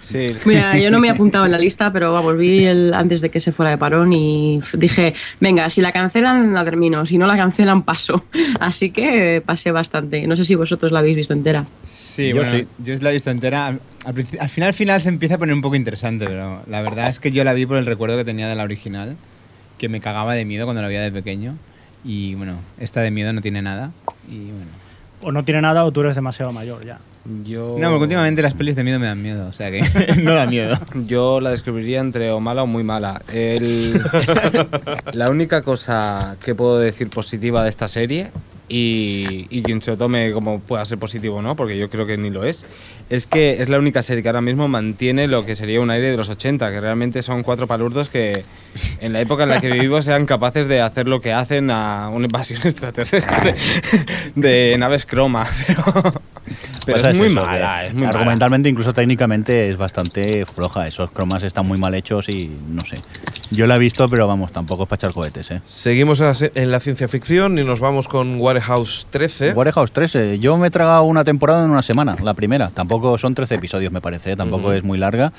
Sí. 0.01 0.29
Mira, 0.47 0.79
yo 0.79 0.91
no 0.91 1.01
me 1.01 1.09
he 1.09 1.11
apuntado 1.11 1.45
en 1.45 1.53
la 1.53 1.59
lista, 1.59 1.93
pero 1.93 2.13
vamos, 2.13 2.37
vi 2.37 2.65
el 2.65 2.95
antes 2.95 3.21
de 3.21 3.31
que 3.31 3.41
se 3.41 3.53
fuera 3.53 3.71
de 3.73 3.79
parón 3.79 4.13
y 4.13 4.61
dije, 4.73 5.13
venga, 5.41 5.69
si 5.71 5.81
la 5.81 5.93
cancelan 5.93 6.55
la 6.55 6.65
termino, 6.65 7.05
si 7.05 7.19
no 7.19 7.27
la 7.27 7.37
cancelan 7.37 7.83
paso. 7.83 8.25
Así 8.61 8.91
que 8.91 9.37
eh, 9.37 9.41
pasé 9.41 9.71
bastante. 9.71 10.27
No 10.27 10.37
sé 10.37 10.45
si 10.45 10.55
vosotros 10.55 10.93
la 10.93 11.01
habéis 11.01 11.17
visto 11.17 11.35
entera. 11.35 11.67
Sí, 11.83 12.29
Yo 12.29 12.37
bueno, 12.37 12.51
sí. 12.53 12.67
yo 12.79 12.95
la 13.01 13.11
he 13.11 13.15
visto 13.15 13.31
entera. 13.31 13.67
Al, 13.67 13.81
al 14.07 14.15
al 14.41 14.49
final, 14.49 14.69
al 14.69 14.75
final 14.75 15.03
se 15.03 15.09
empieza 15.11 15.35
a 15.35 15.39
poner 15.39 15.55
un 15.55 15.63
poco 15.63 15.77
interesante, 15.77 16.27
pero 16.27 16.63
la 16.69 16.81
verdad 16.81 17.09
es 17.09 17.21
que 17.21 17.31
yo 17.31 17.45
la 17.45 17.53
vi 17.53 17.67
por 17.67 17.77
el 17.77 17.85
recuerdo 17.85 18.17
que 18.17 18.25
tenía 18.25 18.49
de 18.49 18.55
la 18.55 18.63
original, 18.63 19.17
que 19.77 19.89
me 19.89 20.01
cagaba 20.01 20.33
de 20.35 20.45
miedo 20.45 20.65
cuando 20.65 20.81
la 20.81 20.89
veía 20.89 21.03
de 21.03 21.13
pequeño. 21.13 21.57
Y 22.05 22.35
bueno, 22.35 22.59
esta 22.79 23.01
de 23.01 23.11
miedo 23.11 23.33
no 23.33 23.41
tiene 23.41 23.63
nada. 23.63 23.91
Y 24.31 24.51
bueno. 24.51 24.71
o 25.23 25.33
no 25.33 25.45
tiene 25.45 25.61
nada 25.63 25.85
o 25.85 25.93
tú 25.93 26.01
eres 26.03 26.15
demasiado 26.15 26.53
mayor 26.53 26.85
ya. 26.87 26.99
Yo, 27.45 27.77
No, 27.79 27.91
porque 27.91 28.05
últimamente 28.05 28.41
las 28.41 28.55
pelis 28.55 28.75
de 28.77 28.85
miedo 28.85 28.99
me 28.99 29.05
dan 29.07 29.21
miedo, 29.23 29.47
o 29.49 29.53
sea 29.53 29.71
que 29.71 29.83
no 30.23 30.33
da 30.35 30.47
miedo. 30.47 30.79
yo 31.07 31.41
la 31.41 31.51
describiría 31.51 32.01
entre 32.01 32.31
o 32.31 32.41
mala 32.41 32.63
o 32.63 32.67
muy 32.67 32.85
mala. 32.85 33.21
El- 33.33 34.01
la 35.13 35.29
única 35.31 35.63
cosa 35.63 36.37
que 36.43 36.55
puedo 36.55 36.79
decir 36.79 37.09
positiva 37.11 37.63
de 37.65 37.71
esta 37.71 37.87
serie, 37.89 38.31
y, 38.71 39.47
y 39.51 39.63
quien 39.63 39.81
se 39.83 39.91
lo 39.93 39.97
tome 39.97 40.31
como 40.33 40.61
pueda 40.61 40.85
ser 40.85 40.99
positivo 40.99 41.37
o 41.37 41.43
no, 41.43 41.57
porque 41.57 41.79
yo 41.79 41.89
creo 41.91 42.07
que 42.07 42.17
ni 42.19 42.29
lo 42.31 42.45
es, 42.45 42.67
es 43.11 43.27
que 43.27 43.63
es 43.63 43.69
la 43.71 43.79
única 43.79 44.03
serie 44.03 44.23
que 44.23 44.29
ahora 44.29 44.43
mismo 44.43 44.69
mantiene 44.69 45.27
lo 45.27 45.45
que 45.47 45.55
sería 45.57 45.81
un 45.81 45.91
aire 45.91 46.11
de 46.11 46.17
los 46.19 46.29
80, 46.29 46.71
que 46.71 46.81
realmente 46.81 47.23
son 47.23 47.43
cuatro 47.43 47.67
palurdos 47.67 48.11
que 48.11 48.43
en 49.01 49.13
la 49.13 49.21
época 49.21 49.43
en 49.45 49.49
la 49.51 49.61
que 49.61 49.71
vivimos 49.71 50.05
sean 50.05 50.27
capaces 50.27 50.69
de 50.69 50.81
hacer 50.81 51.09
lo 51.09 51.21
que 51.21 51.33
hacen 51.33 51.71
a 51.71 52.09
una 52.13 52.27
invasión 52.27 52.61
extraterrestre 52.65 53.55
de 54.35 54.77
naves 54.79 55.07
croma. 55.07 55.47
pero- 55.67 56.13
Pero 56.87 56.97
pasa 56.99 57.11
es 57.11 57.19
muy 57.19 57.27
eso, 57.27 57.35
mala, 57.35 57.87
es 57.87 57.93
muy 57.93 58.05
mala. 58.07 58.19
Argumentalmente, 58.19 58.69
incluso 58.71 58.95
técnicamente, 58.95 59.69
es 59.69 59.77
bastante 59.77 60.47
floja. 60.47 60.87
Esos 60.89 61.11
cromas 61.11 61.43
están 61.43 61.67
muy 61.67 61.77
mal 61.79 61.95
hechos 61.95 62.29
y 62.31 62.51
no 62.71 62.83
sé. 62.87 62.97
Yo 63.51 63.67
la 63.67 63.77
he 63.77 63.79
visto, 63.79 64.09
pero 64.09 64.27
vamos, 64.27 64.53
tampoco 64.53 64.85
es 64.85 64.89
para 64.89 64.97
echar 64.99 65.13
cohetes, 65.13 65.51
¿eh? 65.51 65.61
Seguimos 65.69 66.23
en 66.55 66.71
la 66.71 66.81
ciencia 66.81 67.07
ficción 67.09 67.59
y 67.59 67.65
nos 67.65 67.81
vamos 67.81 68.09
con 68.09 68.41
Warehouse 68.41 69.07
13. 69.11 69.53
Warehouse 69.53 69.93
13. 69.93 70.39
Yo 70.39 70.57
me 70.57 70.69
he 70.69 70.71
tragado 70.71 71.03
una 71.03 71.25
temporada 71.25 71.65
en 71.65 71.71
una 71.71 71.83
semana, 71.83 72.17
la 72.23 72.33
primera. 72.33 72.69
Tampoco 72.71 73.19
son 73.19 73.35
13 73.35 73.57
episodios, 73.57 73.93
me 73.93 74.01
parece, 74.01 74.33
¿eh? 74.33 74.37
tampoco 74.37 74.73
es 74.73 74.83
muy 74.83 74.97
larga. 74.97 75.33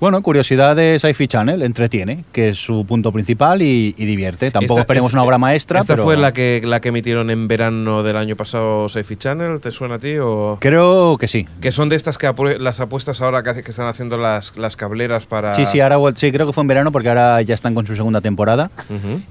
Bueno, 0.00 0.22
curiosidad 0.22 0.76
de 0.76 0.98
Sci-Fi 0.98 1.28
Channel, 1.28 1.62
entretiene, 1.62 2.24
que 2.32 2.48
es 2.48 2.56
su 2.56 2.86
punto 2.86 3.12
principal 3.12 3.60
y, 3.60 3.94
y 3.98 4.06
divierte. 4.06 4.50
Tampoco 4.50 4.74
Esta- 4.74 4.80
esperemos 4.80 5.10
es- 5.10 5.12
una 5.14 5.22
obra 5.24 5.36
maestra, 5.36 5.80
¿Esta 5.80 5.92
pero 5.94 6.04
fue 6.04 6.16
la 6.16 6.32
que, 6.32 6.62
la 6.64 6.80
que 6.80 6.88
emitieron 6.88 7.28
en 7.30 7.46
verano 7.48 8.02
del 8.02 8.16
año 8.16 8.34
pasado 8.34 8.88
Sci-Fi 8.88 9.16
Channel? 9.16 9.60
¿Te 9.60 9.70
suena 9.70 9.96
a 9.96 9.98
ti? 9.98 10.14
O... 10.18 10.56
creo 10.58 11.18
que 11.18 11.28
sí. 11.28 11.46
Que 11.60 11.70
son 11.70 11.90
de 11.90 11.96
estas 11.96 12.16
que 12.16 12.26
apue- 12.26 12.56
las 12.56 12.80
apuestas 12.80 13.20
ahora 13.20 13.42
que, 13.42 13.50
hace- 13.50 13.62
que 13.62 13.72
están 13.72 13.88
haciendo 13.88 14.16
las, 14.16 14.56
las 14.56 14.74
cableras 14.74 15.26
para... 15.26 15.52
Sí, 15.52 15.66
sí, 15.66 15.80
ahora 15.80 15.98
sí, 16.16 16.32
creo 16.32 16.46
que 16.46 16.54
fue 16.54 16.62
en 16.62 16.68
verano 16.68 16.92
porque 16.92 17.10
ahora 17.10 17.42
ya 17.42 17.54
están 17.54 17.74
con 17.74 17.86
su 17.86 17.94
segunda 17.94 18.22
temporada. 18.22 18.70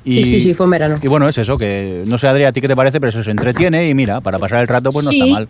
Y- 0.05 0.13
Sí, 0.13 0.23
sí, 0.23 0.39
sí, 0.39 0.53
fue 0.53 0.65
en 0.67 0.69
verano. 0.71 0.99
Y 1.01 1.07
bueno, 1.07 1.27
es 1.27 1.37
eso, 1.39 1.57
que 1.57 2.03
no 2.07 2.19
sé, 2.19 2.27
Adri, 2.27 2.43
a 2.43 2.51
ti 2.51 2.61
qué 2.61 2.67
te 2.67 2.75
parece, 2.75 2.99
pero 2.99 3.09
eso 3.09 3.23
se 3.23 3.31
entretiene 3.31 3.89
y 3.89 3.95
mira, 3.95 4.21
para 4.21 4.37
pasar 4.37 4.59
el 4.61 4.67
rato, 4.67 4.91
pues 4.91 5.03
no 5.03 5.09
está 5.11 5.25
mal. 5.25 5.49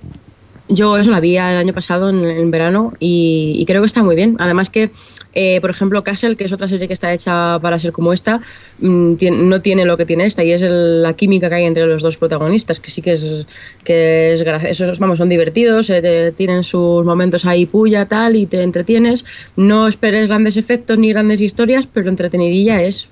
Yo 0.71 0.97
eso 0.97 1.10
la 1.10 1.19
vi 1.19 1.36
el 1.36 1.41
año 1.41 1.73
pasado 1.73 2.12
en, 2.12 2.23
en 2.23 2.51
verano 2.51 2.93
y, 2.99 3.63
creo 3.65 3.82
que 3.82 3.88
está 3.88 4.03
muy 4.03 4.15
bien. 4.15 4.36
Además 4.38 4.69
que, 4.69 4.91
eh, 5.34 5.60
por 5.62 5.71
ejemplo, 5.71 6.03
Castle, 6.03 6.36
que 6.36 6.43
es 6.43 6.53
otra 6.53 6.67
serie 6.67 6.86
que 6.86 6.93
está 6.93 7.12
hecha 7.12 7.58
para 7.60 7.79
ser 7.79 7.91
como 7.91 8.13
esta, 8.13 8.39
mm, 8.77 9.13
no 9.49 9.62
tiene 9.63 9.84
lo 9.86 9.97
que 9.97 10.05
tiene 10.05 10.25
esta 10.25 10.43
y 10.43 10.51
es 10.51 10.62
el- 10.62 11.01
la 11.01 11.13
química 11.13 11.49
que 11.49 11.55
hay 11.55 11.65
entre 11.65 11.88
los 11.88 12.03
dos 12.03 12.17
protagonistas, 12.17 12.79
que 12.79 12.91
sí 12.91 13.01
que 13.01 13.13
es, 13.13 13.47
que 13.84 14.34
es 14.34 14.43
gracioso. 14.43 14.91
Vamos, 14.99 15.17
son 15.17 15.27
divertidos, 15.29 15.89
eh, 15.89 16.34
tienen 16.38 16.63
sus 16.63 17.03
momentos 17.03 17.45
ahí 17.45 17.65
puya, 17.65 18.05
tal, 18.05 18.36
y 18.36 18.45
te 18.45 18.62
entretienes. 18.62 19.25
No 19.55 19.88
esperes 19.88 20.27
grandes 20.27 20.55
efectos 20.55 20.99
ni 20.99 21.10
grandes 21.10 21.41
historias, 21.41 21.88
pero 21.91 22.10
entretenidilla 22.10 22.84
es. 22.84 23.08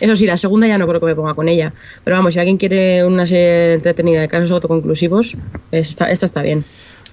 Eso 0.00 0.16
sí, 0.16 0.26
la 0.26 0.36
segunda 0.36 0.66
ya 0.66 0.76
no 0.78 0.86
creo 0.86 1.00
que 1.00 1.06
me 1.06 1.14
ponga 1.14 1.34
con 1.34 1.48
ella. 1.48 1.72
Pero 2.04 2.16
vamos, 2.16 2.34
si 2.34 2.40
alguien 2.40 2.56
quiere 2.56 3.04
una 3.04 3.26
serie 3.26 3.74
entretenida 3.74 4.20
de 4.20 4.28
casos 4.28 4.50
autoconclusivos, 4.52 5.36
esta, 5.72 6.10
esta 6.10 6.26
está 6.26 6.42
bien. 6.42 6.64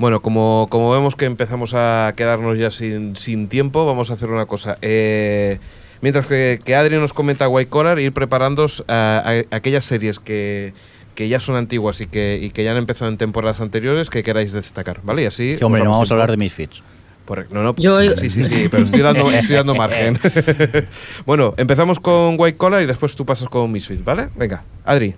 Bueno, 0.01 0.21
como, 0.21 0.67
como 0.69 0.91
vemos 0.91 1.15
que 1.15 1.25
empezamos 1.25 1.73
a 1.75 2.13
quedarnos 2.17 2.57
ya 2.57 2.71
sin, 2.71 3.15
sin 3.15 3.47
tiempo, 3.47 3.85
vamos 3.85 4.09
a 4.09 4.15
hacer 4.15 4.29
una 4.29 4.47
cosa. 4.47 4.77
Eh, 4.81 5.59
mientras 6.01 6.25
que, 6.25 6.59
que 6.65 6.75
Adri 6.75 6.97
nos 6.97 7.13
comenta 7.13 7.47
White 7.47 7.69
Collar, 7.69 7.99
ir 7.99 8.11
preparándos 8.11 8.83
a, 8.87 9.21
a- 9.23 9.55
aquellas 9.55 9.85
series 9.85 10.19
que, 10.19 10.73
que 11.15 11.29
ya 11.29 11.39
son 11.39 11.55
antiguas 11.55 12.01
y 12.01 12.07
que, 12.07 12.39
y 12.41 12.49
que 12.49 12.63
ya 12.63 12.71
han 12.71 12.77
empezado 12.77 13.09
en 13.11 13.17
temporadas 13.17 13.61
anteriores 13.61 14.09
que 14.09 14.23
queráis 14.23 14.51
destacar, 14.53 14.99
¿vale? 15.03 15.21
Y 15.21 15.25
así... 15.27 15.55
Que 15.57 15.65
hombre, 15.65 15.83
no 15.83 15.91
vamos 15.91 16.09
a 16.09 16.13
hablar 16.15 16.31
de 16.31 16.37
Misfits. 16.37 16.83
Correcto. 17.25 17.53
No, 17.55 17.61
no. 17.63 17.75
Yo- 17.77 18.17
Sí, 18.17 18.29
sí, 18.31 18.43
sí, 18.43 18.67
pero 18.71 18.83
estoy 18.83 19.01
dando, 19.01 19.31
estoy 19.31 19.55
dando 19.55 19.75
margen. 19.75 20.19
bueno, 21.27 21.53
empezamos 21.57 21.99
con 21.99 22.35
White 22.39 22.57
Collar 22.57 22.81
y 22.81 22.87
después 22.87 23.15
tú 23.15 23.25
pasas 23.25 23.47
con 23.47 23.71
Misfits, 23.71 24.03
¿vale? 24.03 24.29
Venga, 24.35 24.63
Adri. 24.83 25.13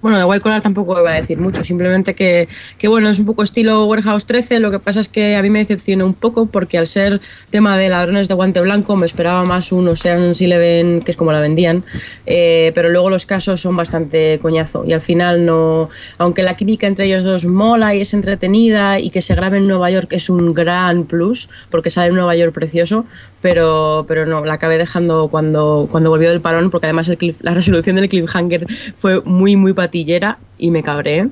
Bueno, 0.00 0.18
de 0.18 0.24
White 0.24 0.40
Collar 0.40 0.62
tampoco 0.62 0.98
iba 0.98 1.12
a 1.12 1.16
decir 1.16 1.38
mucho, 1.38 1.62
simplemente 1.62 2.14
que, 2.14 2.48
que 2.78 2.88
bueno, 2.88 3.10
es 3.10 3.18
un 3.18 3.26
poco 3.26 3.42
estilo 3.42 3.84
Warehouse 3.86 4.24
13, 4.24 4.58
lo 4.60 4.70
que 4.70 4.78
pasa 4.78 5.00
es 5.00 5.08
que 5.10 5.36
a 5.36 5.42
mí 5.42 5.50
me 5.50 5.58
decepcionó 5.58 6.06
un 6.06 6.14
poco 6.14 6.46
porque 6.46 6.78
al 6.78 6.86
ser 6.86 7.20
tema 7.50 7.76
de 7.76 7.88
ladrones 7.90 8.28
de 8.28 8.34
guante 8.34 8.60
blanco 8.60 8.96
me 8.96 9.04
esperaba 9.04 9.44
más 9.44 9.72
un 9.72 9.86
Ocean 9.88 10.32
Eleven, 10.38 11.02
que 11.02 11.10
es 11.10 11.16
como 11.16 11.32
la 11.32 11.40
vendían, 11.40 11.84
eh, 12.24 12.72
pero 12.74 12.88
luego 12.88 13.10
los 13.10 13.26
casos 13.26 13.60
son 13.60 13.76
bastante 13.76 14.38
coñazo 14.40 14.84
y 14.86 14.92
al 14.94 15.02
final 15.02 15.44
no, 15.44 15.90
aunque 16.18 16.42
la 16.42 16.56
química 16.56 16.86
entre 16.86 17.06
ellos 17.06 17.24
dos 17.24 17.44
mola 17.44 17.94
y 17.94 18.00
es 18.00 18.14
entretenida 18.14 18.98
y 18.98 19.10
que 19.10 19.20
se 19.20 19.34
grabe 19.34 19.58
en 19.58 19.68
Nueva 19.68 19.90
York 19.90 20.08
es 20.12 20.30
un 20.30 20.54
gran 20.54 21.04
plus 21.04 21.48
porque 21.68 21.90
sale 21.90 22.08
en 22.08 22.14
Nueva 22.14 22.34
York 22.36 22.52
precioso, 22.54 23.04
pero, 23.42 24.04
pero 24.08 24.24
no, 24.24 24.44
la 24.44 24.54
acabé 24.54 24.78
dejando 24.78 25.28
cuando, 25.28 25.86
cuando 25.90 26.08
volvió 26.10 26.30
del 26.30 26.40
parón 26.40 26.70
porque 26.70 26.86
además 26.86 27.08
el 27.08 27.18
cliff- 27.18 27.40
la 27.42 27.52
resolución 27.54 27.96
del 27.96 28.08
cliffhanger 28.08 28.66
fue 28.96 29.20
muy, 29.22 29.56
muy 29.56 29.65
patillera 29.72 30.38
y 30.58 30.70
me 30.70 30.82
cabré 30.82 31.28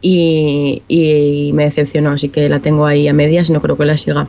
y, 0.00 0.82
y 0.88 1.52
me 1.54 1.64
decepcionó, 1.64 2.10
así 2.10 2.28
que 2.28 2.48
la 2.48 2.60
tengo 2.60 2.86
ahí 2.86 3.08
a 3.08 3.12
medias, 3.12 3.50
no 3.50 3.60
creo 3.60 3.76
que 3.76 3.84
la 3.84 3.96
siga. 3.96 4.28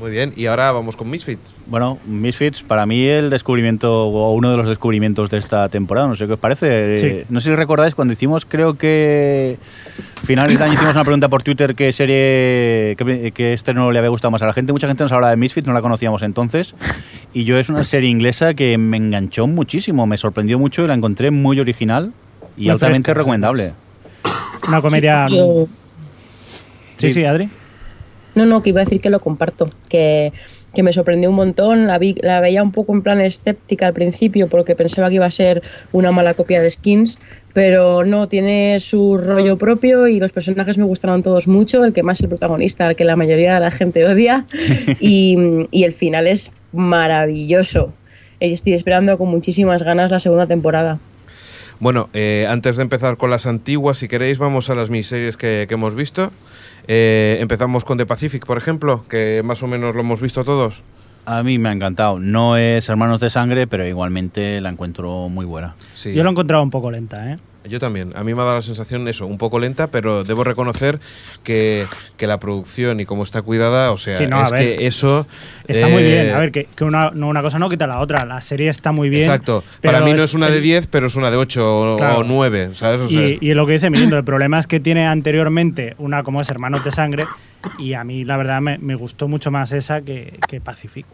Muy 0.00 0.10
bien, 0.10 0.32
y 0.34 0.46
ahora 0.46 0.72
vamos 0.72 0.96
con 0.96 1.08
Misfits. 1.08 1.54
Bueno, 1.66 1.98
Misfits, 2.04 2.64
para 2.64 2.84
mí 2.84 3.04
el 3.06 3.30
descubrimiento, 3.30 4.06
o 4.08 4.32
uno 4.32 4.50
de 4.50 4.56
los 4.56 4.66
descubrimientos 4.66 5.30
de 5.30 5.38
esta 5.38 5.68
temporada, 5.68 6.08
no 6.08 6.16
sé 6.16 6.26
qué 6.26 6.32
os 6.32 6.38
parece. 6.38 6.98
Sí. 6.98 7.06
Eh, 7.06 7.26
No 7.28 7.38
sé 7.38 7.50
si 7.50 7.54
recordáis 7.56 7.94
cuando 7.94 8.12
hicimos, 8.12 8.44
creo 8.44 8.76
que 8.76 9.56
finales 10.24 10.58
de 10.58 10.64
año 10.64 10.74
hicimos 10.74 10.96
una 10.96 11.04
pregunta 11.04 11.28
por 11.28 11.44
Twitter 11.44 11.76
qué 11.76 11.92
serie, 11.92 12.96
qué, 12.98 13.32
qué 13.32 13.52
estreno 13.52 13.92
le 13.92 14.00
había 14.00 14.10
gustado 14.10 14.32
más 14.32 14.42
a 14.42 14.46
la 14.46 14.52
gente. 14.52 14.72
Mucha 14.72 14.88
gente 14.88 15.04
nos 15.04 15.12
hablaba 15.12 15.30
de 15.30 15.36
Misfits, 15.36 15.66
no 15.66 15.72
la 15.72 15.80
conocíamos 15.80 16.22
entonces. 16.22 16.74
Y 17.32 17.44
yo 17.44 17.56
es 17.56 17.68
una 17.68 17.84
serie 17.84 18.10
inglesa 18.10 18.54
que 18.54 18.76
me 18.78 18.96
enganchó 18.96 19.46
muchísimo, 19.46 20.08
me 20.08 20.16
sorprendió 20.16 20.58
mucho 20.58 20.82
y 20.82 20.88
la 20.88 20.94
encontré 20.94 21.30
muy 21.30 21.60
original 21.60 22.12
y 22.56 22.68
altamente 22.68 23.02
fresca, 23.02 23.14
recomendable. 23.14 23.72
Una 24.68 24.80
comedia. 24.80 25.26
Sí, 25.28 25.36
yo- 25.36 25.68
Sí, 26.96 27.10
sí, 27.10 27.24
Adri. 27.24 27.48
No, 28.34 28.46
no, 28.46 28.62
que 28.62 28.70
iba 28.70 28.80
a 28.80 28.84
decir 28.84 29.00
que 29.00 29.10
lo 29.10 29.20
comparto, 29.20 29.70
que, 29.88 30.32
que 30.74 30.82
me 30.82 30.92
sorprendió 30.92 31.30
un 31.30 31.36
montón, 31.36 31.86
la, 31.86 31.98
vi, 31.98 32.16
la 32.20 32.40
veía 32.40 32.64
un 32.64 32.72
poco 32.72 32.92
en 32.92 33.02
plan 33.02 33.20
escéptica 33.20 33.86
al 33.86 33.92
principio 33.92 34.48
porque 34.48 34.74
pensaba 34.74 35.08
que 35.08 35.14
iba 35.16 35.26
a 35.26 35.30
ser 35.30 35.62
una 35.92 36.10
mala 36.10 36.34
copia 36.34 36.60
de 36.60 36.68
Skins, 36.68 37.18
pero 37.52 38.04
no, 38.04 38.26
tiene 38.28 38.80
su 38.80 39.18
rollo 39.18 39.56
propio 39.56 40.08
y 40.08 40.18
los 40.18 40.32
personajes 40.32 40.78
me 40.78 40.84
gustaron 40.84 41.22
todos 41.22 41.46
mucho, 41.46 41.84
el 41.84 41.92
que 41.92 42.02
más 42.02 42.18
es 42.18 42.22
el 42.24 42.28
protagonista, 42.28 42.88
el 42.88 42.96
que 42.96 43.04
la 43.04 43.14
mayoría 43.14 43.54
de 43.54 43.60
la 43.60 43.70
gente 43.70 44.04
odia, 44.04 44.44
y, 45.00 45.36
y 45.70 45.84
el 45.84 45.92
final 45.92 46.26
es 46.26 46.50
maravilloso. 46.72 47.92
Y 48.40 48.52
Estoy 48.52 48.72
esperando 48.72 49.16
con 49.16 49.28
muchísimas 49.28 49.82
ganas 49.84 50.10
la 50.10 50.18
segunda 50.18 50.46
temporada. 50.48 50.98
Bueno, 51.80 52.08
eh, 52.12 52.46
antes 52.48 52.76
de 52.76 52.82
empezar 52.82 53.16
con 53.16 53.30
las 53.30 53.46
antiguas, 53.46 53.98
si 53.98 54.08
queréis, 54.08 54.38
vamos 54.38 54.70
a 54.70 54.74
las 54.74 54.90
miniseries 54.90 55.36
que, 55.36 55.66
que 55.68 55.74
hemos 55.74 55.94
visto. 55.94 56.30
Eh, 56.86 57.38
empezamos 57.40 57.84
con 57.84 57.98
The 57.98 58.06
Pacific, 58.06 58.46
por 58.46 58.58
ejemplo, 58.58 59.04
que 59.08 59.42
más 59.44 59.62
o 59.62 59.66
menos 59.66 59.94
lo 59.94 60.00
hemos 60.00 60.20
visto 60.20 60.44
todos. 60.44 60.82
A 61.26 61.42
mí 61.42 61.58
me 61.58 61.70
ha 61.70 61.72
encantado. 61.72 62.18
No 62.18 62.56
es 62.56 62.88
Hermanos 62.88 63.20
de 63.20 63.30
Sangre, 63.30 63.66
pero 63.66 63.86
igualmente 63.86 64.60
la 64.60 64.68
encuentro 64.68 65.28
muy 65.28 65.46
buena. 65.46 65.74
Sí. 65.94 66.12
Yo 66.12 66.22
lo 66.22 66.30
he 66.30 66.32
encontrado 66.32 66.62
un 66.62 66.70
poco 66.70 66.90
lenta, 66.90 67.32
¿eh? 67.32 67.36
Yo 67.66 67.78
también. 67.80 68.12
A 68.14 68.22
mí 68.24 68.34
me 68.34 68.42
ha 68.42 68.44
dado 68.44 68.56
la 68.56 68.62
sensación, 68.62 69.08
eso, 69.08 69.26
un 69.26 69.38
poco 69.38 69.58
lenta, 69.58 69.86
pero 69.86 70.22
debo 70.22 70.44
reconocer 70.44 71.00
que, 71.44 71.86
que 72.18 72.26
la 72.26 72.38
producción 72.38 73.00
y 73.00 73.06
cómo 73.06 73.22
está 73.24 73.40
cuidada, 73.40 73.90
o 73.92 73.96
sea, 73.96 74.14
Sí, 74.16 74.26
no, 74.26 74.38
a 74.40 74.44
es 74.44 74.50
ver. 74.50 74.76
que 74.76 74.86
eso... 74.86 75.26
Está 75.66 75.88
muy 75.88 76.02
eh, 76.02 76.08
bien. 76.24 76.34
A 76.34 76.38
ver, 76.40 76.52
que, 76.52 76.64
que 76.66 76.84
una, 76.84 77.10
no, 77.12 77.28
una 77.28 77.40
cosa 77.40 77.58
no 77.58 77.70
quita 77.70 77.86
la 77.86 78.00
otra. 78.00 78.26
La 78.26 78.42
serie 78.42 78.68
está 78.68 78.92
muy 78.92 79.08
bien. 79.08 79.22
Exacto. 79.22 79.64
Para 79.82 80.02
mí 80.02 80.12
no 80.12 80.24
es 80.24 80.34
una 80.34 80.50
de 80.50 80.58
el- 80.58 80.62
10, 80.62 80.88
pero 80.88 81.06
es 81.06 81.14
una 81.16 81.30
de 81.30 81.38
8 81.38 81.62
o, 81.64 81.96
Claro. 81.96 82.18
o 82.18 82.24
9, 82.24 82.70
¿sabes? 82.74 83.00
O 83.00 83.08
sea, 83.08 83.20
Y, 83.22 83.24
es- 83.24 83.36
y 83.40 83.54
lo 83.54 83.66
que 83.66 83.72
dice 83.72 83.88
Mirindo, 83.88 84.18
el 84.18 84.24
problema 84.24 84.58
es 84.58 84.66
que 84.66 84.78
tiene 84.80 85.06
anteriormente 85.06 85.94
una 85.98 86.22
como 86.22 86.42
es 86.42 86.50
Hermanos 86.50 86.84
de 86.84 86.92
Sangre 86.92 87.24
y 87.78 87.94
a 87.94 88.04
mí 88.04 88.24
la 88.26 88.36
verdad 88.36 88.60
me, 88.60 88.76
me 88.76 88.94
gustó 88.94 89.26
mucho 89.26 89.50
más 89.50 89.72
esa 89.72 90.02
que, 90.02 90.38
que 90.48 90.60
Pacific. 90.60 91.06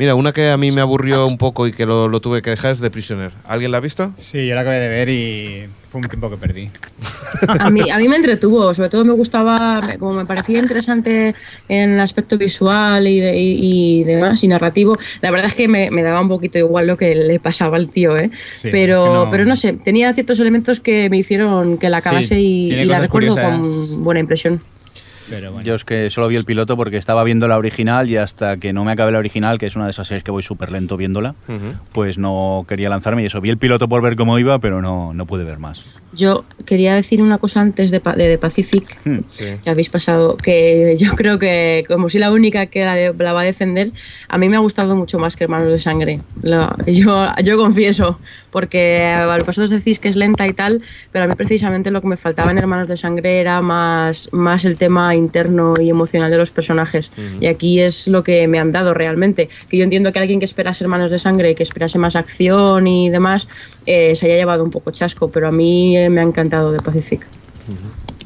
Mira, 0.00 0.14
una 0.14 0.32
que 0.32 0.48
a 0.48 0.56
mí 0.56 0.70
me 0.72 0.80
aburrió 0.80 1.26
un 1.26 1.36
poco 1.36 1.66
y 1.66 1.72
que 1.72 1.84
lo, 1.84 2.08
lo 2.08 2.20
tuve 2.20 2.40
que 2.40 2.48
dejar 2.48 2.72
es 2.72 2.80
The 2.80 2.90
Prisoner. 2.90 3.32
¿Alguien 3.46 3.70
la 3.70 3.76
ha 3.76 3.80
visto? 3.80 4.14
Sí, 4.16 4.46
yo 4.46 4.54
la 4.54 4.62
acabé 4.62 4.80
de 4.80 4.88
ver 4.88 5.10
y 5.10 5.66
fue 5.90 6.00
un 6.00 6.08
tiempo 6.08 6.30
que 6.30 6.38
perdí. 6.38 6.70
A 7.58 7.68
mí, 7.68 7.90
a 7.90 7.98
mí 7.98 8.08
me 8.08 8.16
entretuvo, 8.16 8.72
sobre 8.72 8.88
todo 8.88 9.04
me 9.04 9.12
gustaba, 9.12 9.96
como 9.98 10.14
me 10.14 10.24
parecía 10.24 10.58
interesante 10.58 11.34
en 11.68 11.90
el 11.90 12.00
aspecto 12.00 12.38
visual 12.38 13.06
y, 13.06 13.20
de- 13.20 13.36
y- 13.38 14.00
y 14.00 14.04
demás, 14.04 14.42
y 14.42 14.48
narrativo. 14.48 14.96
La 15.20 15.30
verdad 15.30 15.48
es 15.48 15.54
que 15.54 15.68
me, 15.68 15.90
me 15.90 16.02
daba 16.02 16.22
un 16.22 16.28
poquito 16.28 16.56
igual 16.56 16.86
lo 16.86 16.96
que 16.96 17.14
le 17.14 17.38
pasaba 17.38 17.76
al 17.76 17.90
tío, 17.90 18.16
¿eh? 18.16 18.30
Sí, 18.54 18.70
pero, 18.72 19.04
es 19.04 19.10
que 19.10 19.14
no- 19.16 19.30
pero 19.30 19.44
no 19.44 19.54
sé, 19.54 19.74
tenía 19.74 20.14
ciertos 20.14 20.40
elementos 20.40 20.80
que 20.80 21.10
me 21.10 21.18
hicieron 21.18 21.76
que 21.76 21.90
la 21.90 21.98
acabase 21.98 22.40
y, 22.40 22.70
la 22.86 23.00
recuerdo 23.00 23.34
curiosas. 23.34 23.60
con 23.60 24.02
buena 24.04 24.20
impresión. 24.20 24.62
Pero 25.30 25.52
bueno. 25.52 25.64
Yo 25.64 25.74
es 25.76 25.84
que 25.84 26.10
solo 26.10 26.28
vi 26.28 26.36
el 26.36 26.44
piloto 26.44 26.76
porque 26.76 26.96
estaba 26.98 27.24
viendo 27.24 27.48
la 27.48 27.56
original 27.56 28.10
y 28.10 28.16
hasta 28.18 28.56
que 28.58 28.72
no 28.72 28.84
me 28.84 28.92
acabé 28.92 29.12
la 29.12 29.18
original, 29.18 29.56
que 29.58 29.66
es 29.66 29.76
una 29.76 29.86
de 29.86 29.92
esas 29.92 30.06
series 30.08 30.24
que 30.24 30.30
voy 30.30 30.42
súper 30.42 30.70
lento 30.70 30.96
viéndola, 30.96 31.34
Ujú. 31.48 31.74
pues 31.92 32.18
no 32.18 32.64
quería 32.68 32.88
lanzarme 32.90 33.22
y 33.22 33.26
eso. 33.26 33.40
Vi 33.40 33.48
el 33.50 33.56
piloto 33.58 33.88
por 33.88 34.02
ver 34.02 34.16
cómo 34.16 34.38
iba, 34.38 34.58
pero 34.58 34.82
no, 34.82 35.14
no 35.14 35.24
pude 35.26 35.44
ver 35.44 35.58
más. 35.58 35.84
Yo 36.12 36.44
quería 36.66 36.96
decir 36.96 37.22
una 37.22 37.38
cosa 37.38 37.60
antes 37.60 37.92
de, 37.92 38.00
de 38.00 38.28
The 38.28 38.38
Pacific, 38.38 38.98
Hmm. 39.04 39.20
Sí. 39.28 39.44
que 39.62 39.70
habéis 39.70 39.88
pasado, 39.88 40.36
que 40.36 40.96
yo 40.98 41.12
creo 41.14 41.38
que 41.38 41.84
como 41.86 42.08
soy 42.08 42.20
la 42.20 42.32
única 42.32 42.66
que 42.66 42.84
la, 42.84 42.96
de- 42.96 43.14
la 43.16 43.32
va 43.32 43.42
a 43.42 43.44
defender, 43.44 43.92
a 44.28 44.36
mí 44.36 44.48
me 44.48 44.56
ha 44.56 44.60
gustado 44.60 44.96
mucho 44.96 45.18
más 45.20 45.36
que 45.36 45.44
Hermanos 45.44 45.68
de 45.70 45.78
Sangre. 45.78 46.20
Lo- 46.42 46.74
yo, 46.86 47.26
yo 47.44 47.56
confieso, 47.56 48.18
porque 48.50 49.02
eh, 49.02 49.38
vosotros 49.46 49.70
decís 49.70 49.98
que 49.98 50.08
es 50.08 50.16
lenta 50.16 50.46
y 50.46 50.52
tal, 50.52 50.82
pero 51.12 51.24
a 51.24 51.28
mí 51.28 51.34
precisamente 51.34 51.90
lo 51.90 52.00
que 52.00 52.08
me 52.08 52.16
faltaba 52.16 52.50
en 52.50 52.58
Hermanos 52.58 52.88
de 52.88 52.96
Sangre 52.96 53.40
era 53.40 53.60
más, 53.62 54.28
más 54.32 54.64
el 54.64 54.76
tema 54.76 55.14
interno 55.14 55.74
y 55.80 55.90
emocional 55.90 56.30
de 56.30 56.36
los 56.36 56.50
personajes. 56.50 57.10
Y 57.40 57.46
aquí 57.46 57.80
es 57.80 58.08
lo 58.08 58.22
que 58.22 58.46
me 58.48 58.58
han 58.58 58.72
dado 58.72 58.94
realmente. 58.94 59.48
Que 59.68 59.76
yo 59.76 59.84
entiendo 59.84 60.12
que 60.12 60.18
alguien 60.18 60.38
que 60.38 60.44
esperase 60.44 60.84
Hermanos 60.84 61.10
de 61.10 61.18
Sangre, 61.18 61.54
que 61.54 61.62
esperase 61.62 61.98
más 61.98 62.16
acción 62.16 62.86
y 62.86 63.10
demás, 63.10 63.48
eh, 63.86 64.14
se 64.16 64.26
haya 64.26 64.36
llevado 64.36 64.64
un 64.64 64.70
poco 64.70 64.90
chasco, 64.90 65.30
pero 65.30 65.48
a 65.48 65.52
mí 65.52 65.96
eh, 65.96 66.10
me 66.10 66.20
ha 66.20 66.24
encantado 66.24 66.76
The 66.76 66.82
Pacific. 66.82 67.26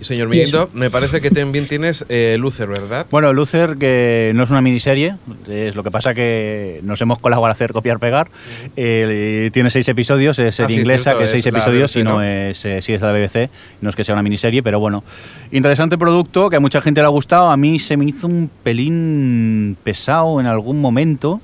Señor. 0.00 0.28
Mirindo, 0.28 0.68
me 0.74 0.90
parece 0.90 1.20
que 1.20 1.30
también 1.30 1.66
tienes 1.66 2.04
eh, 2.10 2.36
Luther, 2.38 2.68
¿verdad? 2.68 3.06
Bueno, 3.10 3.32
Luther, 3.32 3.76
que 3.78 4.32
no 4.34 4.42
es 4.42 4.50
una 4.50 4.60
miniserie, 4.60 5.16
es 5.48 5.74
lo 5.76 5.82
que 5.82 5.90
pasa 5.90 6.12
que 6.12 6.80
nos 6.82 7.00
hemos 7.00 7.18
colaborado 7.20 7.50
a 7.50 7.52
hacer 7.52 7.72
copiar-pegar. 7.72 8.28
Eh, 8.76 9.50
tiene 9.52 9.70
seis 9.70 9.88
episodios, 9.88 10.38
es 10.38 10.48
Ah, 10.48 10.64
serie 10.64 10.74
sí, 10.76 10.80
inglesa, 10.80 11.02
cierto, 11.04 11.18
que 11.20 11.24
es 11.24 11.30
seis 11.30 11.46
episodios, 11.46 11.92
BBC, 11.92 12.00
y 12.00 12.04
no, 12.04 12.14
¿no? 12.14 12.22
es, 12.22 12.64
eh, 12.66 12.82
sí 12.82 12.92
es 12.92 13.00
de 13.00 13.06
la 13.06 13.12
BBC, 13.14 13.50
no 13.80 13.88
es 13.88 13.96
que 13.96 14.04
sea 14.04 14.14
una 14.14 14.22
miniserie, 14.22 14.62
pero 14.62 14.78
bueno. 14.78 15.04
Interesante 15.52 15.96
producto, 15.96 16.50
que 16.50 16.56
a 16.56 16.60
mucha 16.60 16.82
gente 16.82 17.00
le 17.00 17.06
ha 17.06 17.10
gustado, 17.10 17.50
a 17.50 17.56
mí 17.56 17.78
se 17.78 17.96
me 17.96 18.04
hizo 18.04 18.26
un 18.26 18.50
pelín 18.62 19.76
pesado 19.84 20.38
en 20.40 20.46
algún 20.46 20.80
momento. 20.82 21.40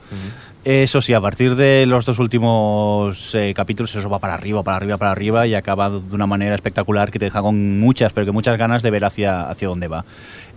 Eso 0.63 1.01
sí, 1.01 1.15
a 1.15 1.21
partir 1.23 1.57
de 1.57 1.87
los 1.87 2.05
dos 2.05 2.19
últimos 2.19 3.35
eh, 3.35 3.55
capítulos 3.57 3.95
eso 3.97 4.11
va 4.11 4.19
para 4.19 4.35
arriba, 4.35 4.63
para 4.63 4.77
arriba, 4.77 4.99
para 4.99 5.11
arriba 5.13 5.47
y 5.47 5.55
acaba 5.55 5.89
de 5.89 6.15
una 6.15 6.27
manera 6.27 6.55
espectacular 6.55 7.11
que 7.11 7.19
te 7.19 7.25
deja 7.25 7.41
con 7.41 7.79
muchas, 7.81 8.13
pero 8.13 8.27
que 8.27 8.33
muchas 8.33 8.59
ganas 8.59 8.83
de 8.83 8.91
ver 8.91 9.07
hacia, 9.07 9.49
hacia 9.49 9.69
dónde 9.69 9.89
va. 9.89 10.05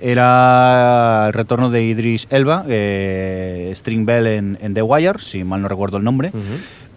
Era 0.01 1.23
el 1.27 1.33
retorno 1.33 1.69
de 1.69 1.83
Idris 1.83 2.27
Elba, 2.29 2.65
eh, 2.67 3.71
String 3.75 4.05
Bell 4.05 4.27
en, 4.27 4.57
en 4.61 4.73
The 4.73 4.81
Wire, 4.81 5.19
si 5.19 5.45
mal 5.45 5.61
no 5.61 5.69
recuerdo 5.69 5.95
el 5.95 6.03
nombre, 6.03 6.33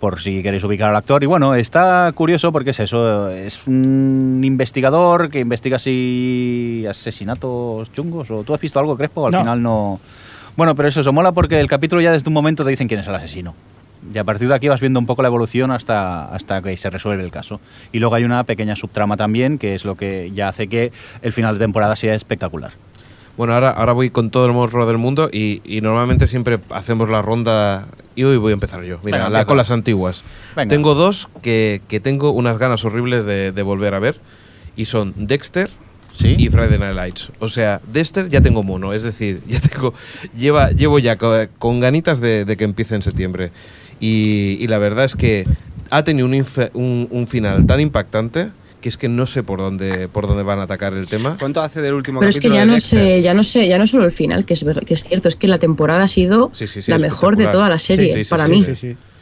por 0.01 0.21
si 0.21 0.43
queréis 0.43 0.65
ubicar 0.65 0.91
al 0.91 0.97
actor. 0.97 1.23
Y 1.23 1.27
bueno, 1.27 1.55
está 1.55 2.11
curioso 2.13 2.51
porque 2.51 2.71
es 2.71 2.81
eso, 2.81 3.31
es 3.31 3.69
un 3.69 4.41
investigador 4.45 5.31
que 5.31 5.39
investiga 5.39 5.79
si 5.79 6.85
asesinatos 6.91 7.93
chungos, 7.93 8.29
o 8.33 8.43
tú 8.43 8.53
has 8.53 8.61
visto 8.61 8.81
algo, 8.81 8.97
Crespo, 8.97 9.27
al 9.27 9.33
No. 9.33 9.39
final 9.39 9.63
no... 9.63 10.01
Bueno, 10.57 10.75
pero 10.75 10.89
eso, 10.89 11.01
eso 11.01 11.13
mola 11.13 11.33
porque 11.33 11.61
el 11.61 11.69
capítulo 11.69 12.01
ya 12.01 12.13
desde 12.13 12.29
un 12.29 12.35
momento 12.35 12.65
te 12.65 12.71
dicen 12.71 12.89
quién 12.89 13.01
es 13.01 13.07
el 13.07 13.15
asesino. 13.15 13.55
Y 14.15 14.19
a 14.19 14.25
partir 14.25 14.49
de 14.49 14.55
aquí 14.55 14.69
vas 14.69 14.81
viendo 14.81 15.01
un 15.01 15.07
poco 15.07 15.23
la 15.23 15.29
evolución 15.29 15.71
hasta, 15.71 16.27
hasta 16.27 16.63
que 16.63 16.77
se 16.77 16.91
resuelve 16.91 17.25
el 17.25 17.31
caso. 17.31 17.61
Y 17.93 17.99
luego 17.99 18.15
hay 18.15 18.25
una 18.25 18.45
pequeña 18.45 18.77
subtrama 18.77 19.17
también, 19.17 19.59
que 19.59 19.75
es 19.75 19.85
lo 19.85 19.97
que 19.97 20.31
ya 20.33 20.49
hace 20.49 20.69
que 20.69 20.93
el 21.23 21.33
final 21.33 21.55
de 21.55 21.61
temporada 21.65 21.97
sea 21.97 22.15
espectacular. 22.15 22.71
Bueno, 23.37 23.53
ahora, 23.53 23.71
ahora 23.71 23.93
voy 23.93 24.09
con 24.09 24.31
todo 24.31 24.47
el 24.47 24.53
morro 24.53 24.87
del 24.87 24.97
mundo 24.97 25.29
y, 25.31 25.61
y 25.65 25.83
normalmente 25.83 26.27
siempre 26.27 26.59
hacemos 26.71 27.11
la 27.11 27.21
ronda 27.21 27.85
y 28.15 28.25
hoy 28.25 28.39
voy 28.39 28.53
a 28.53 28.55
empezar 28.55 28.83
yo. 28.85 28.99
Mira, 29.03 29.19
Venga, 29.19 29.31
la- 29.31 29.45
con 29.45 29.59
las 29.59 29.71
antiguas. 29.71 30.23
Venga. 30.55 30.71
Tengo 30.71 30.95
dos 30.95 31.29
que, 31.43 31.83
que 31.89 32.01
tengo 32.01 32.31
unas 32.31 32.57
ganas 32.59 32.83
horribles 32.87 33.27
de, 33.27 33.53
de 33.53 33.63
volver 33.63 33.93
a 33.93 33.99
ver 33.99 34.19
y 34.75 34.87
son 34.87 35.13
Dexter 35.17 35.69
¿Sí? 36.17 36.35
y 36.39 36.49
Friday 36.49 36.79
Night 36.79 36.95
Lights. 36.97 37.31
O 37.41 37.49
sea, 37.49 37.81
Dexter 37.93 38.29
ya 38.29 38.41
tengo 38.41 38.63
mono, 38.63 38.93
es 38.95 39.03
decir, 39.03 39.41
ya 39.49 39.61
tengo 39.61 39.93
lleva 40.37 40.71
llevo 40.71 40.99
ya 40.99 41.17
co- 41.17 41.47
con, 41.59 41.81
ganitas 41.81 42.21
de, 42.21 42.45
de 42.45 42.57
que 42.57 42.65
empiece 42.65 42.95
en 42.95 43.03
septiembre. 43.03 43.51
Y, 44.01 44.57
y 44.61 44.67
la 44.67 44.79
verdad 44.79 45.05
es 45.05 45.15
que 45.17 45.47
ha 45.91 46.05
tenido 46.05 46.27
un, 46.27 46.35
infe- 46.35 46.71
un, 46.75 47.07
un 47.11 47.27
final 47.27 47.67
tan 47.67 47.81
impactante 47.81 48.49
que 48.81 48.89
es 48.91 48.97
que 48.97 49.09
no 49.09 49.27
sé 49.27 49.43
por 49.43 49.59
dónde 49.59 50.07
por 50.09 50.27
dónde 50.29 50.43
van 50.43 50.59
a 50.61 50.63
atacar 50.65 50.93
el 50.95 51.09
tema. 51.09 51.37
¿Cuánto 51.41 51.61
hace 51.61 51.81
del 51.81 51.95
último 51.95 52.21
Pero 52.21 52.29
es 52.31 52.39
que 52.41 52.51
ya 52.51 52.65
no 52.67 52.75
Dexter? 52.75 52.99
sé, 53.01 53.23
ya 53.23 53.35
no 53.35 53.43
sé, 53.43 53.67
ya 53.69 53.79
no 53.79 53.87
solo 53.87 54.05
el 54.05 54.11
final, 54.13 54.45
que 54.45 54.55
es, 54.55 54.65
que 54.87 54.95
es 54.95 55.03
cierto, 55.05 55.29
es 55.29 55.37
que 55.37 55.49
la 55.49 55.59
temporada 55.59 56.05
ha 56.05 56.09
sido 56.09 56.51
Sí, 56.53 56.67
sí, 56.67 56.83
sí, 56.83 56.91
la 56.91 56.99
mejor 56.99 57.37
de 57.37 57.47
toda 57.47 57.69
la 57.69 57.79
serie, 57.79 58.13
Sí, 58.13 58.19
sí, 58.19 58.25
sí, 58.25 58.31
para 58.31 58.47
sí, 58.47 58.53
mí. 58.53 58.65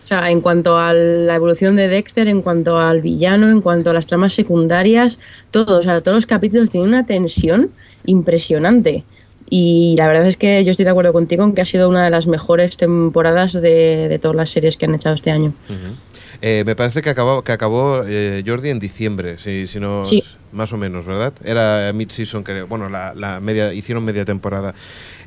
O 0.04 0.06
sea, 0.06 0.30
en 0.30 0.42
cuanto 0.42 0.76
a 0.76 0.92
la 0.92 1.34
evolución 1.36 1.76
de 1.76 1.88
Dexter, 1.88 2.28
en 2.28 2.42
cuanto 2.42 2.78
al 2.78 3.00
villano, 3.00 3.50
en 3.50 3.62
cuanto 3.62 3.88
a 3.90 3.92
las 3.94 4.06
tramas 4.06 4.34
secundarias, 4.34 5.18
todo, 5.50 5.78
o 5.78 5.82
sea, 5.82 6.00
todos 6.02 6.16
los 6.16 6.26
capítulos 6.26 6.68
tienen 6.68 6.90
una 6.90 7.06
tensión 7.06 7.70
impresionante. 8.04 9.04
Y 9.48 9.94
la 9.98 10.06
verdad 10.06 10.26
es 10.26 10.36
que 10.36 10.64
yo 10.64 10.70
estoy 10.72 10.84
de 10.84 10.90
acuerdo 10.90 11.12
contigo 11.12 11.44
en 11.44 11.54
que 11.54 11.62
ha 11.62 11.66
sido 11.66 11.88
una 11.88 12.04
de 12.04 12.10
las 12.10 12.26
mejores 12.26 12.76
temporadas 12.76 13.52
de, 13.52 14.08
de 14.08 14.18
todas 14.18 14.36
las 14.36 14.50
series 14.50 14.76
que 14.76 14.86
han 14.86 14.94
echado 14.94 15.14
este 15.14 15.30
año. 15.30 15.52
Ujú. 15.68 15.94
Eh, 16.42 16.64
me 16.66 16.74
parece 16.76 17.00
que 17.00 17.10
acabó, 17.10 17.42
que 17.42 17.52
acabó 17.52 18.02
eh, 18.06 18.42
Jordi 18.46 18.70
en 18.70 18.78
diciembre, 18.78 19.38
si, 19.38 19.66
si 19.66 19.80
no 19.80 20.02
Sí. 20.04 20.22
más 20.52 20.72
o 20.72 20.76
menos, 20.76 21.06
¿verdad? 21.06 21.32
Era 21.44 21.92
mid-season, 21.94 22.42
que 22.44 22.62
bueno, 22.62 22.88
la, 22.88 23.14
la 23.14 23.40
media, 23.40 23.72
hicieron 23.72 24.04
media 24.04 24.24
temporada. 24.24 24.74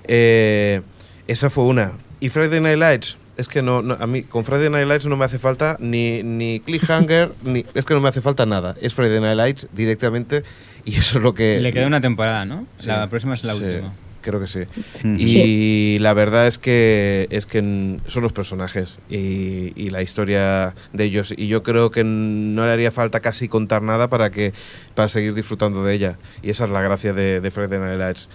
Eh, 0.08 0.82
esa 1.28 1.50
fue 1.50 1.64
una. 1.64 1.94
Y 2.20 2.30
Friday 2.30 2.60
Night 2.60 2.78
Lights, 2.78 3.18
es 3.38 3.48
que 3.48 3.62
no, 3.62 3.82
no- 3.82 3.98
a 4.00 4.08
mí 4.08 4.24
con 4.24 4.44
Friday 4.44 4.70
Night 4.70 4.88
Lights 4.88 5.06
no 5.06 5.16
me 5.18 5.26
hace 5.26 5.40
falta 5.40 5.78
ni, 5.80 6.24
ni 6.24 6.60
cliffhanger, 6.60 7.32
ni 7.44 7.66
es 7.74 7.86
que 7.86 7.94
no 7.94 8.02
me 8.02 8.10
hace 8.10 8.22
falta 8.22 8.46
nada. 8.46 8.76
Es 8.82 8.94
Friday 8.94 9.20
Night 9.22 9.38
Lights 9.38 9.68
directamente 9.74 10.44
y 10.86 10.96
eso 10.96 11.18
es 11.18 11.24
lo 11.24 11.34
que 11.34 11.60
Le 11.62 11.74
queda 11.74 11.88
una 11.88 12.02
temporada, 12.02 12.46
¿no? 12.46 12.66
Sí. 12.80 12.88
La 12.88 13.08
próxima 13.10 13.34
es 13.36 13.44
la 13.44 13.54
Sí, 13.54 13.64
última. 13.64 13.94
Creo 14.22 14.42
que 14.42 14.48
sí. 14.48 14.60
Mm. 15.04 15.16
Y 15.20 16.00
la 16.00 16.14
verdad 16.14 16.48
es 16.48 16.58
que 16.58 17.28
es 17.30 17.46
que 17.46 17.60
son 18.08 18.24
los 18.24 18.34
personajes 18.34 18.98
y, 19.10 19.72
y 19.82 19.90
la 19.90 20.02
historia 20.02 20.76
de 20.92 21.06
ellos. 21.06 21.34
Y 21.38 21.48
yo 21.48 21.64
creo 21.64 21.92
que 21.92 22.04
no 22.04 22.66
le 22.66 22.72
haría 22.74 22.92
falta 22.92 23.22
casi 23.22 23.48
contar 23.48 23.82
nada 23.84 24.10
para 24.10 24.30
que 24.30 24.52
para 24.96 25.08
seguir 25.08 25.34
disfrutando 25.34 25.86
de 25.86 25.94
ella. 25.94 26.18
Y 26.42 26.50
esa 26.50 26.66
es 26.66 26.72
la 26.72 26.82
gracia 26.82 27.14
de, 27.14 27.40
de 27.40 27.52
Friday 27.52 27.80
Night 27.80 28.00
Lights. 28.00 28.28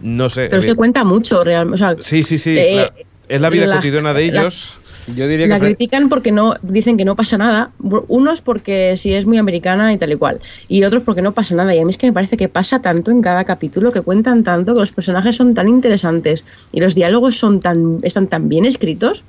No 0.00 0.28
sé. 0.30 0.46
Pero 0.48 0.60
es 0.60 0.66
que 0.66 0.74
cuenta 0.76 1.02
mucho, 1.02 1.42
realmente. 1.42 1.74
O 1.74 1.78
sea, 1.78 1.96
sí, 1.98 2.22
sí, 2.22 2.38
sí. 2.38 2.56
eh, 2.56 2.88
es 3.28 3.40
la 3.40 3.50
vida 3.50 3.66
la- 3.66 3.76
cotidiana 3.76 4.14
de 4.14 4.30
la- 4.32 4.40
ellos. 4.42 4.74
Yo 5.16 5.26
diría 5.26 5.48
la 5.48 5.58
que 5.58 5.66
critican 5.66 6.08
porque 6.08 6.30
no 6.30 6.54
dicen 6.62 6.96
que 6.96 7.04
no 7.04 7.16
pasa 7.16 7.36
nada. 7.36 7.72
Unos 8.06 8.40
porque 8.40 8.96
si 8.96 9.12
es 9.12 9.26
muy 9.26 9.36
americana 9.36 9.92
y 9.92 9.98
tal 9.98 10.12
y 10.12 10.16
cual. 10.16 10.38
Y 10.68 10.84
otros 10.84 11.02
porque 11.02 11.22
no 11.22 11.34
pasa 11.34 11.56
nada. 11.56 11.74
Y 11.74 11.80
a 11.80 11.84
mí 11.84 11.90
es 11.90 11.98
que 11.98 12.06
me 12.06 12.12
parece 12.12 12.36
que 12.36 12.48
pasa 12.48 12.80
tanto 12.82 13.10
en 13.10 13.20
cada 13.20 13.42
capítulo, 13.42 13.90
que 13.90 14.00
cuentan 14.00 14.44
tanto, 14.44 14.74
que 14.74 14.78
los 14.78 14.92
personajes 14.92 15.34
son 15.34 15.54
tan 15.54 15.66
interesantes 15.66 16.44
y 16.70 16.80
los 16.80 16.94
diálogos 16.94 17.36
son 17.36 17.58
tan, 17.58 17.98
están 18.04 18.28
tan 18.28 18.48
bien 18.48 18.64
escritos, 18.64 19.24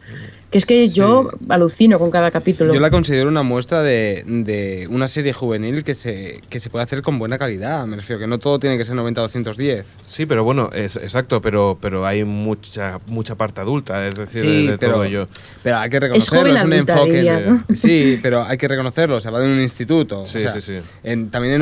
que 0.54 0.60
es 0.60 0.66
que 0.68 0.88
yo 0.90 1.30
alucino 1.50 1.98
con 1.98 2.12
cada 2.12 2.30
capítulo. 2.30 2.74
Yo 2.74 2.80
la 2.80 2.92
considero 2.92 3.28
una 3.28 3.42
muestra 3.42 3.82
de, 3.82 4.24
de 4.26 4.88
una 4.92 5.08
serie 5.08 5.34
juvenil 5.34 5.84
que 5.84 5.96
se, 5.96 6.40
que 6.50 6.60
se 6.60 6.70
puede 6.70 6.84
hacer 6.84 7.02
con 7.02 7.18
buena 7.18 7.40
calidad. 7.40 7.86
Me 7.88 7.96
refiero 7.96 8.20
que 8.20 8.28
no 8.28 8.38
todo 8.38 8.60
tiene 8.60 8.78
que 8.78 8.86
ser 8.86 8.96
90-210. 8.96 9.84
Sí, 10.06 10.26
pero 10.28 10.44
bueno, 10.44 10.70
es 10.74 10.96
exacto, 10.98 11.42
pero 11.42 11.78
pero 11.82 12.06
hay 12.06 12.24
mucha 12.24 13.00
mucha 13.08 13.34
parte 13.36 13.62
adulta, 13.62 14.08
es 14.08 14.14
decir, 14.16 14.42
Sí, 14.42 14.66
de, 14.68 14.72
de 14.74 14.78
pero- 14.78 14.94
todo 14.94 15.04
ello. 15.06 15.26
Pero 15.64 15.78
hay 15.78 15.90
que 15.90 16.00
reconocerlo, 16.00 16.40
joven 16.42 16.56
es, 16.58 16.64
un 16.66 16.74
adulta, 16.74 16.94
enfoque. 16.94 17.14
diría, 17.14 17.40
¿no? 17.40 17.66
Sí, 17.76 18.20
pero 18.22 18.44
hay 18.44 18.58
que 18.58 18.68
reconocerlo, 18.68 19.20
se 19.20 19.32
va 19.32 19.40
de 19.40 19.52
un 19.52 19.60
instituto. 19.62 20.26
Sí, 20.28 20.38
o 20.38 20.42
sea, 20.42 20.52
sí, 20.52 20.62
sí. 20.62 20.74
En, 21.04 21.30
también 21.32 21.56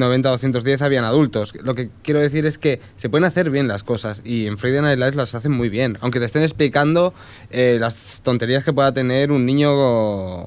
90-210 0.00 0.80
habían 0.82 1.04
adultos. 1.04 1.52
Lo 1.62 1.74
que 1.74 1.90
quiero 2.02 2.20
decir 2.20 2.46
es 2.46 2.58
que 2.58 2.80
se 2.96 3.08
pueden 3.08 3.24
hacer 3.24 3.50
bien 3.50 3.66
las 3.68 3.82
cosas 3.82 4.22
y 4.24 4.46
en 4.46 4.56
Friday 4.58 4.82
Night 4.82 4.98
Lights 4.98 5.16
las 5.16 5.34
hacen 5.34 5.52
muy 5.52 5.68
bien. 5.68 5.96
Aunque 6.00 6.18
te 6.20 6.26
estén 6.26 6.42
explicando 6.42 7.12
eh, 7.50 7.78
las 7.80 8.19
tonterías 8.22 8.64
que 8.64 8.72
pueda 8.72 8.92
tener 8.92 9.32
un 9.32 9.46
niño 9.46 10.46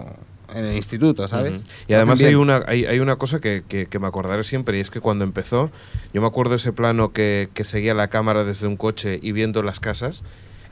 en 0.56 0.66
el 0.66 0.76
instituto, 0.76 1.28
¿sabes? 1.28 1.64
Y 1.88 1.94
además 1.94 2.20
hay 2.28 2.36
una, 2.36 2.64
hay, 2.68 2.86
hay 2.86 3.00
una 3.00 3.16
cosa 3.16 3.40
que, 3.40 3.64
que- 3.68 3.88
que 3.88 4.00
me 4.00 4.08
acordaré 4.08 4.44
siempre, 4.44 4.78
y 4.78 4.82
es 4.82 4.90
que 4.92 5.00
cuando 5.00 5.24
empezó, 5.24 5.72
yo 6.14 6.22
me 6.22 6.28
acuerdo 6.28 6.56
ese 6.56 6.72
plano 6.74 7.12
que, 7.12 7.50
que 7.54 7.64
seguía 7.64 7.94
la 7.94 8.08
cámara 8.10 8.44
desde 8.44 8.68
un 8.68 8.78
coche 8.78 9.20
y 9.22 9.32
viendo 9.32 9.64
las 9.64 9.80
casas, 9.80 10.24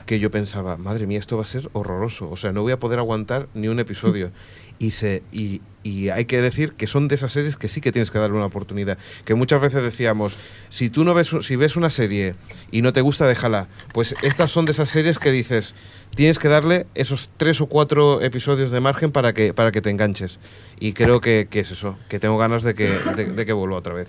que 0.06 0.18
yo 0.20 0.30
pensaba, 0.30 0.76
madre 0.76 1.06
mía, 1.06 1.18
esto 1.18 1.36
va 1.36 1.44
a 1.44 1.46
ser 1.46 1.68
horroroso, 1.72 2.28
o 2.30 2.36
sea, 2.36 2.52
no 2.52 2.62
voy 2.62 2.72
a 2.72 2.78
poder 2.78 2.98
aguantar 2.98 3.48
ni 3.54 3.68
un 3.68 3.80
episodio. 3.80 4.30
Y, 4.78 4.90
se, 4.90 5.22
y, 5.30 5.60
y 5.84 6.08
hay 6.08 6.24
que 6.24 6.42
decir 6.42 6.72
que 6.72 6.88
son 6.88 7.06
de 7.06 7.14
esas 7.14 7.30
series 7.30 7.54
que 7.54 7.68
sí 7.68 7.80
que 7.80 7.92
tienes 7.92 8.10
que 8.10 8.18
darle 8.18 8.34
una 8.36 8.46
oportunidad. 8.46 8.98
Que 9.24 9.36
muchas 9.36 9.60
veces 9.60 9.80
decíamos, 9.80 10.36
si 10.70 10.90
tú 10.90 11.04
no 11.04 11.14
ves, 11.14 11.30
si 11.42 11.54
ves 11.54 11.76
una 11.76 11.88
serie 11.88 12.34
y 12.72 12.82
no 12.82 12.92
te 12.92 13.00
gusta, 13.00 13.28
déjala. 13.28 13.68
Pues 13.94 14.12
estas 14.24 14.50
son 14.50 14.64
de 14.64 14.72
esas 14.72 14.90
series 14.90 15.20
que 15.20 15.30
dices, 15.30 15.76
tienes 16.14 16.38
que 16.38 16.48
darle 16.48 16.86
esos 16.94 17.30
tres 17.36 17.60
o 17.60 17.66
cuatro 17.66 18.22
episodios 18.22 18.70
de 18.70 18.80
margen 18.80 19.12
para 19.12 19.32
que, 19.32 19.54
para 19.54 19.72
que 19.72 19.80
te 19.80 19.90
enganches. 19.90 20.38
Y 20.78 20.92
creo 20.92 21.20
que, 21.20 21.48
que 21.50 21.60
es 21.60 21.70
eso, 21.70 21.96
que 22.08 22.18
tengo 22.18 22.38
ganas 22.38 22.62
de 22.62 22.74
que, 22.74 22.88
de, 23.16 23.24
de 23.26 23.46
que 23.46 23.52
vuelva 23.52 23.76
otra 23.76 23.94
vez. 23.94 24.08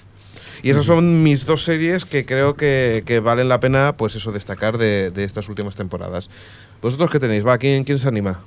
Y 0.62 0.70
esas 0.70 0.86
son 0.86 1.24
mis 1.24 1.46
dos 1.46 1.64
series 1.64 2.06
que 2.06 2.26
creo 2.26 2.56
que, 2.56 3.04
que 3.06 3.20
valen 3.20 3.50
la 3.50 3.60
pena, 3.60 3.96
pues 3.98 4.16
eso, 4.16 4.32
destacar 4.32 4.78
de, 4.78 5.12
de 5.12 5.24
estas 5.24 5.50
últimas 5.50 5.76
temporadas. 5.76 6.30
¿Vosotros 6.82 7.10
qué 7.10 7.20
tenéis? 7.20 7.46
Va, 7.46 7.58
¿quién, 7.58 7.84
quién 7.84 8.00
se 8.00 8.08
anima? 8.08 8.44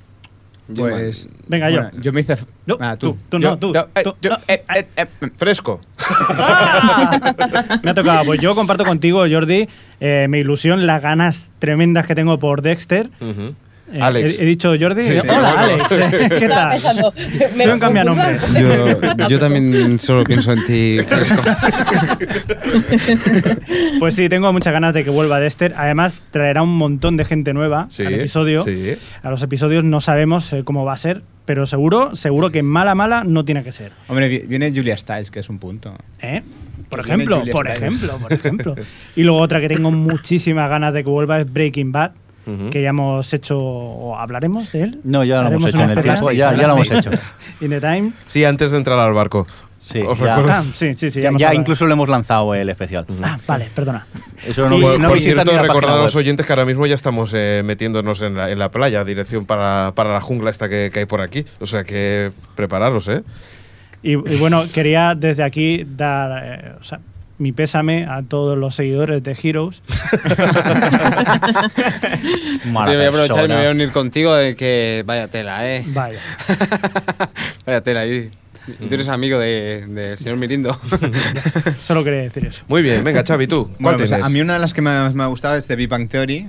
Pues, 0.75 1.29
Venga, 1.47 1.69
yo. 1.69 1.81
Bueno, 1.83 2.01
yo 2.01 2.11
me 2.13 2.21
hice. 2.21 2.35
No, 2.65 2.77
Ah, 2.79 2.97
tú, 2.97 3.17
tú 3.29 3.39
no, 3.39 3.57
tú, 3.57 3.73
eh, 3.73 4.03
tú, 4.03 4.15
yo- 4.21 4.31
no. 4.31 4.37
eh, 4.47 4.65
eh, 4.75 4.85
eh, 4.97 5.05
Fresco. 5.37 5.79
¡Ah! 6.37 7.79
Me 7.83 7.91
ha 7.91 7.93
tocado. 7.93 8.25
Pues 8.25 8.41
yo 8.41 8.53
comparto 8.55 8.83
contigo, 8.85 9.23
Jordi, 9.29 9.67
eh, 9.99 10.27
mi 10.29 10.39
ilusión, 10.39 10.85
las 10.85 11.01
ganas 11.01 11.51
tremendas 11.59 12.05
que 12.05 12.15
tengo 12.15 12.37
por 12.39 12.61
Dexter. 12.61 13.09
Eh, 13.21 13.53
Alex. 13.99 14.35
He, 14.35 14.41
he 14.43 14.45
dicho 14.45 14.73
Jordi. 14.79 15.03
Sí, 15.03 15.11
sí, 15.13 15.19
Hola, 15.27 15.53
bueno. 15.53 15.83
Alex. 15.85 15.91
eh, 15.91 16.29
¿Qué 16.39 16.47
tal? 16.49 16.71
pensando, 16.71 17.13
¿me 17.55 17.63
Soy 17.63 17.73
un 17.73 17.79
cambianombres. 17.79 18.41
confundas? 18.43 19.17
yo, 19.17 19.27
yo 19.29 19.39
también 19.39 19.99
solo 19.99 20.23
pienso 20.23 20.51
en 20.51 20.63
ti. 20.65 20.97
Pues 23.99 24.15
sí, 24.15 24.29
tengo 24.29 24.51
muchas 24.53 24.73
ganas 24.73 24.93
de 24.93 25.03
que 25.03 25.09
vuelva 25.09 25.39
Dexter. 25.39 25.73
Además, 25.77 26.23
traerá 26.31 26.61
un 26.63 26.75
montón 26.77 27.17
de 27.17 27.25
gente 27.25 27.53
nueva 27.53 27.87
Sí, 27.89 28.05
al 28.05 28.13
episodio. 28.15 28.63
sí. 28.63 28.95
A 29.23 29.29
los 29.29 29.41
episodios 29.43 29.83
no 29.83 30.01
sabemos 30.01 30.51
eh, 30.53 30.63
cómo 30.63 30.85
va 30.85 30.93
a 30.93 30.97
ser, 30.97 31.21
pero 31.45 31.65
seguro, 31.65 32.15
seguro 32.15 32.49
que 32.51 32.63
mala, 32.63 32.95
mala 32.95 33.23
no 33.23 33.45
tiene 33.45 33.63
que 33.63 33.71
ser. 33.71 33.91
Hombre, 34.07 34.27
vi- 34.27 34.39
viene 34.47 34.71
Julia 34.73 34.97
Stiles, 34.97 35.31
que 35.31 35.39
es 35.39 35.49
un 35.49 35.59
punto. 35.59 35.95
¿Eh? 36.21 36.43
Por 36.89 36.99
ejemplo, 37.01 37.43
por 37.51 37.67
Stiles. 37.69 37.81
ejemplo, 37.93 38.17
por 38.19 38.33
ejemplo. 38.37 38.75
Y 39.15 39.23
luego 39.23 39.39
otra 39.39 39.59
que 39.61 39.67
tengo 39.69 39.91
muchísimas 39.91 40.69
ganas 40.69 40.93
de 40.93 41.03
que 41.03 41.09
vuelva 41.09 41.39
es 41.39 41.51
Breaking 41.51 41.91
Bad, 41.91 42.11
Que 42.71 42.81
ya 42.81 42.89
hemos 42.89 43.33
hecho, 43.33 43.59
o 43.59 44.17
hablaremos 44.17 44.71
de 44.71 44.83
él. 44.83 44.99
No, 45.03 45.23
ya 45.23 45.41
lo 45.41 45.47
hemos 45.55 45.69
hecho 45.69 45.81
en 45.83 45.91
el 45.91 46.01
tiempo, 46.01 46.31
ya, 46.31 46.53
ya 46.53 46.67
lo 46.67 46.73
hemos 46.75 46.91
hecho. 46.91 47.11
In 47.61 47.69
the 47.69 47.79
time. 47.81 48.11
Sí, 48.25 48.43
antes 48.45 48.71
de 48.71 48.77
entrar 48.77 48.97
al 48.99 49.13
barco. 49.13 49.45
Sí, 49.83 50.01
Os 50.01 50.19
ya, 50.19 50.35
recuerdo. 50.35 50.51
Ah, 50.51 50.63
sí, 50.73 50.95
sí, 50.95 51.09
sí. 51.09 51.21
ya, 51.21 51.31
ya 51.37 51.53
incluso 51.53 51.85
lo 51.85 51.93
hemos 51.93 52.09
lanzado 52.09 52.53
el 52.53 52.67
especial. 52.69 53.05
Ah, 53.23 53.37
vale, 53.47 53.69
perdona. 53.73 54.05
Eso 54.45 54.67
no, 54.69 54.77
Y- 54.77 54.97
no 54.99 55.07
por 55.07 55.21
cierto, 55.21 55.57
recordad 55.57 55.97
a 55.99 56.01
los 56.01 56.15
oyentes 56.17 56.45
que 56.45 56.51
ahora 56.51 56.65
mismo 56.65 56.85
ya 56.87 56.95
estamos 56.95 57.31
eh, 57.33 57.61
metiéndonos 57.63 58.21
en 58.21 58.35
la, 58.35 58.51
en 58.51 58.59
la 58.59 58.69
playa, 58.69 59.05
dirección 59.05 59.45
para, 59.45 59.93
para 59.95 60.11
la 60.11 60.19
jungla 60.19 60.49
esta 60.51 60.67
que, 60.67 60.89
que 60.93 60.99
hay 60.99 61.05
por 61.05 61.21
aquí. 61.21 61.45
O 61.61 61.65
sea 61.65 61.85
que 61.85 62.31
prepararos, 62.55 63.07
¿eh? 63.07 63.23
Y, 64.03 64.11
y 64.11 64.37
bueno, 64.37 64.63
quería 64.73 65.15
desde 65.15 65.43
aquí 65.43 65.85
dar 65.87 66.43
eh, 66.43 66.71
o 66.79 66.83
sea, 66.83 66.99
mi 67.37 67.51
pésame 67.51 68.05
a 68.05 68.23
todos 68.23 68.57
los 68.57 68.75
seguidores 68.75 69.23
de 69.23 69.37
Heroes. 69.41 69.83
Sí, 72.67 72.71
voy 72.73 73.05
a 73.05 73.09
aprovechar 73.09 73.45
y 73.45 73.47
me 73.47 73.55
voy 73.55 73.65
a 73.65 73.71
unir 73.71 73.91
contigo 73.91 74.33
de 74.35 74.55
que 74.55 75.03
vaya 75.05 75.27
tela, 75.27 75.73
eh. 75.73 75.83
Vaya. 75.87 76.19
vaya 77.65 77.81
tela 77.81 78.01
ahí. 78.01 78.29
Y 78.81 78.87
tú 78.87 78.95
eres 78.95 79.07
amigo 79.07 79.39
del 79.39 79.95
de, 79.95 80.17
señor 80.17 80.37
Mirindo. 80.37 80.77
Solo 81.81 82.03
quería 82.03 82.21
decir 82.21 82.45
eso. 82.45 82.63
Muy 82.67 82.81
bien, 82.81 83.03
venga, 83.03 83.23
Xavi, 83.25 83.47
tú. 83.47 83.65
¿Cuál 83.65 83.77
Bueno, 83.79 83.97
pues 83.99 84.11
a 84.11 84.29
mí 84.29 84.41
una 84.41 84.53
de 84.53 84.59
las 84.59 84.73
que 84.73 84.81
más 84.81 85.13
me 85.13 85.23
ha 85.23 85.27
gustado 85.27 85.55
es 85.55 85.67
The 85.67 85.75
Big 85.75 85.89
Bang 85.89 86.09
Theory. 86.09 86.47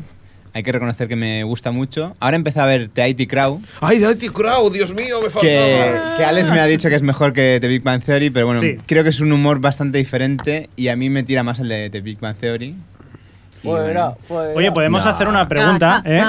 Hay 0.58 0.64
que 0.64 0.72
reconocer 0.72 1.06
que 1.06 1.14
me 1.14 1.44
gusta 1.44 1.70
mucho. 1.70 2.16
Ahora 2.18 2.34
empecé 2.34 2.58
a 2.58 2.66
ver 2.66 2.88
The 2.92 3.08
IT 3.10 3.30
Crowd, 3.30 3.60
¡Ay, 3.80 3.98
de 4.00 4.10
IT 4.10 4.32
Crowd! 4.32 4.72
¡Dios 4.72 4.92
mío, 4.92 5.20
me 5.22 5.26
que, 5.28 5.30
faltaba! 5.30 6.16
que 6.16 6.24
Alex 6.24 6.50
me 6.50 6.58
ha 6.58 6.66
dicho 6.66 6.88
que 6.88 6.96
es 6.96 7.02
mejor 7.02 7.32
que 7.32 7.58
The 7.60 7.68
Big 7.68 7.84
Bang 7.84 8.02
Theory, 8.02 8.30
pero 8.30 8.46
bueno, 8.46 8.60
Sí. 8.60 8.76
creo 8.84 9.04
que 9.04 9.10
es 9.10 9.20
un 9.20 9.30
humor 9.30 9.60
bastante 9.60 9.98
diferente 9.98 10.68
y 10.74 10.88
a 10.88 10.96
mí 10.96 11.10
me 11.10 11.22
tira 11.22 11.44
más 11.44 11.60
el 11.60 11.68
de 11.68 11.90
The 11.90 12.00
Big 12.00 12.18
Bang 12.18 12.34
Theory. 12.34 12.74
Oye, 13.64 14.72
podemos 14.72 15.04
No. 15.04 15.10
hacer 15.10 15.28
una 15.28 15.48
pregunta, 15.48 16.02
¿eh? 16.04 16.22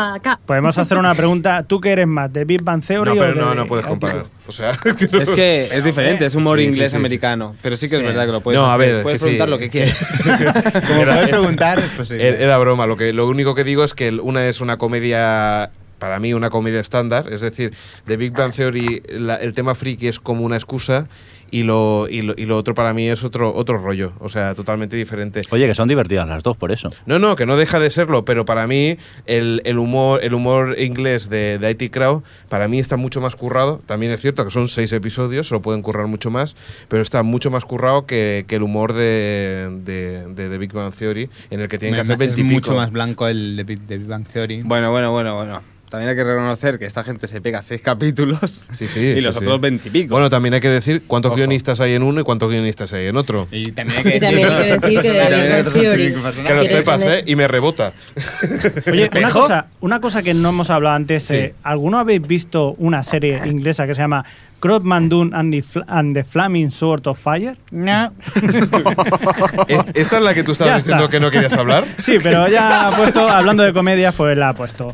Podemos 0.46 0.78
hacer 0.78 0.98
una 0.98 1.14
pregunta. 1.14 1.64
¿Tú 1.64 1.80
qué 1.80 1.92
eres 1.92 2.08
más, 2.08 2.32
de 2.32 2.46
Big 2.46 2.64
Bang 2.64 2.84
Theory 2.84 3.12
No, 3.12 3.16
o 3.16 3.20
pero 3.20 3.34
de 3.34 3.40
no, 3.42 3.56
no 3.56 3.68
puedes 3.68 3.86
comparar. 3.86 4.26
O 4.48 4.52
sea, 4.52 4.72
es 5.22 5.30
que 5.30 5.70
es 5.72 5.84
diferente, 5.84 6.26
es 6.26 6.36
humor 6.36 6.58
Sí, 6.60 6.66
inglés 6.66 6.92
sí, 6.92 6.96
sí. 6.96 6.98
americano. 6.98 7.56
Pero 7.62 7.76
sí 7.76 7.88
que 7.90 7.98
es 7.98 8.04
verdad 8.04 8.26
que 8.26 8.32
lo 8.32 8.42
puedes 8.42 8.60
No, 8.60 8.66
a 8.66 8.76
hacer. 8.76 8.94
ver, 8.96 9.04
Puedes 9.04 9.22
preguntar 9.22 9.50
lo 9.50 9.58
que 9.60 9.70
quieras. 9.70 9.98
como 10.88 11.02
Era- 11.02 11.14
puedes 11.14 11.30
preguntar, 11.30 11.80
pues 11.96 12.08
sí. 12.10 12.16
Era 12.20 12.58
broma. 12.58 12.86
Lo, 12.88 12.98
que, 12.98 13.14
lo 13.14 13.28
único 13.28 13.54
que 13.56 13.64
digo 13.64 13.84
es 13.84 13.94
que 13.94 14.10
una 14.12 14.46
es 14.48 14.62
una 14.62 14.78
comedia, 14.78 15.70
para 16.00 16.20
mí, 16.20 16.34
una 16.34 16.50
comedia 16.50 16.80
estándar. 16.80 17.32
Es 17.32 17.42
decir, 17.42 17.74
de 18.06 18.18
Big 18.18 18.32
Bang 18.34 18.54
Theory, 18.54 19.04
la- 19.10 19.36
el 19.36 19.54
tema 19.54 19.76
friki 19.76 20.08
es 20.08 20.20
como 20.20 20.44
una 20.44 20.56
excusa 20.56 21.08
y 21.52 21.64
lo, 21.64 22.08
y 22.10 22.22
lo, 22.22 22.34
y 22.38 22.46
lo 22.46 22.58
otro 22.58 22.74
para 22.74 22.94
mí 22.94 23.08
es 23.08 23.24
otro, 23.24 23.54
otro 23.54 23.78
rollo. 23.78 24.14
O 24.20 24.30
sea, 24.30 24.56
totalmente 24.56 24.96
diferente. 24.96 25.42
Oye, 25.52 25.68
que 25.68 25.74
son 25.76 25.88
divertidas 25.88 26.28
las 26.28 26.44
dos, 26.44 26.58
por 26.58 26.72
eso. 26.72 26.90
No, 27.06 27.20
no, 27.20 27.36
que 27.36 27.46
no 27.46 27.58
deja 27.58 27.80
de 27.80 27.90
serlo, 27.90 28.26
pero 28.26 28.46
para 28.46 28.68
mí 28.68 28.98
el, 29.26 29.62
el 29.66 29.78
humor, 29.78 30.24
el 30.24 30.34
humor 30.34 30.76
inglés 30.80 31.30
de, 31.30 31.58
de 31.58 31.72
IT 31.72 31.92
Crowd, 31.92 32.24
para 32.50 32.68
mí 32.68 32.80
está 32.80 32.98
mucho 32.98 33.22
más 33.22 33.36
currado. 33.36 33.82
También 33.86 34.12
es 34.12 34.22
cierto 34.22 34.46
que 34.46 34.52
son 34.52 34.68
seis 34.68 34.92
episodios, 34.94 35.48
se 35.48 35.56
lo 35.56 35.62
pueden 35.62 35.82
currar 35.82 36.08
mucho 36.08 36.32
más, 36.32 36.56
pero 36.88 37.02
está 37.02 37.24
mucho 37.24 37.52
más 37.52 37.66
currado 37.66 38.06
que, 38.06 38.46
que 38.48 38.56
el 38.56 38.64
humor 38.64 38.94
de, 38.94 39.70
de, 39.84 40.26
de 40.34 40.50
The 40.50 40.58
Big 40.58 40.74
Bang 40.74 40.94
Theory, 40.94 41.30
en 41.50 41.62
el 41.62 41.68
que 41.68 41.78
tienen 41.78 41.96
que 41.96 42.02
hacer 42.02 42.14
es 42.14 42.36
20 42.36 42.42
y 42.42 42.44
mucho 42.44 42.76
más 42.76 42.92
blanco 42.92 43.28
el 43.28 43.56
de 43.56 43.64
Big 43.64 44.08
Bang 44.08 44.28
Theory. 44.28 44.62
bueno, 44.64 44.92
bueno, 44.92 45.12
bueno, 45.12 45.36
bueno. 45.36 45.62
También 45.90 46.10
hay 46.10 46.16
que 46.16 46.24
reconocer 46.24 46.78
que 46.78 46.86
esta 46.86 47.04
gente 47.04 47.26
se 47.28 47.42
pega 47.42 47.62
seis 47.62 47.82
capítulos 47.82 48.66
Sí, 48.74 48.88
sí, 48.88 49.00
y 49.00 49.16
sí, 49.16 49.22
los 49.22 49.34
sí. 49.36 49.40
otros 49.44 49.60
veintipico. 49.60 50.14
Bueno, 50.14 50.30
también 50.30 50.54
hay 50.54 50.60
que 50.62 50.70
decir 50.70 51.02
cuántos 51.08 51.30
Ojo. 51.32 51.38
guionistas 51.38 51.82
hay 51.82 51.94
en 51.94 52.04
uno 52.04 52.22
y 52.22 52.24
cuántos 52.24 52.50
guionistas 52.50 52.94
hay 52.94 53.08
en 53.08 53.18
otro. 53.18 53.48
Y 53.52 53.72
también 53.72 53.98
hay 53.98 54.04
que 54.04 54.18
Y 54.18 54.20
también 54.20 54.46
hay 54.52 54.64
que 54.64 54.70
decir 54.70 55.72
que. 55.72 56.14
Que 56.14 56.20
lo 56.20 56.32
¿Quieres 56.44 56.70
sepas, 56.72 57.00
tener- 57.00 57.20
¿eh? 57.20 57.24
Y 57.26 57.36
me 57.36 57.48
rebota. 57.48 57.94
Oye, 58.92 59.10
una 59.18 59.32
cosa, 59.32 59.68
una 59.82 60.00
cosa 60.00 60.22
que 60.24 60.34
no 60.34 60.50
hemos 60.50 60.70
hablado 60.70 60.96
antes. 60.96 61.24
Sí. 61.24 61.36
eh, 61.36 61.54
¿Alguno 61.64 62.00
habéis 62.00 62.22
visto 62.26 62.76
una 62.78 63.04
serie 63.04 63.42
inglesa 63.46 63.88
que 63.88 63.96
se 63.96 64.02
llama 64.02 64.26
And 64.62 65.52
the, 65.54 65.62
Fl- 65.62 65.80
and 65.88 66.14
the 66.14 66.24
Flaming 66.24 66.70
Sword 66.70 67.08
of 67.08 67.18
Fire? 67.20 67.56
No. 67.72 68.12
¿Es- 69.68 69.86
¿Esta 69.94 70.18
es 70.18 70.24
la 70.24 70.34
que 70.34 70.44
tú 70.44 70.52
estabas 70.52 70.74
Ya 70.74 70.78
diciendo 70.78 71.06
está. 71.06 71.12
que 71.12 71.20
no 71.20 71.32
querías 71.32 71.54
hablar? 71.54 71.86
Sí, 72.00 72.18
pero 72.22 72.48
ya 72.48 72.88
ha 72.88 72.92
puesto, 72.92 73.28
hablando 73.30 73.64
de 73.64 73.74
comedias, 73.74 74.14
pues 74.16 74.38
la 74.38 74.50
ha 74.50 74.54
puesto. 74.54 74.92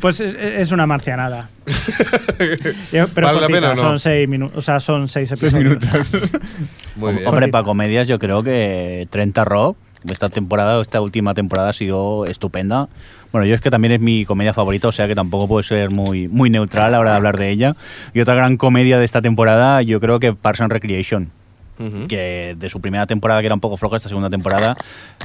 Pues 0.00 0.20
es, 0.20 0.72
una 0.72 0.86
marcianada. 0.86 1.48
Pero 2.90 3.26
¿Vale 3.26 3.40
la 3.40 3.46
pena 3.48 3.70
no? 3.70 3.76
son 3.76 3.98
seis 3.98 4.28
minutos, 4.28 4.56
o 4.58 4.60
sea, 4.60 4.80
son 4.80 5.08
seis 5.08 5.30
Seis 5.34 5.52
episodios. 5.54 5.80
minutos. 5.80 6.12
Muy 6.96 7.14
bien. 7.14 7.26
Hombre, 7.26 7.48
para 7.48 7.64
comedias 7.64 8.06
yo 8.06 8.18
creo 8.18 8.42
que 8.42 9.06
30 9.10 9.44
Rock, 9.44 9.76
esta 10.10 10.28
temporada, 10.28 10.80
esta 10.82 11.00
última 11.00 11.34
temporada 11.34 11.70
ha 11.70 11.72
sido 11.72 12.26
estupenda. 12.26 12.88
Bueno, 13.34 13.46
yo 13.48 13.56
es 13.56 13.60
que 13.60 13.68
también 13.68 13.90
es 13.94 14.00
mi 14.00 14.24
comedia 14.24 14.54
favorita, 14.54 14.86
o 14.86 14.92
sea 14.92 15.08
que 15.08 15.16
tampoco 15.16 15.48
puedo 15.48 15.60
ser 15.64 15.90
muy, 15.90 16.28
muy 16.28 16.50
neutral 16.50 16.86
a 16.86 16.90
la 16.90 17.00
hora 17.00 17.10
de 17.10 17.16
hablar 17.16 17.36
de 17.36 17.50
ella. 17.50 17.74
Y 18.12 18.20
otra 18.20 18.36
gran 18.36 18.56
comedia 18.56 18.96
de 19.00 19.04
esta 19.04 19.20
temporada, 19.22 19.82
yo 19.82 19.98
creo 19.98 20.20
que 20.20 20.34
Parks 20.34 20.60
and 20.60 20.70
Recreation. 20.72 21.32
Que 22.06 22.54
de 22.56 22.68
su 22.68 22.80
primera 22.80 23.04
temporada, 23.08 23.40
que 23.40 23.46
era 23.46 23.54
un 23.56 23.60
poco 23.60 23.76
floja, 23.76 23.96
esta 23.96 24.08
segunda 24.08 24.30
temporada, 24.30 24.76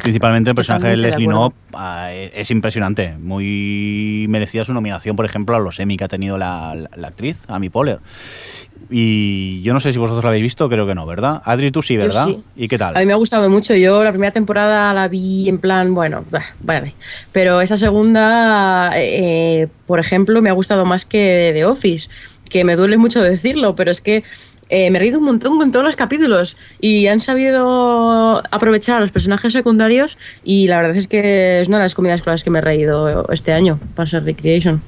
principalmente 0.02 0.50
el 0.50 0.56
personaje 0.56 0.88
de 0.88 0.98
Leslie. 0.98 1.28
Knope 1.28 1.56
ah, 1.76 2.12
es 2.12 2.32
es 2.34 2.50
impresionante. 2.50 3.16
Muy 3.20 4.26
merecida 4.30 4.66
su 4.66 4.74
nominación, 4.74 5.16
por 5.16 5.26
ejemplo, 5.26 5.56
a 5.56 5.60
los 5.60 5.80
Emmy 5.80 5.96
que 5.96 6.06
ha 6.06 6.08
tenido 6.08 6.40
la, 6.40 6.74
la- 6.74 6.90
la 6.96 7.08
actriz, 7.10 7.46
Amy 7.50 7.70
Poehler. 7.70 8.00
Y 8.92 9.62
yo 9.62 9.74
no 9.74 9.80
sé 9.80 9.92
si 9.92 10.00
vosotros 10.00 10.24
la 10.24 10.30
habéis 10.32 10.44
visto, 10.44 10.68
creo 10.68 10.88
que 10.88 10.96
no, 10.96 11.06
¿verdad? 11.06 11.42
Adri, 11.46 11.72
tú 11.72 11.82
sí, 11.82 11.96
¿verdad? 11.96 12.26
sí. 12.26 12.44
¿Y 12.56 12.68
qué 12.68 12.78
tal? 12.78 12.98
A 12.98 13.00
mí 13.00 13.06
me 13.06 13.14
ha 13.14 13.18
gustado 13.18 13.48
mucho. 13.50 13.76
Yo 13.76 14.04
la 14.04 14.12
primera 14.12 14.32
temporada 14.32 14.92
la 14.94 15.08
vi 15.08 15.48
en 15.48 15.60
plan, 15.60 15.94
bueno, 15.94 16.26
vale. 16.62 16.96
Pero 17.32 17.62
esa 17.62 17.78
segunda, 17.78 18.92
eh, 18.96 19.68
por 19.86 20.00
ejemplo, 20.00 20.42
me 20.42 20.50
ha 20.50 20.54
gustado 20.54 20.86
más 20.86 21.06
que 21.06 21.52
The 21.54 21.66
Office. 21.66 22.10
Que 22.50 22.64
me 22.64 22.76
duele 22.76 22.98
mucho 22.98 23.22
decirlo, 23.22 23.76
pero 23.76 23.92
es 23.92 24.02
que 24.02 24.24
eh, 24.70 24.90
me 24.90 24.98
he 24.98 25.00
reído 25.00 25.20
un 25.20 25.26
montón 25.26 25.58
con 25.58 25.72
todos 25.72 25.86
los 25.86 25.96
capítulos 25.96 26.58
y 26.80 27.08
han 27.08 27.20
sabido 27.20 28.42
aprovechar 28.52 28.98
a 28.98 29.00
los 29.02 29.12
personajes 29.12 29.54
secundarios 29.54 30.18
y 30.44 30.68
la 30.68 30.78
verdad 30.78 30.96
es 30.96 31.08
que 31.08 31.60
es 31.60 31.68
una 31.68 31.78
de 31.78 31.84
las 31.84 31.96
comedias 31.96 32.22
con 32.22 32.32
las 32.32 32.44
que 32.44 32.52
me 32.52 32.60
he 32.60 32.62
reído 32.62 33.28
este 33.32 33.52
año, 33.52 33.80
Parks 33.96 34.14
and 34.16 34.26
Recreation. 34.26 34.82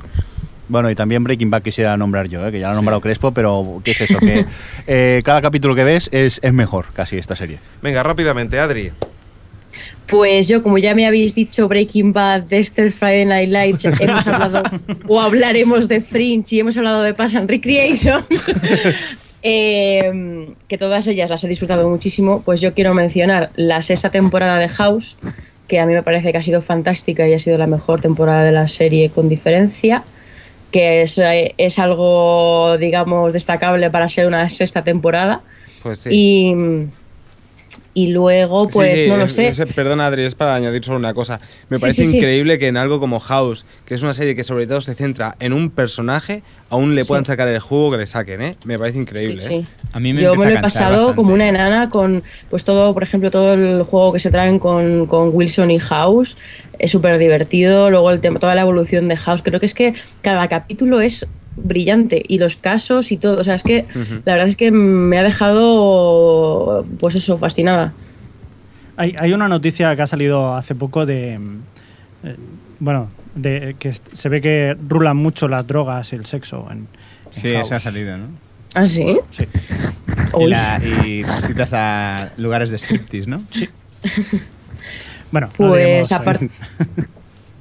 Bueno, 0.71 0.89
y 0.89 0.95
también 0.95 1.21
Breaking 1.21 1.49
Bad 1.49 1.63
quisiera 1.63 1.97
nombrar 1.97 2.29
yo, 2.29 2.47
¿eh? 2.47 2.51
que 2.51 2.57
ya 2.57 2.67
lo 2.67 2.71
ha 2.71 2.75
nombrado 2.75 3.01
Crespo, 3.01 3.33
pero 3.33 3.81
¿qué 3.83 3.91
es 3.91 3.99
eso? 3.99 4.19
Que 4.19 4.45
eh, 4.87 5.19
cada 5.21 5.41
capítulo 5.41 5.75
que 5.75 5.83
ves 5.83 6.07
es, 6.13 6.39
es 6.41 6.53
mejor, 6.53 6.85
casi, 6.93 7.17
esta 7.17 7.35
serie. 7.35 7.59
Venga, 7.81 8.01
rápidamente, 8.03 8.57
Adri. 8.57 8.93
Pues 10.07 10.47
yo, 10.47 10.63
como 10.63 10.77
ya 10.77 10.95
me 10.95 11.05
habéis 11.05 11.35
dicho, 11.35 11.67
Breaking 11.67 12.13
Bad, 12.13 12.43
Dexter, 12.43 12.89
Friday 12.89 13.25
Night 13.25 13.49
Lights, 13.49 13.83
hemos 13.99 14.25
hablado 14.25 14.63
o 15.09 15.19
hablaremos 15.19 15.89
de 15.89 15.99
Fringe 15.99 16.55
y 16.55 16.59
hemos 16.61 16.77
hablado 16.77 17.03
de 17.03 17.13
Pass 17.13 17.35
and 17.35 17.49
Recreation, 17.49 18.25
eh, 19.43 20.53
que 20.69 20.77
todas 20.77 21.05
ellas 21.07 21.29
las 21.29 21.43
he 21.43 21.49
disfrutado 21.49 21.89
muchísimo, 21.89 22.43
pues 22.43 22.61
yo 22.61 22.73
quiero 22.73 22.93
mencionar 22.93 23.49
la 23.57 23.81
sexta 23.81 24.09
temporada 24.09 24.57
de 24.57 24.69
House, 24.69 25.17
que 25.67 25.81
a 25.81 25.85
mí 25.85 25.93
me 25.93 26.03
parece 26.03 26.31
que 26.31 26.37
ha 26.37 26.43
sido 26.43 26.61
fantástica 26.61 27.27
y 27.27 27.33
ha 27.33 27.39
sido 27.39 27.57
la 27.57 27.67
mejor 27.67 27.99
temporada 27.99 28.45
de 28.45 28.53
la 28.53 28.69
serie 28.69 29.09
con 29.09 29.27
diferencia, 29.27 30.05
que 30.71 31.03
es, 31.03 31.17
eh, 31.17 31.53
es 31.57 31.79
algo, 31.79 32.77
digamos, 32.77 33.33
destacable 33.33 33.89
para 33.89 34.09
ser 34.09 34.27
una 34.27 34.49
sexta 34.49 34.83
temporada. 34.83 35.41
Pues 35.83 35.99
sí. 35.99 36.09
Y, 36.11 36.53
y 37.93 38.07
luego, 38.13 38.69
pues 38.69 39.01
sí, 39.01 39.07
no 39.09 39.17
lo 39.17 39.27
sé. 39.27 39.53
perdona, 39.75 40.05
Adri, 40.07 40.23
es 40.23 40.33
para 40.35 40.55
añadir 40.55 40.83
solo 40.85 40.97
una 40.97 41.13
cosa. 41.13 41.39
Me 41.69 41.75
Sí, 41.77 41.81
parece 41.81 42.03
sí, 42.05 42.11
sí. 42.11 42.17
increíble 42.17 42.57
que 42.57 42.67
en 42.67 42.77
algo 42.77 42.99
como 43.01 43.19
House, 43.19 43.65
que 43.85 43.95
es 43.95 44.01
una 44.01 44.13
serie 44.13 44.33
que 44.35 44.43
sobre 44.43 44.65
todo 44.65 44.79
se 44.79 44.93
centra 44.93 45.35
en 45.41 45.51
un 45.51 45.69
personaje, 45.69 46.41
aún 46.69 46.95
le 46.95 47.03
Sí. 47.03 47.09
puedan 47.09 47.25
sacar 47.25 47.49
el 47.49 47.59
juego 47.59 47.91
que 47.91 47.97
le 47.97 48.05
saquen, 48.05 48.41
¿eh? 48.41 48.55
Me 48.63 48.79
parece 48.79 48.99
increíble, 48.99 49.39
Sí, 49.41 49.53
¿eh? 49.55 49.65
A 49.91 49.99
mí 49.99 50.13
me 50.13 50.21
Yo 50.21 50.35
me 50.35 50.49
lo 50.49 50.57
he 50.57 50.61
pasado 50.61 50.91
bastante. 50.91 51.15
como 51.15 51.33
una 51.33 51.49
enana 51.49 51.89
con, 51.89 52.23
pues 52.49 52.63
todo, 52.63 52.93
por 52.93 53.03
ejemplo, 53.03 53.29
todo 53.29 53.53
el 53.53 53.83
juego 53.83 54.13
que 54.13 54.19
se 54.19 54.31
traen 54.31 54.57
con, 54.57 55.05
con 55.05 55.31
Wilson 55.33 55.69
y 55.71 55.79
House. 55.79 56.37
Es 56.79 56.91
súper 56.91 57.19
divertido. 57.19 57.89
Luego 57.91 58.09
el 58.11 58.21
tema, 58.21 58.39
toda 58.39 58.55
la 58.55 58.61
evolución 58.61 59.09
de 59.09 59.17
House. 59.17 59.41
Creo 59.43 59.59
que 59.59 59.65
es 59.65 59.73
que 59.73 59.93
cada 60.21 60.47
capítulo 60.47 61.01
es 61.01 61.27
brillante 61.55 62.23
y 62.27 62.37
los 62.37 62.55
casos 62.57 63.11
y 63.11 63.17
todo. 63.17 63.37
O 63.39 63.43
sea, 63.43 63.55
es 63.55 63.63
que 63.63 63.85
la 64.25 64.33
verdad 64.33 64.47
es 64.47 64.55
que 64.55 64.71
me 64.71 65.17
ha 65.19 65.23
dejado, 65.23 66.85
pues 66.99 67.15
eso, 67.15 67.37
fascinada. 67.37 67.93
Hay, 68.97 69.15
hay 69.19 69.33
una 69.33 69.47
noticia 69.47 69.95
que 69.95 70.01
ha 70.01 70.07
salido 70.07 70.53
hace 70.55 70.75
poco 70.75 71.05
de. 71.05 71.39
eh, 72.23 72.35
bueno, 72.79 73.09
de 73.35 73.75
que 73.79 73.93
se 73.93 74.29
ve 74.29 74.41
que 74.41 74.75
rulan 74.87 75.17
mucho 75.17 75.47
las 75.47 75.65
drogas 75.67 76.11
y 76.13 76.15
el 76.17 76.25
sexo 76.25 76.67
en. 76.71 76.79
en 76.79 76.87
Sí, 77.31 77.53
House. 77.53 77.71
ha 77.71 77.79
salido, 77.79 78.17
¿no? 78.17 78.25
¿Ah, 78.75 78.85
sí? 78.85 79.17
Sí. 79.29 79.45
Y, 80.33 80.43
Uy. 80.43 80.49
la- 80.51 80.79
y 80.83 81.23
visitas 81.23 81.71
a 81.73 82.31
lugares 82.37 82.71
de 82.71 82.77
striptease, 82.77 83.29
¿no? 83.29 83.43
Bueno, 85.31 85.47
no 85.57 85.69
Pues 85.69 86.11
aparte 86.11 86.49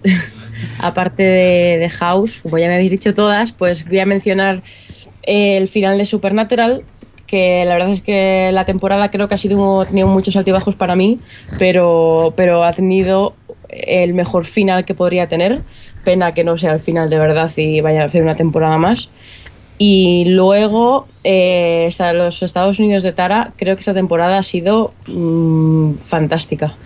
aparte 0.83 1.23
de, 1.23 1.91
House, 1.91 2.41
como 2.41 2.59
ya 2.59 2.69
me 2.69 2.75
habéis 2.75 2.91
dicho 2.91 3.15
todas, 3.15 3.53
pues 3.53 3.87
voy 3.89 3.99
a 4.01 4.07
mencionar 4.07 4.63
eh, 5.23 5.57
el 5.57 5.69
final 5.69 5.99
de 5.99 6.07
Supernatural, 6.07 6.83
que 7.27 7.65
la 7.65 7.75
verdad 7.75 7.91
es 7.91 8.03
que 8.03 8.51
la 8.53 8.65
temporada 8.65 9.11
creo 9.11 9.29
que 9.29 9.35
ha 9.35 9.39
sido 9.39 9.83
ha 9.83 9.87
tenido 9.87 10.09
muchos 10.09 10.37
altibajos 10.37 10.77
para 10.77 10.97
mí, 10.97 11.21
pero, 11.59 12.35
pero 12.37 12.65
ha 12.65 12.73
tenido 12.73 13.35
el 13.69 14.15
mejor 14.15 14.45
final 14.45 14.85
que 14.85 14.95
podría 14.95 15.27
tener. 15.27 15.63
Pena 16.05 16.33
que 16.33 16.45
no 16.45 16.59
sea 16.59 16.73
el 16.73 16.81
final 16.81 17.11
de 17.11 17.19
verdad 17.19 17.51
y 17.57 17.81
vaya 17.81 18.03
a 18.03 18.05
hacer 18.07 18.23
una 18.23 18.35
temporada 18.35 18.79
más. 18.79 19.11
Y 19.79 20.27
luego, 20.27 21.07
eh, 21.25 21.89
los 22.13 22.43
Estados 22.43 22.79
Unidos 22.79 23.03
de 23.03 23.13
Tara, 23.13 23.53
creo 23.57 23.77
que 23.77 23.81
esta 23.81 23.95
temporada 23.95 24.37
ha 24.37 24.43
sido 24.43 24.93
mm, 25.07 25.95
fantástica. 25.95 26.77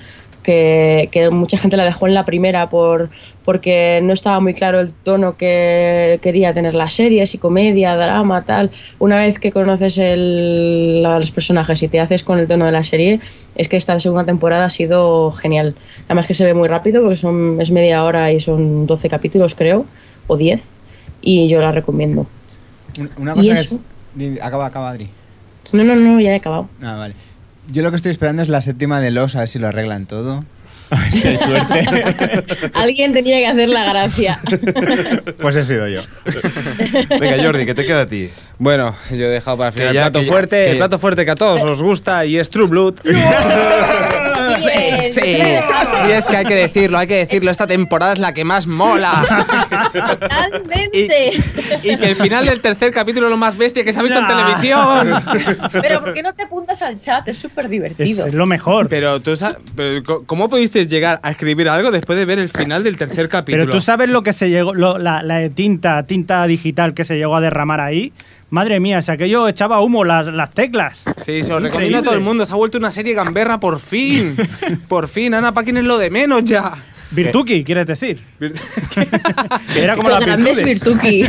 Que, 0.45 1.09
que 1.11 1.31
mucha 1.31 1.57
gente 1.57 1.77
la 1.79 1.85
dejó 1.85 2.07
en 2.07 2.13
la 2.13 2.27
primera 2.27 2.69
por, 2.69 3.09
porque 3.47 4.01
no 4.03 4.13
estaba 4.13 4.41
muy 4.41 4.53
claro 4.53 4.79
el 4.79 4.93
tono 4.93 5.39
que 5.39 6.19
quería 6.23 6.53
tener 6.53 6.75
la 6.75 6.91
serie, 6.91 7.27
si 7.27 7.39
comedia, 7.39 7.97
drama, 7.97 8.43
tal. 8.45 8.71
Una 8.99 9.17
vez 9.17 9.39
que 9.39 9.51
conoces 9.53 9.97
el- 9.97 11.03
a 11.07 11.19
los 11.19 11.31
personajes 11.31 11.83
y 11.83 11.89
te 11.89 11.99
haces 11.99 12.23
con 12.25 12.39
el 12.39 12.47
tono 12.47 12.67
de 12.67 12.73
la 12.73 12.85
serie, 12.85 13.21
es 13.55 13.69
que 13.69 13.79
esta 13.79 13.99
segunda 13.99 14.25
temporada 14.27 14.67
ha 14.67 14.71
sido 14.71 15.33
genial. 15.33 15.75
Además 16.09 16.27
que 16.27 16.35
se 16.35 16.45
ve 16.45 16.53
muy 16.53 16.69
rápido 16.69 17.01
porque 17.01 17.17
son, 17.17 17.59
es 17.61 17.71
media 17.71 18.05
hora 18.05 18.31
y 18.31 18.39
son 18.39 18.87
12 18.87 19.09
capítulos, 19.09 19.55
creo, 19.55 19.87
o 20.27 20.37
10, 20.37 20.69
y 21.23 21.49
yo 21.49 21.63
la 21.63 21.73
recomiendo. 21.73 22.27
Un- 23.01 23.11
Una 23.17 23.33
¿Y 23.33 23.49
cosa 23.49 23.61
es... 23.61 23.79
Acaba, 24.43 24.67
acaba, 24.67 24.91
Adri. 24.91 25.09
No, 25.73 25.83
no, 25.85 25.97
no, 25.97 26.21
ya 26.21 26.33
he 26.33 26.37
acabado. 26.37 26.69
Ah, 26.83 26.97
vale. 26.97 27.15
Yo 27.71 27.83
lo 27.83 27.91
que 27.91 27.97
estoy 27.97 28.12
esperando 28.12 28.43
es 28.43 28.49
la 28.49 28.61
séptima 28.61 29.01
de 29.01 29.11
Los, 29.11 29.37
a 29.37 29.41
ver 29.41 29.49
si 29.49 29.59
lo 29.59 29.69
arreglan 29.69 30.07
todo. 30.07 30.45
A 30.91 30.97
ver 31.01 31.12
si 31.12 31.27
hay 31.29 31.39
suerte. 31.39 31.85
Alguien 32.75 33.15
tenía 33.15 33.39
que 33.39 33.47
hacer 33.47 33.69
la 33.71 33.85
gracia. 33.85 34.39
pues 35.41 35.57
he 35.57 35.62
sido 35.62 35.89
yo. 35.89 36.03
Venga, 37.19 37.43
Jordi, 37.43 37.65
¿qué 37.65 37.75
te 37.75 37.87
queda 37.87 38.03
a 38.03 38.07
ti? 38.07 38.29
Bueno, 38.59 38.95
yo 39.11 39.17
he 39.25 39.29
dejado 39.31 39.57
para 39.57 39.73
final 39.73 39.89
el 39.89 39.95
plato 40.03 40.21
que 40.21 40.27
ya- 40.27 40.31
fuerte, 40.31 40.57
que- 40.67 40.71
el 40.73 40.77
plato 40.77 40.99
fuerte 40.99 41.25
que 41.25 41.31
a 41.31 41.35
todos 41.37 41.62
os 41.62 41.83
gusta 41.83 42.27
y 42.27 42.37
es 42.37 42.51
True 42.51 42.69
Blood. 42.69 42.97
Sí, 45.09 45.20
y 45.22 46.11
es 46.11 46.26
que 46.26 46.37
hay 46.37 46.45
que 46.45 46.55
decirlo, 46.55 46.99
hay 46.99 47.07
que 47.07 47.16
decirlo, 47.16 47.51
esta 47.51 47.66
temporada 47.66 48.12
es 48.12 48.18
la 48.18 48.32
que 48.35 48.45
más 48.45 48.66
mola. 48.66 49.12
Totalmente. 49.93 51.32
Y 51.82 51.97
que 51.97 52.07
el 52.07 52.16
final 52.16 52.47
del 52.47 52.61
tercer 52.61 52.93
capítulo 52.93 53.26
es 53.26 53.30
lo 53.30 53.37
más 53.37 53.57
bestia 53.57 53.85
que 53.85 53.93
se 53.93 54.01
ha 54.01 54.03
visto 54.03 54.18
en 54.18 54.26
televisión. 54.26 55.09
Pero 55.82 56.01
¿por 56.01 56.14
qué 56.14 56.22
no 56.22 56.32
te 56.32 56.45
apuntas 56.45 56.82
al 56.82 56.99
chat? 56.99 57.26
Es 57.28 57.39
súper 57.39 57.68
divertido. 57.68 58.26
es 58.26 58.35
lo 58.35 58.47
mejor. 58.47 58.89
Pero 58.89 59.20
tú 59.20 59.37
sa- 59.37 59.57
pero 59.76 60.03
co- 60.03 60.24
¿cómo 60.26 60.49
pudiste 60.49 60.87
llegar 60.87 61.20
a 61.22 61.30
escribir 61.30 61.68
algo 61.68 61.91
después 61.91 62.18
de 62.18 62.24
ver 62.24 62.39
el 62.39 62.49
final 62.49 62.82
del 62.85 62.97
tercer 62.97 63.28
capítulo? 63.28 63.64
Pero 63.64 63.72
tú 63.72 63.80
sabes 63.80 64.09
lo 64.09 64.22
que 64.22 64.32
se 64.32 64.51
llegó, 64.51 64.74
lo- 64.74 64.99
la, 64.99 65.22
la 65.22 65.49
tinta, 65.51 66.05
tinta 66.07 66.47
digital 66.47 66.95
que 66.95 67.05
se 67.05 67.16
llegó 67.16 67.37
a 67.37 67.41
derramar 67.41 67.80
ahí. 67.80 68.12
Madre 68.55 68.79
mía, 68.79 69.03
si 69.03 69.11
aquello 69.11 69.49
echaba 69.49 69.81
humo 69.81 70.05
las, 70.05 70.29
las 70.29 70.49
teclas. 70.53 71.03
Sí, 71.21 71.43
se 71.43 71.49
lo 71.49 71.59
recomiendo 71.59 71.99
a 71.99 72.03
todo 72.05 72.15
el 72.15 72.21
mundo. 72.21 72.47
Se 72.47 72.53
ha 72.53 72.57
vuelto 72.57 72.79
una 72.79 72.93
serie 72.93 73.13
gamberra 73.13 73.59
por 73.59 73.81
fin. 73.81 74.37
por 74.89 75.09
fin, 75.09 75.35
Ana 75.35 75.53
Paquin 75.53 75.79
es 75.79 75.83
lo 75.85 75.99
de 75.99 76.09
menos 76.09 76.45
ya. 76.45 76.73
Virtuki, 77.11 77.65
quieres 77.65 77.85
decir. 77.85 78.23
que 78.39 79.83
era 79.83 79.97
como 79.97 80.09
la. 80.09 80.21
Virtuki. 80.21 81.25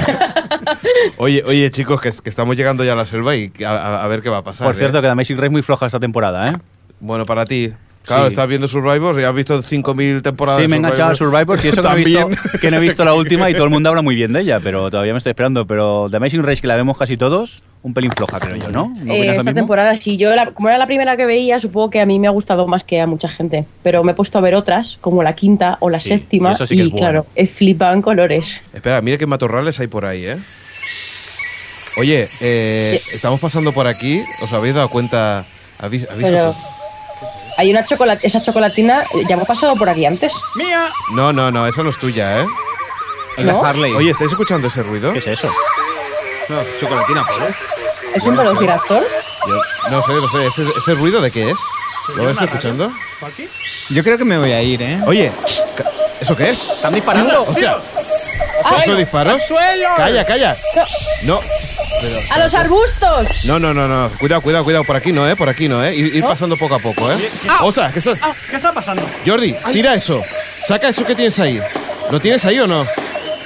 Oye, 1.17 1.43
oye, 1.47 1.71
chicos, 1.71 1.99
que, 1.99 2.11
que 2.11 2.29
estamos 2.29 2.55
llegando 2.55 2.83
ya 2.83 2.93
a 2.93 2.95
la 2.95 3.07
selva 3.07 3.35
y 3.35 3.51
a, 3.65 3.71
a- 3.71 4.03
a 4.03 4.07
ver 4.07 4.21
qué 4.21 4.29
va 4.29 4.37
a 4.37 4.43
pasar. 4.43 4.67
Por 4.67 4.75
¿eh? 4.75 4.77
cierto, 4.77 4.99
que 5.01 5.07
The 5.07 5.11
Amazing 5.11 5.37
Race 5.37 5.49
muy 5.49 5.63
floja 5.63 5.87
esta 5.87 5.99
temporada, 5.99 6.51
¿eh? 6.51 6.53
Bueno, 6.99 7.25
para 7.25 7.47
ti. 7.47 7.73
Claro, 8.05 8.23
Sí. 8.23 8.27
estás 8.29 8.47
viendo 8.47 8.67
Survivor 8.67 9.19
y 9.19 9.23
has 9.23 9.33
visto 9.33 9.61
5.000 9.63 10.21
temporadas. 10.21 10.61
Sí, 10.61 10.67
me 10.67 10.75
he 10.75 10.79
enganchado 10.79 11.11
a 11.11 11.15
Survivor 11.15 11.59
y 11.63 11.67
eso 11.69 11.81
que 11.81 11.87
no, 11.87 11.93
he 11.93 12.03
visto, 12.03 12.29
que 12.61 12.71
no 12.71 12.77
he 12.77 12.79
visto 12.79 13.03
la 13.05 13.13
última 13.15 13.49
y 13.49 13.53
todo 13.53 13.63
el 13.63 13.69
mundo 13.71 13.89
habla 13.89 14.01
muy 14.01 14.15
bien 14.15 14.31
de 14.33 14.41
ella, 14.41 14.59
pero 14.59 14.89
todavía 14.91 15.11
me 15.13 15.17
estoy 15.17 15.31
esperando. 15.31 15.65
Pero 15.65 16.07
The 16.11 16.17
Amazing 16.17 16.43
Race, 16.43 16.61
que 16.61 16.67
la 16.67 16.75
vemos 16.75 16.97
casi 16.97 17.17
todos, 17.17 17.63
un 17.81 17.93
pelín 17.93 18.11
floja, 18.11 18.39
creo 18.39 18.55
yo, 18.57 18.69
¿no? 18.71 18.89
¿No 19.03 19.13
opinas 19.13 19.35
Eh, 19.35 19.35
esta 19.37 19.53
temporada 19.53 19.95
sí, 19.95 20.17
yo 20.17 20.35
la- 20.35 20.47
como 20.51 20.69
era 20.69 20.77
la 20.77 20.85
primera 20.87 21.17
que 21.17 21.25
veía, 21.25 21.59
supongo 21.59 21.89
que 21.89 21.99
a 22.01 22.05
mí 22.05 22.19
me 22.19 22.27
ha 22.27 22.31
gustado 22.31 22.67
más 22.67 22.83
que 22.83 23.01
a 23.01 23.07
mucha 23.07 23.27
gente. 23.27 23.65
Pero 23.83 24.03
me 24.03 24.11
he 24.11 24.15
puesto 24.15 24.37
a 24.37 24.41
ver 24.41 24.55
otras, 24.55 24.97
como 25.01 25.23
la 25.23 25.33
quinta 25.33 25.77
o 25.79 25.89
la 25.89 25.99
Sí, 25.99 26.09
séptima, 26.09 26.51
eso 26.51 26.65
sí 26.65 26.75
que 26.75 26.81
y 26.83 26.85
es 26.85 26.91
bueno. 26.91 27.01
claro, 27.07 27.25
he 27.35 27.47
flipado 27.47 27.93
en 27.95 28.01
colores. 28.03 28.61
Espera, 28.73 29.01
mira 29.01 29.17
qué 29.17 29.25
matorrales 29.25 29.79
hay 29.79 29.87
por 29.87 30.05
ahí, 30.05 30.25
¿eh? 30.25 30.35
Oye, 31.97 32.25
eh, 32.41 32.93
estamos 33.13 33.39
pasando 33.39 33.71
por 33.71 33.87
aquí. 33.87 34.19
¿Os 34.43 34.51
habéis 34.53 34.75
dado 34.75 34.89
cuenta? 34.89 35.45
¿Habéis, 35.79 36.09
habéis 36.09 36.27
Pero 36.27 36.53
hay 37.57 37.71
una 37.71 37.83
chocolate, 37.83 38.25
esa 38.27 38.41
chocolatina, 38.41 39.03
ya 39.27 39.35
hemos 39.35 39.47
pasado 39.47 39.75
por 39.75 39.89
aquí 39.89 40.05
antes. 40.05 40.33
¡Mía! 40.55 40.89
No, 41.13 41.31
no, 41.33 41.51
no, 41.51 41.67
esa 41.67 41.83
no 41.83 41.89
es 41.89 41.97
tuya, 41.97 42.41
¿eh? 42.41 42.45
Es 43.37 43.45
¿No? 43.45 43.63
Harley. 43.63 43.93
Oye, 43.93 44.11
¿estáis 44.11 44.31
escuchando 44.31 44.67
ese 44.67 44.83
ruido? 44.83 45.11
¿Qué 45.13 45.19
es 45.19 45.27
eso? 45.27 45.49
no, 46.49 46.61
chocolatina, 46.79 47.23
¿por 47.23 47.47
¿Es 48.15 48.25
un 48.25 48.35
velociraptor? 48.37 49.05
Yo- 49.47 49.91
no 49.91 50.01
sé, 50.01 50.13
no 50.13 50.29
sé. 50.29 50.47
¿Ese, 50.47 50.63
ese 50.77 50.93
ruido 50.95 51.21
de 51.21 51.31
qué 51.31 51.51
es? 51.51 51.59
¿Lo 52.15 52.29
estás 52.29 52.45
escuchando? 52.45 52.91
Yo 53.89 54.03
creo 54.03 54.17
que 54.17 54.25
me 54.25 54.37
voy 54.37 54.51
a 54.51 54.61
ir, 54.61 54.81
¿eh? 54.81 55.01
Oye, 55.05 55.31
¿eso 56.21 56.35
qué 56.35 56.51
es? 56.51 56.63
¡Están 56.63 56.93
disparando! 56.93 57.43
¡Hostia! 57.43 57.77
¿Eso 58.81 58.95
disparos? 58.95 59.43
¡Suelo! 59.43 59.89
¡Calla, 59.97 60.25
calla! 60.25 60.55
No, 61.23 61.39
¡A 62.31 62.39
los 62.39 62.53
arbustos! 62.53 63.27
no, 63.45 63.59
no, 63.59 63.73
no, 63.73 63.87
no. 63.87 64.11
Cuidado, 64.17 64.41
cuidado, 64.41 64.63
cuidado. 64.63 64.83
Por 64.83 64.95
aquí 64.95 65.11
no, 65.11 65.27
¿eh? 65.29 65.35
Por 65.35 65.49
aquí 65.49 65.67
no, 65.67 65.83
¿eh? 65.83 65.95
Ir, 65.95 66.15
ir 66.15 66.23
pasando 66.23 66.57
poco 66.57 66.75
a 66.75 66.79
poco, 66.79 67.11
¿eh? 67.11 67.15
¡Ostras! 67.61 67.93
¿qué 67.93 67.99
está? 67.99 68.17
Ah, 68.21 68.33
¿Qué 68.49 68.55
está 68.55 68.71
pasando? 68.71 69.03
Jordi, 69.25 69.55
tira 69.71 69.93
eso. 69.93 70.21
Saca 70.67 70.89
eso 70.89 71.05
que 71.05 71.15
tienes 71.15 71.39
ahí. 71.39 71.61
¿Lo 72.11 72.19
tienes 72.19 72.43
ahí 72.45 72.59
o 72.59 72.67
no? 72.67 72.85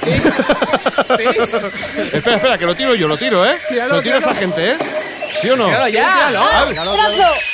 espera, 2.12 2.36
espera, 2.36 2.58
que 2.58 2.66
lo 2.66 2.74
tiro 2.74 2.94
yo, 2.94 3.06
lo 3.06 3.18
tiro, 3.18 3.44
¿eh? 3.44 3.58
Tíralo, 3.68 3.96
lo 3.96 4.02
tiro 4.02 4.16
a 4.16 4.18
esa 4.18 4.34
gente, 4.34 4.72
¿eh? 4.72 4.78
¿Sí 5.40 5.50
o 5.50 5.56
no? 5.56 5.66
¡Tíralo 5.66 5.88
ya! 5.88 6.30
¡Brazo! 6.30 6.90
O 6.90 7.49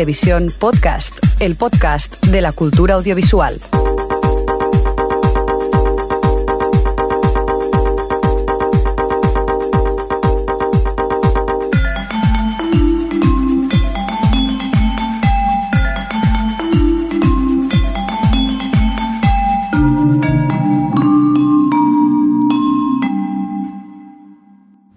Televisión 0.00 0.50
Podcast, 0.58 1.14
el 1.40 1.56
podcast 1.56 2.24
de 2.28 2.40
la 2.40 2.52
cultura 2.52 2.94
audiovisual. 2.94 3.60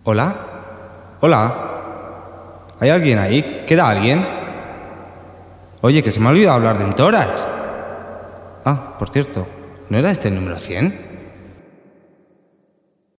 ¿Hola? 0.05 0.35
¿Hola? 1.19 2.75
¿Hay 2.79 2.89
alguien 2.89 3.19
ahí? 3.19 3.65
¿Queda 3.67 3.89
alguien? 3.89 4.42
Oye, 5.85 6.01
que 6.01 6.11
se 6.11 6.21
me 6.21 6.27
ha 6.27 6.29
olvidado 6.29 6.55
hablar 6.55 6.77
de 6.77 6.85
Entourage. 6.85 7.43
Ah, 8.63 8.95
por 8.97 9.09
cierto, 9.09 9.45
¿no 9.89 9.97
era 9.97 10.11
este 10.11 10.29
el 10.29 10.35
número 10.35 10.57
100? 10.57 11.12